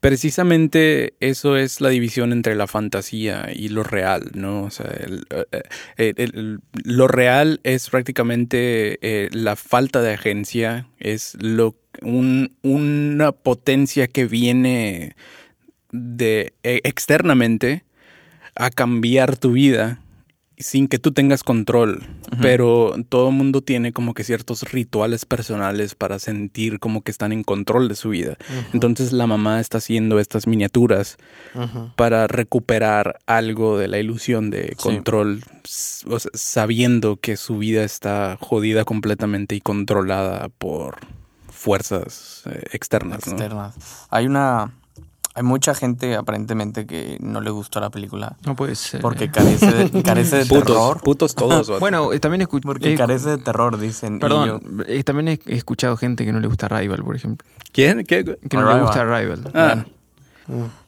[0.00, 4.62] Precisamente eso es la división entre la fantasía y lo real, ¿no?
[4.62, 5.62] O sea, el- eh,
[5.98, 12.56] eh, el- el- lo real es prácticamente eh, la falta de agencia, es lo un-
[12.62, 15.14] una potencia que viene
[15.92, 17.84] de eh, externamente
[18.54, 20.00] a cambiar tu vida
[20.60, 22.04] sin que tú tengas control.
[22.40, 27.30] Pero todo el mundo tiene como que ciertos rituales personales para sentir como que están
[27.32, 28.36] en control de su vida.
[28.72, 31.16] Entonces la mamá está haciendo estas miniaturas
[31.96, 37.84] para recuperar algo de la ilusión de control, s- o sea, sabiendo que su vida
[37.84, 40.98] está jodida completamente y controlada por
[41.50, 43.26] fuerzas eh, externas.
[43.26, 43.32] ¿no?
[43.34, 44.06] externas.
[44.10, 44.72] Hay una.
[45.38, 49.00] Hay mucha gente aparentemente que no le gustó la película No puede ser.
[49.00, 51.00] porque carece de, carece de Putos, terror.
[51.00, 51.70] putos todos.
[51.80, 52.66] Bueno, eh, también escuché...
[52.66, 54.16] Porque carece de terror, dicen.
[54.16, 57.46] y Perdón, yo- eh, también he escuchado gente que no le gusta Rival, por ejemplo.
[57.72, 58.04] ¿Quién?
[58.04, 58.24] ¿Qué?
[58.50, 59.50] Que no le gusta Rival.
[59.54, 59.84] Ah.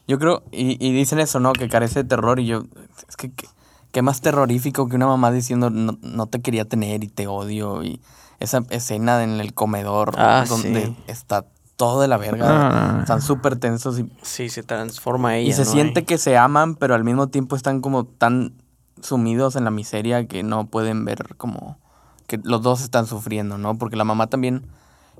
[0.07, 1.53] Yo creo, y, y dicen eso, ¿no?
[1.53, 2.39] Que carece de terror.
[2.39, 2.63] Y yo,
[3.07, 3.47] es que, que-
[3.91, 7.83] qué más terrorífico que una mamá diciendo no, no te quería tener y te odio.
[7.83, 8.01] Y
[8.39, 10.95] esa escena en el comedor Ah, donde sí.
[11.07, 11.45] está
[11.81, 12.47] todo de la verga.
[12.47, 12.99] No, no, no.
[12.99, 15.49] Están súper tensos y, Sí, se transforma ella.
[15.49, 15.71] y se ¿no?
[15.71, 18.53] siente que se aman, pero al mismo tiempo están como tan
[19.01, 21.79] sumidos en la miseria que no pueden ver como
[22.27, 23.79] que los dos están sufriendo, ¿no?
[23.79, 24.67] Porque la mamá también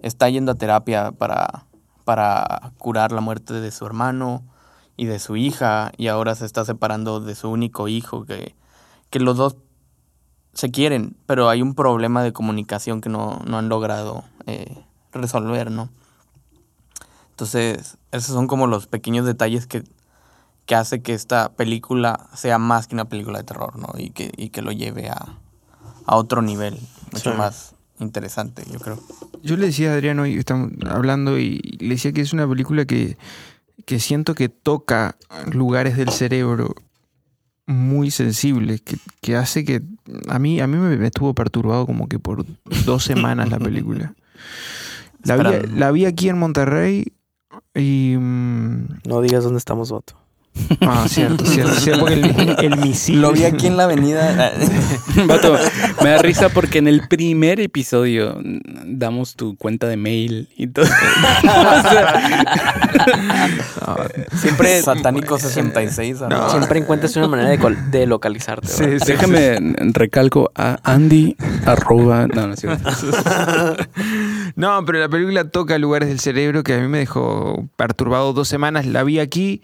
[0.03, 1.65] está yendo a terapia para,
[2.05, 4.43] para curar la muerte de su hermano
[4.97, 8.55] y de su hija y ahora se está separando de su único hijo que,
[9.09, 9.57] que los dos
[10.53, 15.71] se quieren, pero hay un problema de comunicación que no, no han logrado eh, resolver,
[15.71, 15.89] ¿no?
[17.41, 19.83] Entonces, esos son como los pequeños detalles que,
[20.67, 23.87] que hace que esta película sea más que una película de terror, ¿no?
[23.97, 25.39] Y que, y que lo lleve a,
[26.05, 26.77] a otro nivel,
[27.11, 27.37] mucho Sí.
[27.39, 28.99] más interesante, yo creo.
[29.41, 32.85] Yo le decía a Adriano, y estamos hablando, y le decía que es una película
[32.85, 33.17] que,
[33.85, 35.15] que siento que toca
[35.51, 36.75] lugares del cerebro
[37.65, 39.81] muy sensibles, que, que hace que
[40.27, 42.45] a mí, a mí me, me estuvo perturbado como que por
[42.85, 44.13] dos semanas la película.
[45.23, 47.13] La vi, la vi aquí en Monterrey
[47.75, 48.15] y...
[48.17, 50.15] mm, No digas dónde estamos, voto.
[50.81, 53.21] ah, cierto, cierto, cierto, porque el, el misil...
[53.21, 54.51] Lo vi aquí en la avenida.
[55.25, 55.57] Vato,
[56.03, 58.37] me da risa porque en el primer episodio
[58.85, 60.85] damos tu cuenta de mail y todo.
[61.47, 61.81] Ah,
[64.35, 66.21] Siempre, Satánico 66.
[66.21, 66.27] No.
[66.29, 66.49] ¿no?
[66.49, 68.67] siempre encuentras una manera de, col- de localizarte.
[68.67, 68.83] Sí.
[69.05, 69.57] Déjame
[69.93, 71.35] recalco a Andy
[71.65, 72.27] arroba.
[72.27, 72.89] No, no es cierto.
[74.55, 78.47] No, pero la película toca lugares del cerebro que a mí me dejó perturbado dos
[78.47, 78.85] semanas.
[78.85, 79.61] La vi aquí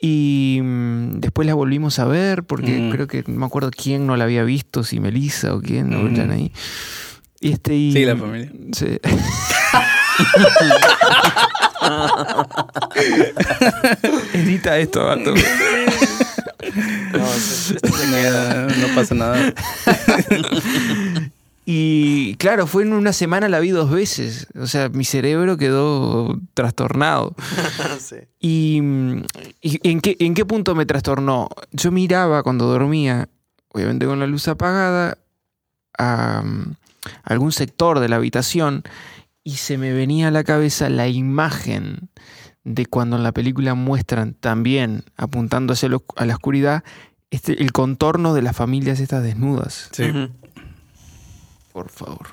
[0.00, 2.90] y mm, después la volvimos a ver porque Mm.
[2.90, 5.98] creo que no me acuerdo quién no la había visto, si Melissa o quién, no
[6.02, 6.30] Mm.
[6.30, 6.52] ahí.
[7.40, 8.50] Y este, y- Sí, la familia.
[8.72, 8.98] Sí.
[14.32, 15.34] Edita esto, vato.
[15.34, 18.66] No, este- este se queda.
[18.66, 19.52] Ah, no pasa nada.
[21.66, 24.48] Y claro, fue en una semana la vi dos veces.
[24.60, 27.34] O sea, mi cerebro quedó trastornado.
[27.98, 28.16] Sí.
[28.40, 28.82] ¿Y,
[29.62, 31.48] y en, qué, en qué punto me trastornó?
[31.72, 33.28] Yo miraba cuando dormía,
[33.68, 35.16] obviamente con la luz apagada,
[35.96, 36.74] a mm,
[37.22, 38.82] algún sector de la habitación
[39.42, 42.10] y se me venía a la cabeza la imagen
[42.64, 46.82] de cuando en la película muestran también, apuntando hacia lo- a la oscuridad,
[47.30, 49.88] este, el contorno de las familias estas desnudas.
[49.92, 50.04] Sí.
[51.74, 52.28] Por favor.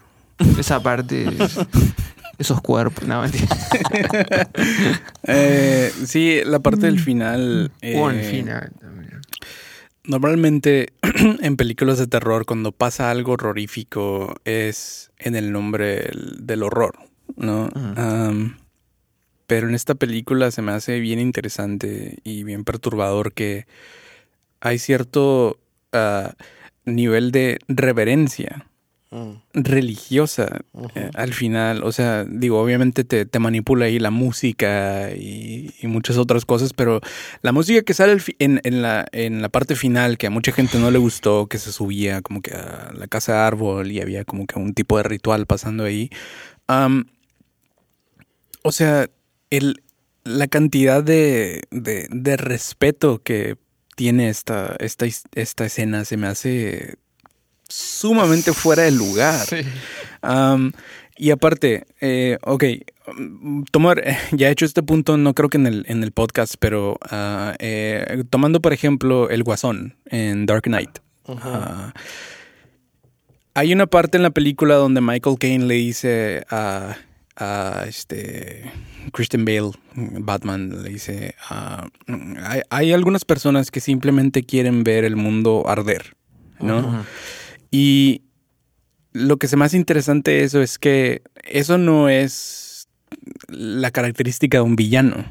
[0.59, 1.57] Esa parte, es-
[2.37, 3.23] esos cuerpos, no.
[5.23, 7.71] Eh, sí, la parte del final.
[7.95, 9.21] O al eh, final también.
[10.03, 10.93] Normalmente
[11.41, 16.99] en películas de terror, cuando pasa algo horrorífico, es en el nombre del, horror,
[17.35, 17.69] ¿no?
[17.95, 18.57] Am,
[19.47, 23.65] pero en esta película se me hace bien interesante y bien perturbador que
[24.59, 25.59] hay cierto
[25.93, 26.33] ah,
[26.85, 28.67] nivel de reverencia
[29.13, 29.33] Mm.
[29.53, 30.61] religiosa
[30.95, 31.83] eh, al final.
[31.83, 36.71] O sea, digo, obviamente te, te manipula ahí la música y, y muchas otras cosas,
[36.71, 37.01] pero
[37.41, 40.79] la música que sale en, en la, en la parte final, que a mucha gente
[40.79, 44.23] no le gustó, que se subía como que a la casa de árbol y había
[44.23, 46.09] como que un tipo de ritual pasando ahí.
[48.63, 49.09] o sea,
[49.49, 49.83] el,
[50.23, 53.57] la cantidad de, de, de respeto que
[53.97, 55.05] tiene esta, esta,
[55.35, 56.95] esta escena se me hace
[57.71, 59.45] sumamente fuera de lugar.
[61.21, 62.63] Y aparte, eh, ok,
[63.69, 66.97] tomar, ya he hecho este punto, no creo que en el, en el podcast, pero
[67.11, 70.97] ah, eh, tomando por ejemplo el Guasón en Dark Knight.
[71.27, 71.93] ah,
[73.53, 76.97] hay una parte en la película donde Michael Caine le dice a,
[77.35, 78.71] a este
[79.11, 81.87] Christian Bale, Batman, le dice, ah,
[82.43, 86.15] hay, hay algunas personas que simplemente quieren ver el mundo arder,
[86.59, 87.05] ¿no?
[87.71, 88.23] Y
[89.13, 92.87] lo que se hace interesante de eso es que eso no es
[93.47, 95.25] la característica de un villano,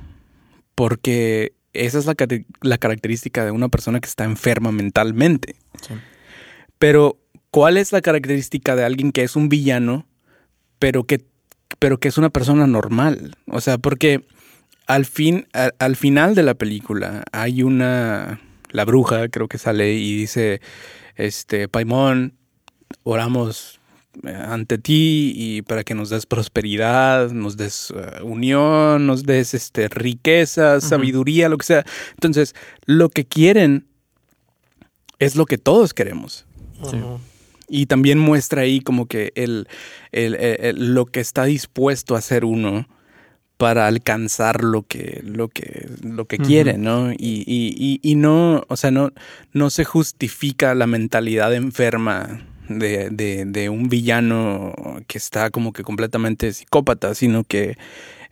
[0.75, 5.55] porque esa es la, característica de una persona que está enferma mentalmente.
[5.87, 5.95] Sí.
[6.79, 7.19] Pero,
[7.51, 10.07] ¿cuál es la característica de alguien que es un villano,
[10.79, 11.25] pero que,
[11.79, 13.37] pero que es una persona normal?
[13.47, 14.27] O sea, porque
[14.87, 18.41] al, fin, al, al final de la película hay una...
[18.73, 20.61] La bruja creo que sale y dice,
[21.27, 22.35] este, Paimón,
[23.05, 23.79] oramos
[24.25, 29.55] eh, ante ti y para que nos des prosperidad, nos des eh, unión, nos des
[29.55, 31.85] este, riqueza, sabiduría, lo que sea.
[32.15, 32.55] Entonces,
[32.87, 33.87] lo que quieren
[35.19, 36.47] es lo que todos queremos.
[37.69, 39.69] Y también muestra ahí como que el,
[40.13, 42.89] el- el- el- lo que está dispuesto a hacer uno
[43.61, 47.13] para alcanzar lo que, lo que, lo que quiere, ¿no?
[47.13, 49.11] Y, y- y- y no, o sea, no,
[49.53, 54.73] no se justifica la mentalidad enferma de, de- de un villano
[55.07, 57.77] que está como que completamente psicópata, sino que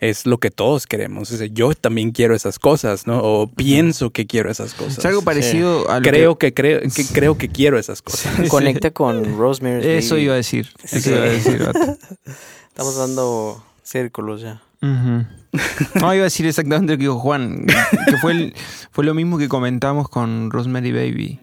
[0.00, 1.30] es lo que todos queremos.
[1.30, 3.20] O sea, yo también quiero esas cosas, ¿no?
[3.22, 4.96] O pienso que quiero esas cosas.
[4.96, 8.32] Es algo parecido a lo Creo que, creo, que creo que quiero esas cosas.
[8.48, 10.70] Conecta con Rosemary's que- Eso iba a decir.
[10.84, 11.10] Eso Sí.
[11.10, 11.68] iba a decir.
[12.68, 14.62] Estamos dando círculos ya.
[14.80, 18.55] No, iba a decir exactamente lo que dijo Juan, que fue, el-
[18.90, 21.40] fue lo mismo que comentamos con Rosemary Baby.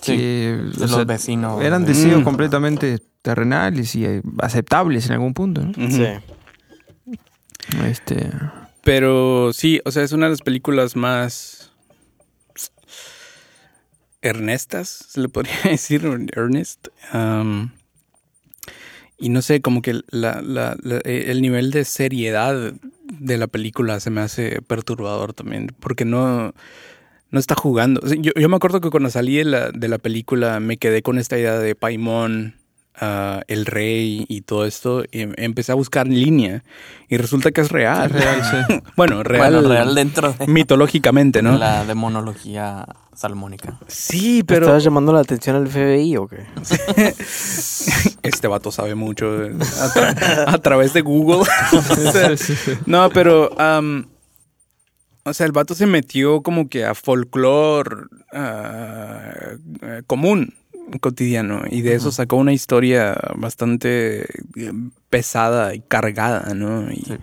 [0.00, 0.22] Sí, que,
[0.76, 1.62] de o sea, los vecinos.
[1.62, 2.24] eran deseos Mm.
[2.24, 5.62] completamente terrenales y eh, aceptables en algún punto.
[5.64, 5.72] ¿no?
[5.90, 6.04] Sí.
[7.84, 8.30] Este,
[8.84, 11.72] Pero sí, o sea, es una de las películas más
[14.22, 16.04] ernestas, se le podría decir,
[16.34, 16.88] Ernest.
[19.18, 22.72] Y no sé, como que la- la- la- eh, el nivel de seriedad
[23.04, 26.54] de la película se me hace perturbador también, porque no,
[27.30, 28.00] no está jugando.
[28.06, 31.18] Yo, yo me acuerdo que cuando salí de la, de la película me quedé con
[31.18, 32.54] esta idea de Paimon,
[33.00, 36.64] ah, el rey y todo esto, y em- empecé a buscar en línea
[37.08, 38.06] y resulta que es real.
[38.06, 38.80] Es real, sí.
[38.96, 41.56] bueno, real, Bueno, real dentro de mitológicamente, ¿no?
[41.58, 43.78] la demonología salmónica.
[43.88, 44.66] Sí, ¿Pero...
[44.66, 46.44] ¿Estabas llamando la atención al FBI o qué?
[48.22, 51.44] este vato sabe mucho a, tra- a través de Google.
[52.86, 53.50] No, pero,
[55.24, 59.30] o sea, el vato se metió como que a folclore ah,
[59.82, 60.54] eh, común,
[61.00, 64.22] cotidiano, y de eso sacó una historia bastante
[64.56, 64.72] eh,
[65.10, 66.90] pesada y cargada, ¿no?
[66.92, 67.14] Y Sí.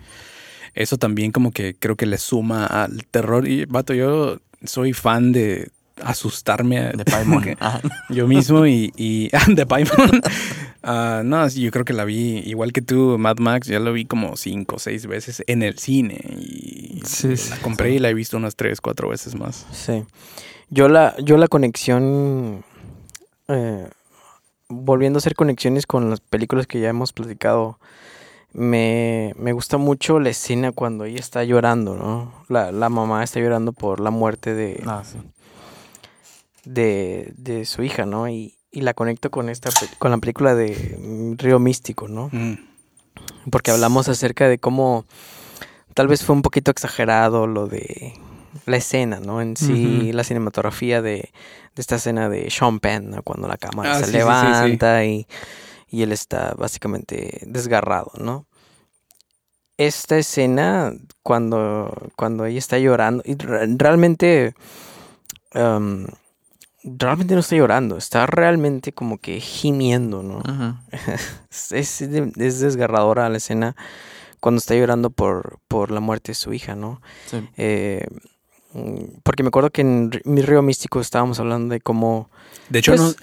[0.74, 3.46] eso también como que creo que le suma al terror.
[3.48, 5.70] Y, vato, yo soy fan de
[6.02, 7.42] asustarme De Paimon.
[7.60, 7.80] Ah,
[8.10, 10.20] yo mismo y, y de Paimon.
[10.88, 14.04] Ah, no, yo creo que la vi igual que tú, Mad Max, ya la vi
[14.04, 18.08] como cinco o seis veces en el cine y Sí, sí, la compré y la
[18.08, 19.66] he visto unas tres, cuatro veces más.
[19.72, 20.04] Sí.
[20.70, 22.62] Yo la, yo la conexión.
[23.48, 23.88] Eh,
[24.68, 27.78] volviendo a hacer conexiones con las películas que ya hemos platicado.
[28.52, 32.32] Me, me gusta mucho la escena cuando ella está llorando, ¿no?
[32.48, 35.18] La, la mamá está llorando por la muerte de, Ah, sí.
[36.64, 38.28] de, de su hija, ¿no?
[38.28, 39.68] Y, y la conecto con esta
[39.98, 42.30] con la película de Río Místico, ¿no?
[42.32, 42.54] Mm.
[43.50, 45.04] Porque hablamos acerca de cómo
[45.94, 48.14] tal vez fue un poquito exagerado lo de
[48.66, 49.40] la escena, ¿no?
[49.40, 51.30] En sí, la cinematografía de,
[51.74, 53.22] de esta escena de Sean Penn, ¿no?
[53.22, 55.26] Cuando la cámara Ah, se sí, sí, levanta Y,
[55.88, 58.46] y él está básicamente desgarrado, ¿no?
[59.78, 60.92] Esta escena,
[61.22, 64.54] cuando, cuando ella está llorando, y re- realmente,
[65.54, 66.06] um,
[66.82, 70.38] realmente no está llorando, está realmente como que gimiendo, ¿no?
[70.38, 70.76] Ujú.
[71.50, 73.76] Es, es, es desgarradora la escena
[74.40, 77.02] cuando está llorando por, por la muerte de su hija, ¿no?
[77.26, 77.46] Sí.
[77.56, 78.06] Eh,
[79.22, 82.30] porque me acuerdo que en mi río místico estábamos hablando de cómo...
[82.68, 83.14] De hecho, Pues- no,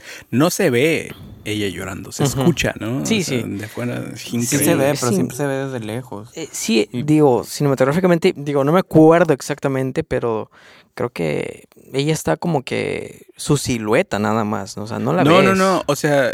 [0.45, 1.13] no se ve
[1.45, 3.05] ella llorando, se escucha, ¿no?
[3.05, 3.47] Sí, O sea, sí.
[3.49, 5.15] De fuera es Sí se ve, pero Sí.
[5.15, 6.29] siempre se ve desde lejos.
[6.35, 10.49] eh, sí, Y- digo, cinematográficamente, digo, no me acuerdo exactamente, pero
[10.95, 14.83] creo que ella está como que su silueta nada más, ¿no?
[14.83, 15.45] O sea, no la No, ves.
[15.45, 15.83] no, no.
[15.87, 16.31] O sea,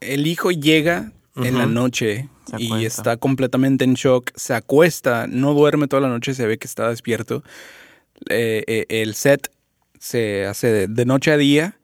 [0.00, 2.28] el hijo llega en la noche
[2.58, 6.66] y está completamente en shock, se acuesta, no duerme toda la noche, se ve que
[6.66, 7.42] está despierto.
[8.28, 9.50] Eh, eh, el set
[9.98, 11.76] se hace de, de noche a día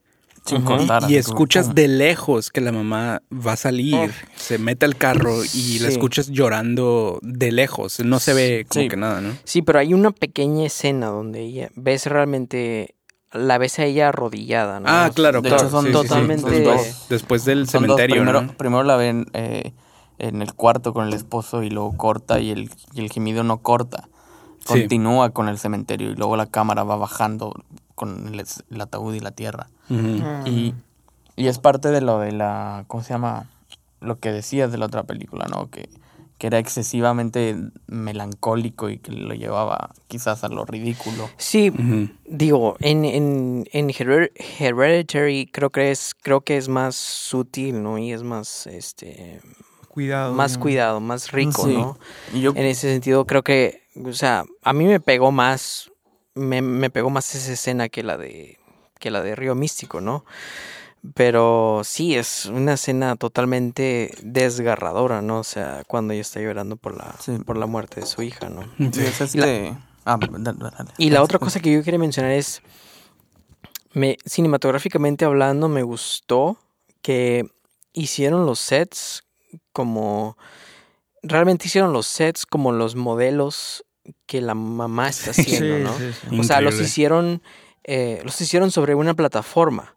[0.45, 0.65] Sin
[1.09, 4.09] y escuchas de lejos que la mamá va a salir, Oh.
[4.37, 7.99] se mete al carro y la escuchas llorando de lejos.
[8.01, 8.89] No se ve como Sí.
[8.89, 9.37] que nada, ¿no?
[9.45, 12.95] Sí, pero hay una pequeña escena donde ella ves realmente
[13.33, 14.87] la ves a ella arrodillada, ¿no?
[14.89, 15.65] Ah, claro, De claro.
[15.65, 16.03] hecho, son sí, sí, sí.
[16.09, 17.07] totalmente- dos.
[17.09, 18.57] Después del Son cementerio, Primero, ¿no?
[18.57, 19.73] primero la ven eh,
[20.19, 23.59] en el cuarto con el esposo y luego corta y el, y el gemido no
[23.59, 24.09] corta.
[24.67, 24.81] Sí.
[24.81, 27.55] Continúa con el cementerio y luego la cámara va bajando
[27.95, 29.69] con el, ataúd y la tierra.
[29.89, 30.23] Ujú.
[30.45, 30.75] Y,
[31.37, 33.49] y es parte de lo de la, ¿cómo se llama?
[34.01, 35.71] Lo que decías de la otra película, ¿no?
[35.71, 35.89] Que,
[36.39, 37.57] que era excesivamente
[37.87, 41.31] melancólico y que lo llevaba quizás a lo ridículo.
[41.39, 41.73] Sí,
[42.27, 47.97] digo, en, en, en Hered- Hereditary creo que es, creo que es más sutil, ¿no?
[47.97, 49.41] Y es más, este,
[49.97, 50.35] Cuidado.
[50.35, 51.75] más cuidado, más rico, Sí.
[51.75, 51.99] ¿no?
[52.35, 55.91] Yo, En ese sentido creo que, o sea, a mí me pegó más,
[56.35, 58.59] me, me pegó más esa escena que la de,
[58.99, 60.27] que la de Río Místico, ¿no?
[61.15, 65.39] Pero sí, es una escena totalmente desgarradora, ¿no?
[65.39, 67.39] O sea, cuando ella está llorando por la, Sí.
[67.39, 68.65] por la muerte de su hija, ¿no?
[68.79, 69.75] y es este...
[70.05, 70.91] Ah, dale, dale.
[70.99, 72.61] Y la otra cosa que yo quería mencionar es,
[73.95, 76.59] me, cinematográficamente hablando, me gustó
[77.03, 77.49] que
[77.95, 79.25] hicieron los sets
[79.73, 80.37] como,
[81.23, 83.85] realmente hicieron los sets como los modelos
[84.27, 86.41] que la mamá está haciendo, ¿no?
[86.41, 87.43] O sea, los hicieron,
[87.85, 89.97] eh, los hicieron sobre una plataforma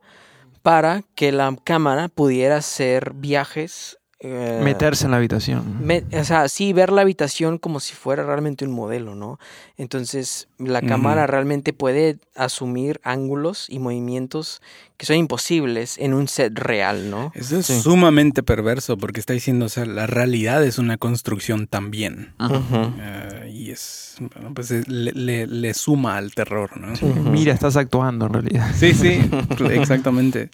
[0.62, 3.99] para que la cámara pudiera hacer viajes.
[4.22, 5.78] Eh, Meterse en la habitación.
[5.80, 9.40] me- o sea, sí, ver la habitación como si fuera realmente un modelo, ¿no?
[9.78, 14.62] Entonces, la cámara realmente puede asumir ángulos y movimientos
[14.98, 17.32] que son imposibles en un set real, ¿no?
[17.34, 17.80] Eso es Sí.
[17.82, 22.34] sumamente perverso porque está diciendo, o sea, la realidad es una construcción también.
[22.40, 26.94] Ah, y es, bueno, pues es- le, le- le suma al terror, ¿no?
[27.32, 28.68] Mira, estás actuando en realidad.
[28.76, 29.22] Sí, sí,
[29.72, 30.50] exactamente.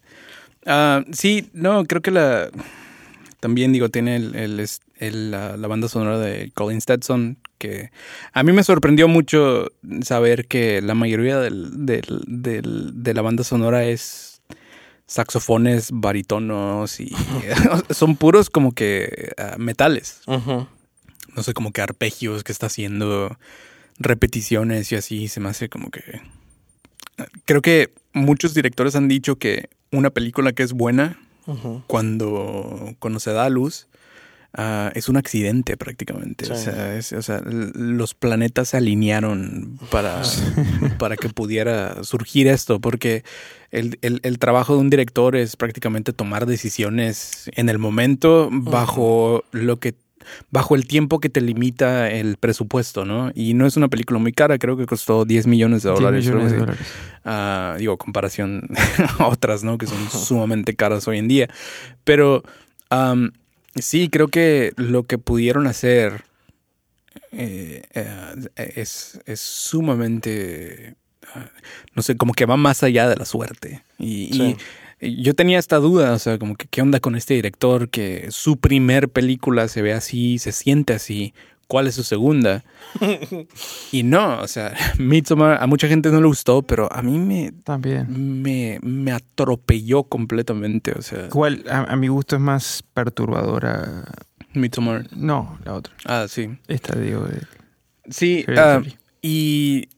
[0.67, 2.49] Ah, sí, no, creo que la...
[3.45, 7.91] También digo, tiene el, el- es- el- la, la banda sonora de Colin Stetson, que
[8.33, 9.67] a mí me sorprendió mucho
[10.01, 14.41] saber que la mayoría del, del- del- de la banda sonora es
[15.05, 17.11] saxofones, barítonos y
[17.91, 20.21] son puros como que ah, metales.
[21.35, 23.37] No sé, como que arpegios que está haciendo,
[23.99, 26.01] repeticiones y así, se me hace como que...
[27.45, 31.19] Creo que muchos directores han dicho que una película que es buena
[31.87, 33.87] Cuando, cuando se da a luz
[34.57, 36.45] ah, es un accidente prácticamente.
[36.51, 40.21] O sea, es- o sea, l- los planetas se alinearon para,
[40.97, 43.23] para que pudiera surgir esto, porque
[43.71, 49.43] el, el- el trabajo de un director es prácticamente tomar decisiones en el momento bajo
[49.51, 49.93] lo que
[50.51, 53.31] bajo el tiempo que te limita el presupuesto, ¿no?
[53.35, 56.25] Y no es una película muy cara, creo que costó 10 millones de 10 dólares.
[56.25, 56.87] millones de dólares.
[57.23, 58.67] Ah, digo, comparación
[59.19, 59.77] a otras, ¿no?
[59.77, 61.49] Que son sumamente caras hoy en día.
[62.03, 62.43] Pero
[63.75, 66.23] sí, creo que lo que pudieron hacer
[67.31, 70.95] eh, eh, es, es sumamente,
[71.33, 71.49] ah,
[71.93, 73.83] no sé, como que va más allá de la suerte.
[73.97, 74.57] Y, y, Sí.
[74.99, 78.57] Yo tenía esta duda, o sea, como que qué onda con este director que su
[78.57, 81.33] primer película se ve así, se siente así,
[81.67, 82.63] cuál es su segunda.
[83.91, 87.51] y no, o sea, Midsommar a mucha gente no le gustó, pero a mí me
[87.63, 91.29] también me, me atropelló completamente, o sea.
[91.29, 94.05] ¿Cuál a, a mi gusto es más perturbadora?
[94.53, 95.07] Midsommar.
[95.15, 95.93] No, la otra.
[96.05, 96.57] Ah, sí.
[96.67, 97.41] Esta digo de
[98.09, 98.81] Sí, ah,
[99.27, 99.89] y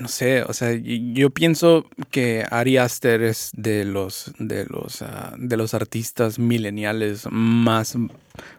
[0.00, 5.34] no sé, o sea, yo pienso que Ari Aster es de los de los ah,
[5.36, 7.98] de los artistas mileniales más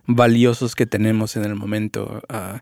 [0.05, 2.21] valiosos que tenemos en el momento.
[2.27, 2.59] Ah,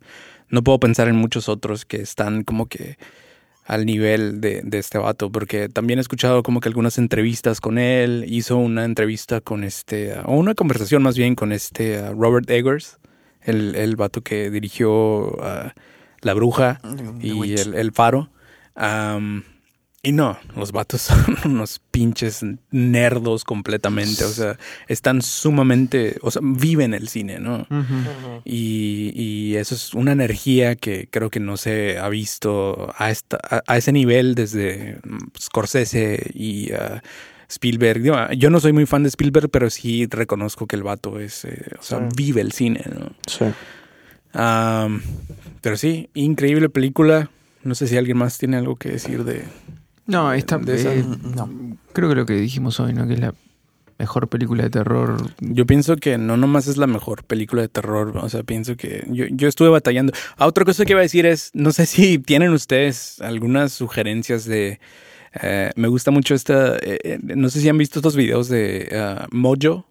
[0.50, 3.00] no puedo pensar en muchos otros que están como que
[3.66, 8.26] al nivel de, este vato, porque también he escuchado como que algunas entrevistas con él,
[8.28, 13.00] hizo una entrevista con este, o una conversación más bien con este Robert Eggers,
[13.42, 15.36] el, el vato que dirigió
[16.26, 16.82] la Bruja
[17.22, 18.32] y el, el, Faro.
[20.02, 24.26] y no, los vatos son unos pinches nerdos completamente.
[24.26, 24.58] O sea,
[24.88, 26.18] están sumamente.
[26.22, 27.68] O sea, viven el cine, ¿no?
[28.44, 33.38] y, y, eso es una energía que creo que no se ha visto a, esta,
[33.68, 35.00] a, ese nivel desde
[35.40, 36.74] Scorsese y.
[36.74, 37.00] Uh,
[37.48, 38.02] Spielberg.
[38.36, 41.64] Yo no soy muy fan de Spielberg, pero sí reconozco que el vato es, eh,
[41.80, 43.12] o sea, vive el cine, ¿no?
[43.28, 43.46] Sí.
[44.36, 47.30] Pero sí, increíble película.
[47.64, 49.44] No sé si alguien más tiene algo que decir de.
[50.06, 50.58] No, esta.
[50.58, 50.94] de esa.
[50.94, 51.50] eh, no.
[51.94, 53.08] Creo que lo que dijimos hoy, ¿no?
[53.08, 53.34] Que es la
[53.98, 55.18] mejor película de terror.
[55.40, 58.18] Yo pienso que no nomás es la mejor película de terror.
[58.18, 60.14] O sea, pienso que yo, yo estuve batallando.
[60.38, 64.46] Ah, otra cosa que iba a decir es: no sé si tienen ustedes algunas sugerencias
[64.46, 64.80] de.
[65.42, 66.78] Eh, me gusta mucho esta.
[66.82, 69.88] Eh, no sé si han visto estos videos de uh, Mojo.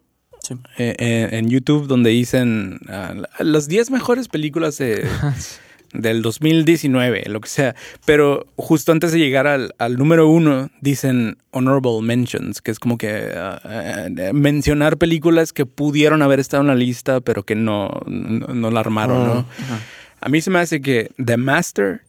[0.47, 0.55] Sí.
[0.77, 5.05] Eh, en YouTube, donde dicen uh, las 10 mejores películas de,
[5.93, 7.75] del 2019, lo que sea.
[8.05, 12.97] Pero justo antes de llegar al, al número uno, dicen honorable mentions, que es como
[12.97, 18.47] que uh, mencionar películas que pudieron haber estado en la lista, pero que no, no,
[18.47, 19.39] no la armaron, Oh, ¿no?
[19.39, 19.79] ajá.
[20.21, 22.01] A mí se me hace que The Master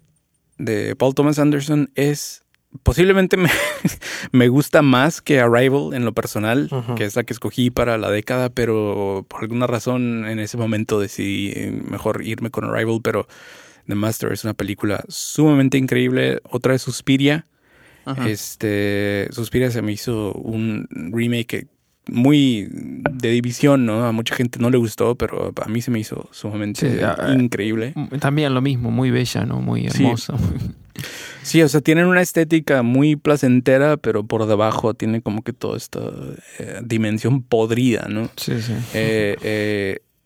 [0.59, 2.43] de Paul Thomas Anderson es
[2.83, 3.49] posiblemente me,
[4.33, 8.11] me gusta más que Arrival en lo personal, que es la que escogí para la
[8.11, 13.27] década, pero por alguna razón en ese momento decidí eh, mejor irme con Arrival, pero
[13.87, 16.41] The Master es una película sumamente increíble.
[16.51, 17.47] Otra es Suspiria.
[18.27, 21.67] Este, Suspiria se me hizo un remake
[22.09, 24.05] muy de división, ¿no?
[24.07, 27.35] A mucha gente no le gustó, pero a mí se me hizo sumamente Sí, ah,
[27.37, 27.95] increíble.
[28.21, 29.61] También lo mismo, muy bella, ¿no?
[29.61, 30.05] Muy Sí.
[30.05, 30.35] hermosa.
[30.35, 30.75] muy-
[31.43, 35.77] Sí, o sea, tienen una estética muy placentera, pero por debajo tiene como que toda
[35.77, 36.01] esta
[36.59, 38.29] eh, dimensión podrida, ¿no?
[38.37, 38.73] Sí, sí.
[38.95, 39.37] Eh,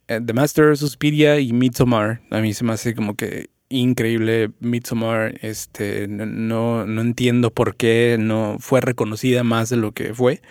[0.09, 5.39] eh, The Master, Suspiria y Midsommar, a mí se me hace como que increíble Midsommar,
[5.43, 10.43] este, no, no, entiendo por qué no fue reconocida más de lo que fue,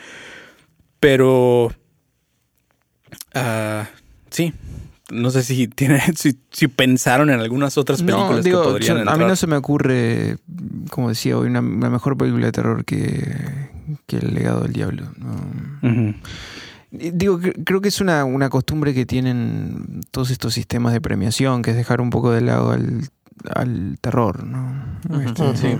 [1.01, 1.73] pero
[3.33, 3.89] ah,
[4.29, 4.53] sí,
[5.11, 9.03] no sé si tiene, si, si pensaron en algunas otras películas No, digo, que podrían
[9.05, 10.37] yo- a mí no se me ocurre,
[10.89, 13.69] como decía hoy, una, una mejor película de terror que,
[14.07, 15.05] que El legado del diablo.
[16.91, 21.61] Digo, cre- creo que es una, una costumbre que tienen todos estos sistemas de premiación,
[21.61, 23.01] que es dejar un poco de lado al,
[23.53, 24.99] al terror, ¿no?
[25.23, 25.77] Este, Sí.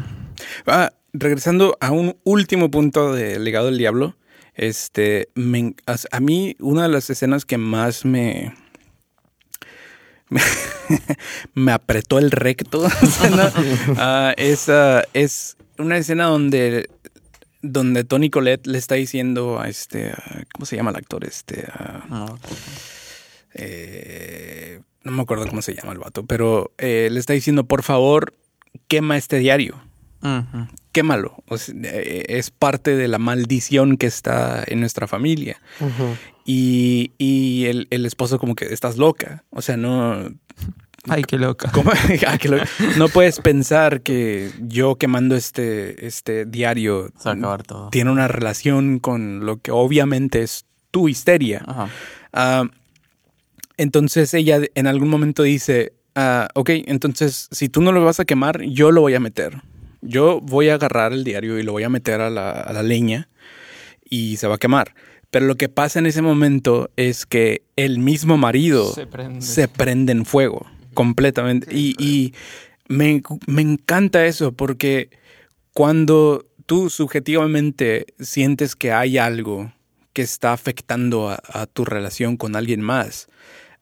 [0.68, 4.15] Ah, regresando a un último punto de Legado del Diablo,
[4.53, 8.53] este, me en- a, a mí una de las escenas que más me
[11.53, 12.88] me, apretó el recto
[13.97, 16.89] ah, es, ah, es una escena donde
[17.61, 20.14] donde Tony Colette le está diciendo a este
[20.53, 21.26] ¿cómo se llama el actor?
[21.26, 21.68] Este
[22.10, 22.39] No.
[23.53, 27.84] eh, no me acuerdo cómo se llama el vato, pero eh, le está diciendo, por
[27.84, 28.35] favor,
[28.88, 29.81] quema este diario
[30.91, 31.43] quémalo.
[31.47, 35.61] O sea, eh, es parte de la maldición que está en nuestra familia.
[35.80, 36.15] Ujú.
[36.52, 39.44] Y, y el, el esposo como que estás loca.
[39.52, 40.16] O sea, no...
[41.08, 41.72] Ay, qué loca.
[42.98, 47.90] no puedes pensar que yo quemando este, este diario Se va a acabar todo.
[47.90, 51.64] tiene una relación con lo que obviamente es tu histeria.
[51.68, 51.90] Ajá.
[52.34, 52.64] Ah,
[53.78, 58.26] entonces ella en algún momento dice, ah, ok, entonces si tú no lo vas a
[58.26, 59.62] quemar, yo lo voy a meter.
[60.02, 62.82] Yo voy a agarrar el diario y lo voy a meter a la, a la
[62.84, 63.30] leña
[64.04, 64.96] y se va a quemar.
[65.31, 69.41] Pero lo que pasa en ese momento es que el mismo marido Se prende.
[69.41, 71.68] se prende en fuego completamente.
[71.76, 72.34] Y, y
[72.88, 75.10] me, me encanta eso porque
[75.73, 79.72] cuando tú subjetivamente sientes que hay algo
[80.14, 83.27] que está afectando a, a tu relación con alguien más,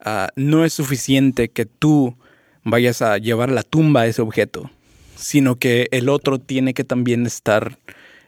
[0.01, 2.17] ah, no es suficiente que tú
[2.63, 4.69] vayas a llevar a la tumba a ese objeto,
[5.15, 7.79] sino que el otro tiene que también estar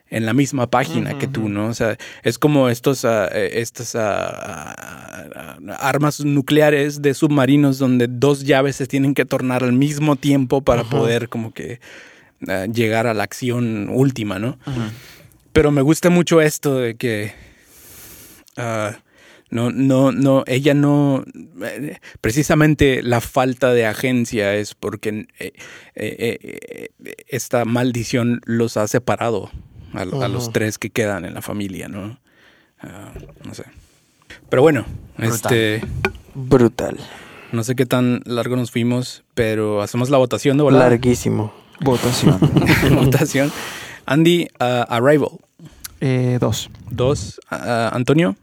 [0.09, 1.67] en la misma página que tú, ¿no?
[1.67, 4.73] O sea, es como estos, ah, eh, estas ah,
[5.35, 10.61] ah, armas nucleares de submarinos donde dos llaves se tienen que tornar al mismo tiempo
[10.61, 11.79] para poder como que
[12.71, 14.57] llegar a la acción última, ¿no?
[15.51, 17.33] Pero me gusta mucho esto de que
[19.51, 21.25] no, no, no, ella no,
[21.63, 25.53] eh, precisamente la falta de agencia es porque eh,
[25.95, 26.89] eh,
[27.27, 29.49] esta maldición los ha separado
[29.93, 32.19] a, los tres que quedan en la familia, ¿no?
[32.81, 33.11] Ah,
[33.43, 33.65] no sé.
[34.49, 34.85] Pero bueno,
[35.17, 35.81] este...
[36.33, 36.97] Brutal.
[37.51, 40.89] No sé qué tan largo nos fuimos, pero hacemos la votación de volar.
[40.91, 41.51] Larguísimo.
[41.81, 42.39] Votación.
[42.91, 43.51] votación.
[44.05, 45.31] Andy, uh, Arrival.
[46.39, 46.69] dos.
[46.89, 47.39] Dos.
[47.51, 48.35] Uh, Antonio.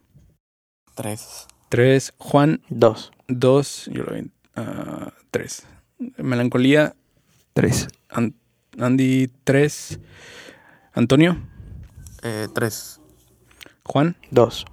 [0.94, 1.47] Tres.
[1.68, 2.14] Tres.
[2.18, 2.60] Juan.
[2.68, 3.12] Dos.
[3.28, 3.89] Dos.
[3.93, 4.23] Yo lo vi.
[4.56, 5.66] Uh, tres.
[6.18, 6.94] Melancolía.
[7.52, 7.89] Tres.
[8.78, 10.01] Andy, tres.
[10.97, 11.36] Antonio.
[12.23, 13.02] Eh, tres.
[13.85, 14.16] Juan.
[14.31, 14.64] Dos.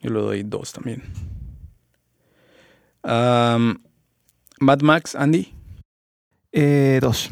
[0.00, 1.04] Yo lo doy dos también.
[3.04, 3.76] Um,
[4.58, 5.54] Mad Max, Andy.
[6.50, 7.30] Eh, dos.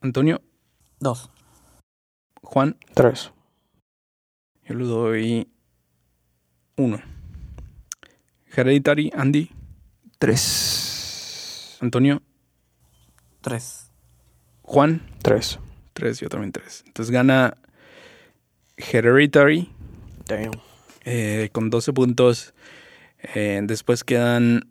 [0.00, 0.40] Antonio.
[1.00, 1.28] Dos.
[2.42, 2.78] Juan.
[2.94, 3.30] Tres.
[4.64, 5.46] Yo lo doy
[6.78, 6.98] uno.
[8.56, 9.50] Hereditary, Andy.
[10.18, 11.76] Tres.
[11.82, 12.22] Antonio.
[13.42, 13.90] Tres.
[14.62, 15.02] Juan.
[15.20, 15.58] Tres.
[15.94, 16.82] Tres, yo también tres.
[16.86, 17.56] Entonces gana
[18.76, 19.70] Hereditary.
[20.26, 20.52] Damn.
[21.04, 22.52] Eh, con 12 puntos.
[23.34, 24.68] Eh, después quedan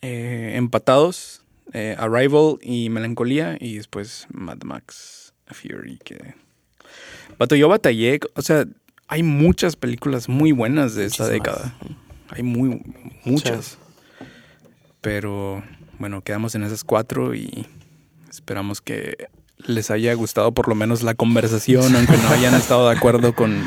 [0.00, 1.40] eh, empatados
[1.72, 3.56] Arrival y Melancolía.
[3.58, 5.98] Y después Mad Max Fury.
[6.04, 6.34] Que...
[7.38, 8.20] Pato, yo batallé.
[8.36, 8.66] O sea,
[9.08, 11.74] hay muchas películas muy buenas de esta década.
[12.28, 12.82] Hay muy
[13.24, 13.78] muchas.
[15.00, 15.64] Pero
[15.98, 17.66] bueno, quedamos en esas cuatro y
[18.30, 19.28] esperamos que
[19.58, 23.62] les haya gustado por lo menos la conversación, aunque no hayan estado de acuerdo con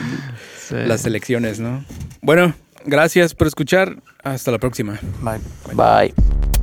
[0.72, 1.84] las elecciones, ¿no?
[2.22, 2.54] Bueno,
[2.86, 3.98] gracias por escuchar.
[4.24, 5.00] Hasta la próxima.
[5.22, 5.40] Bye.
[5.74, 6.57] Bye.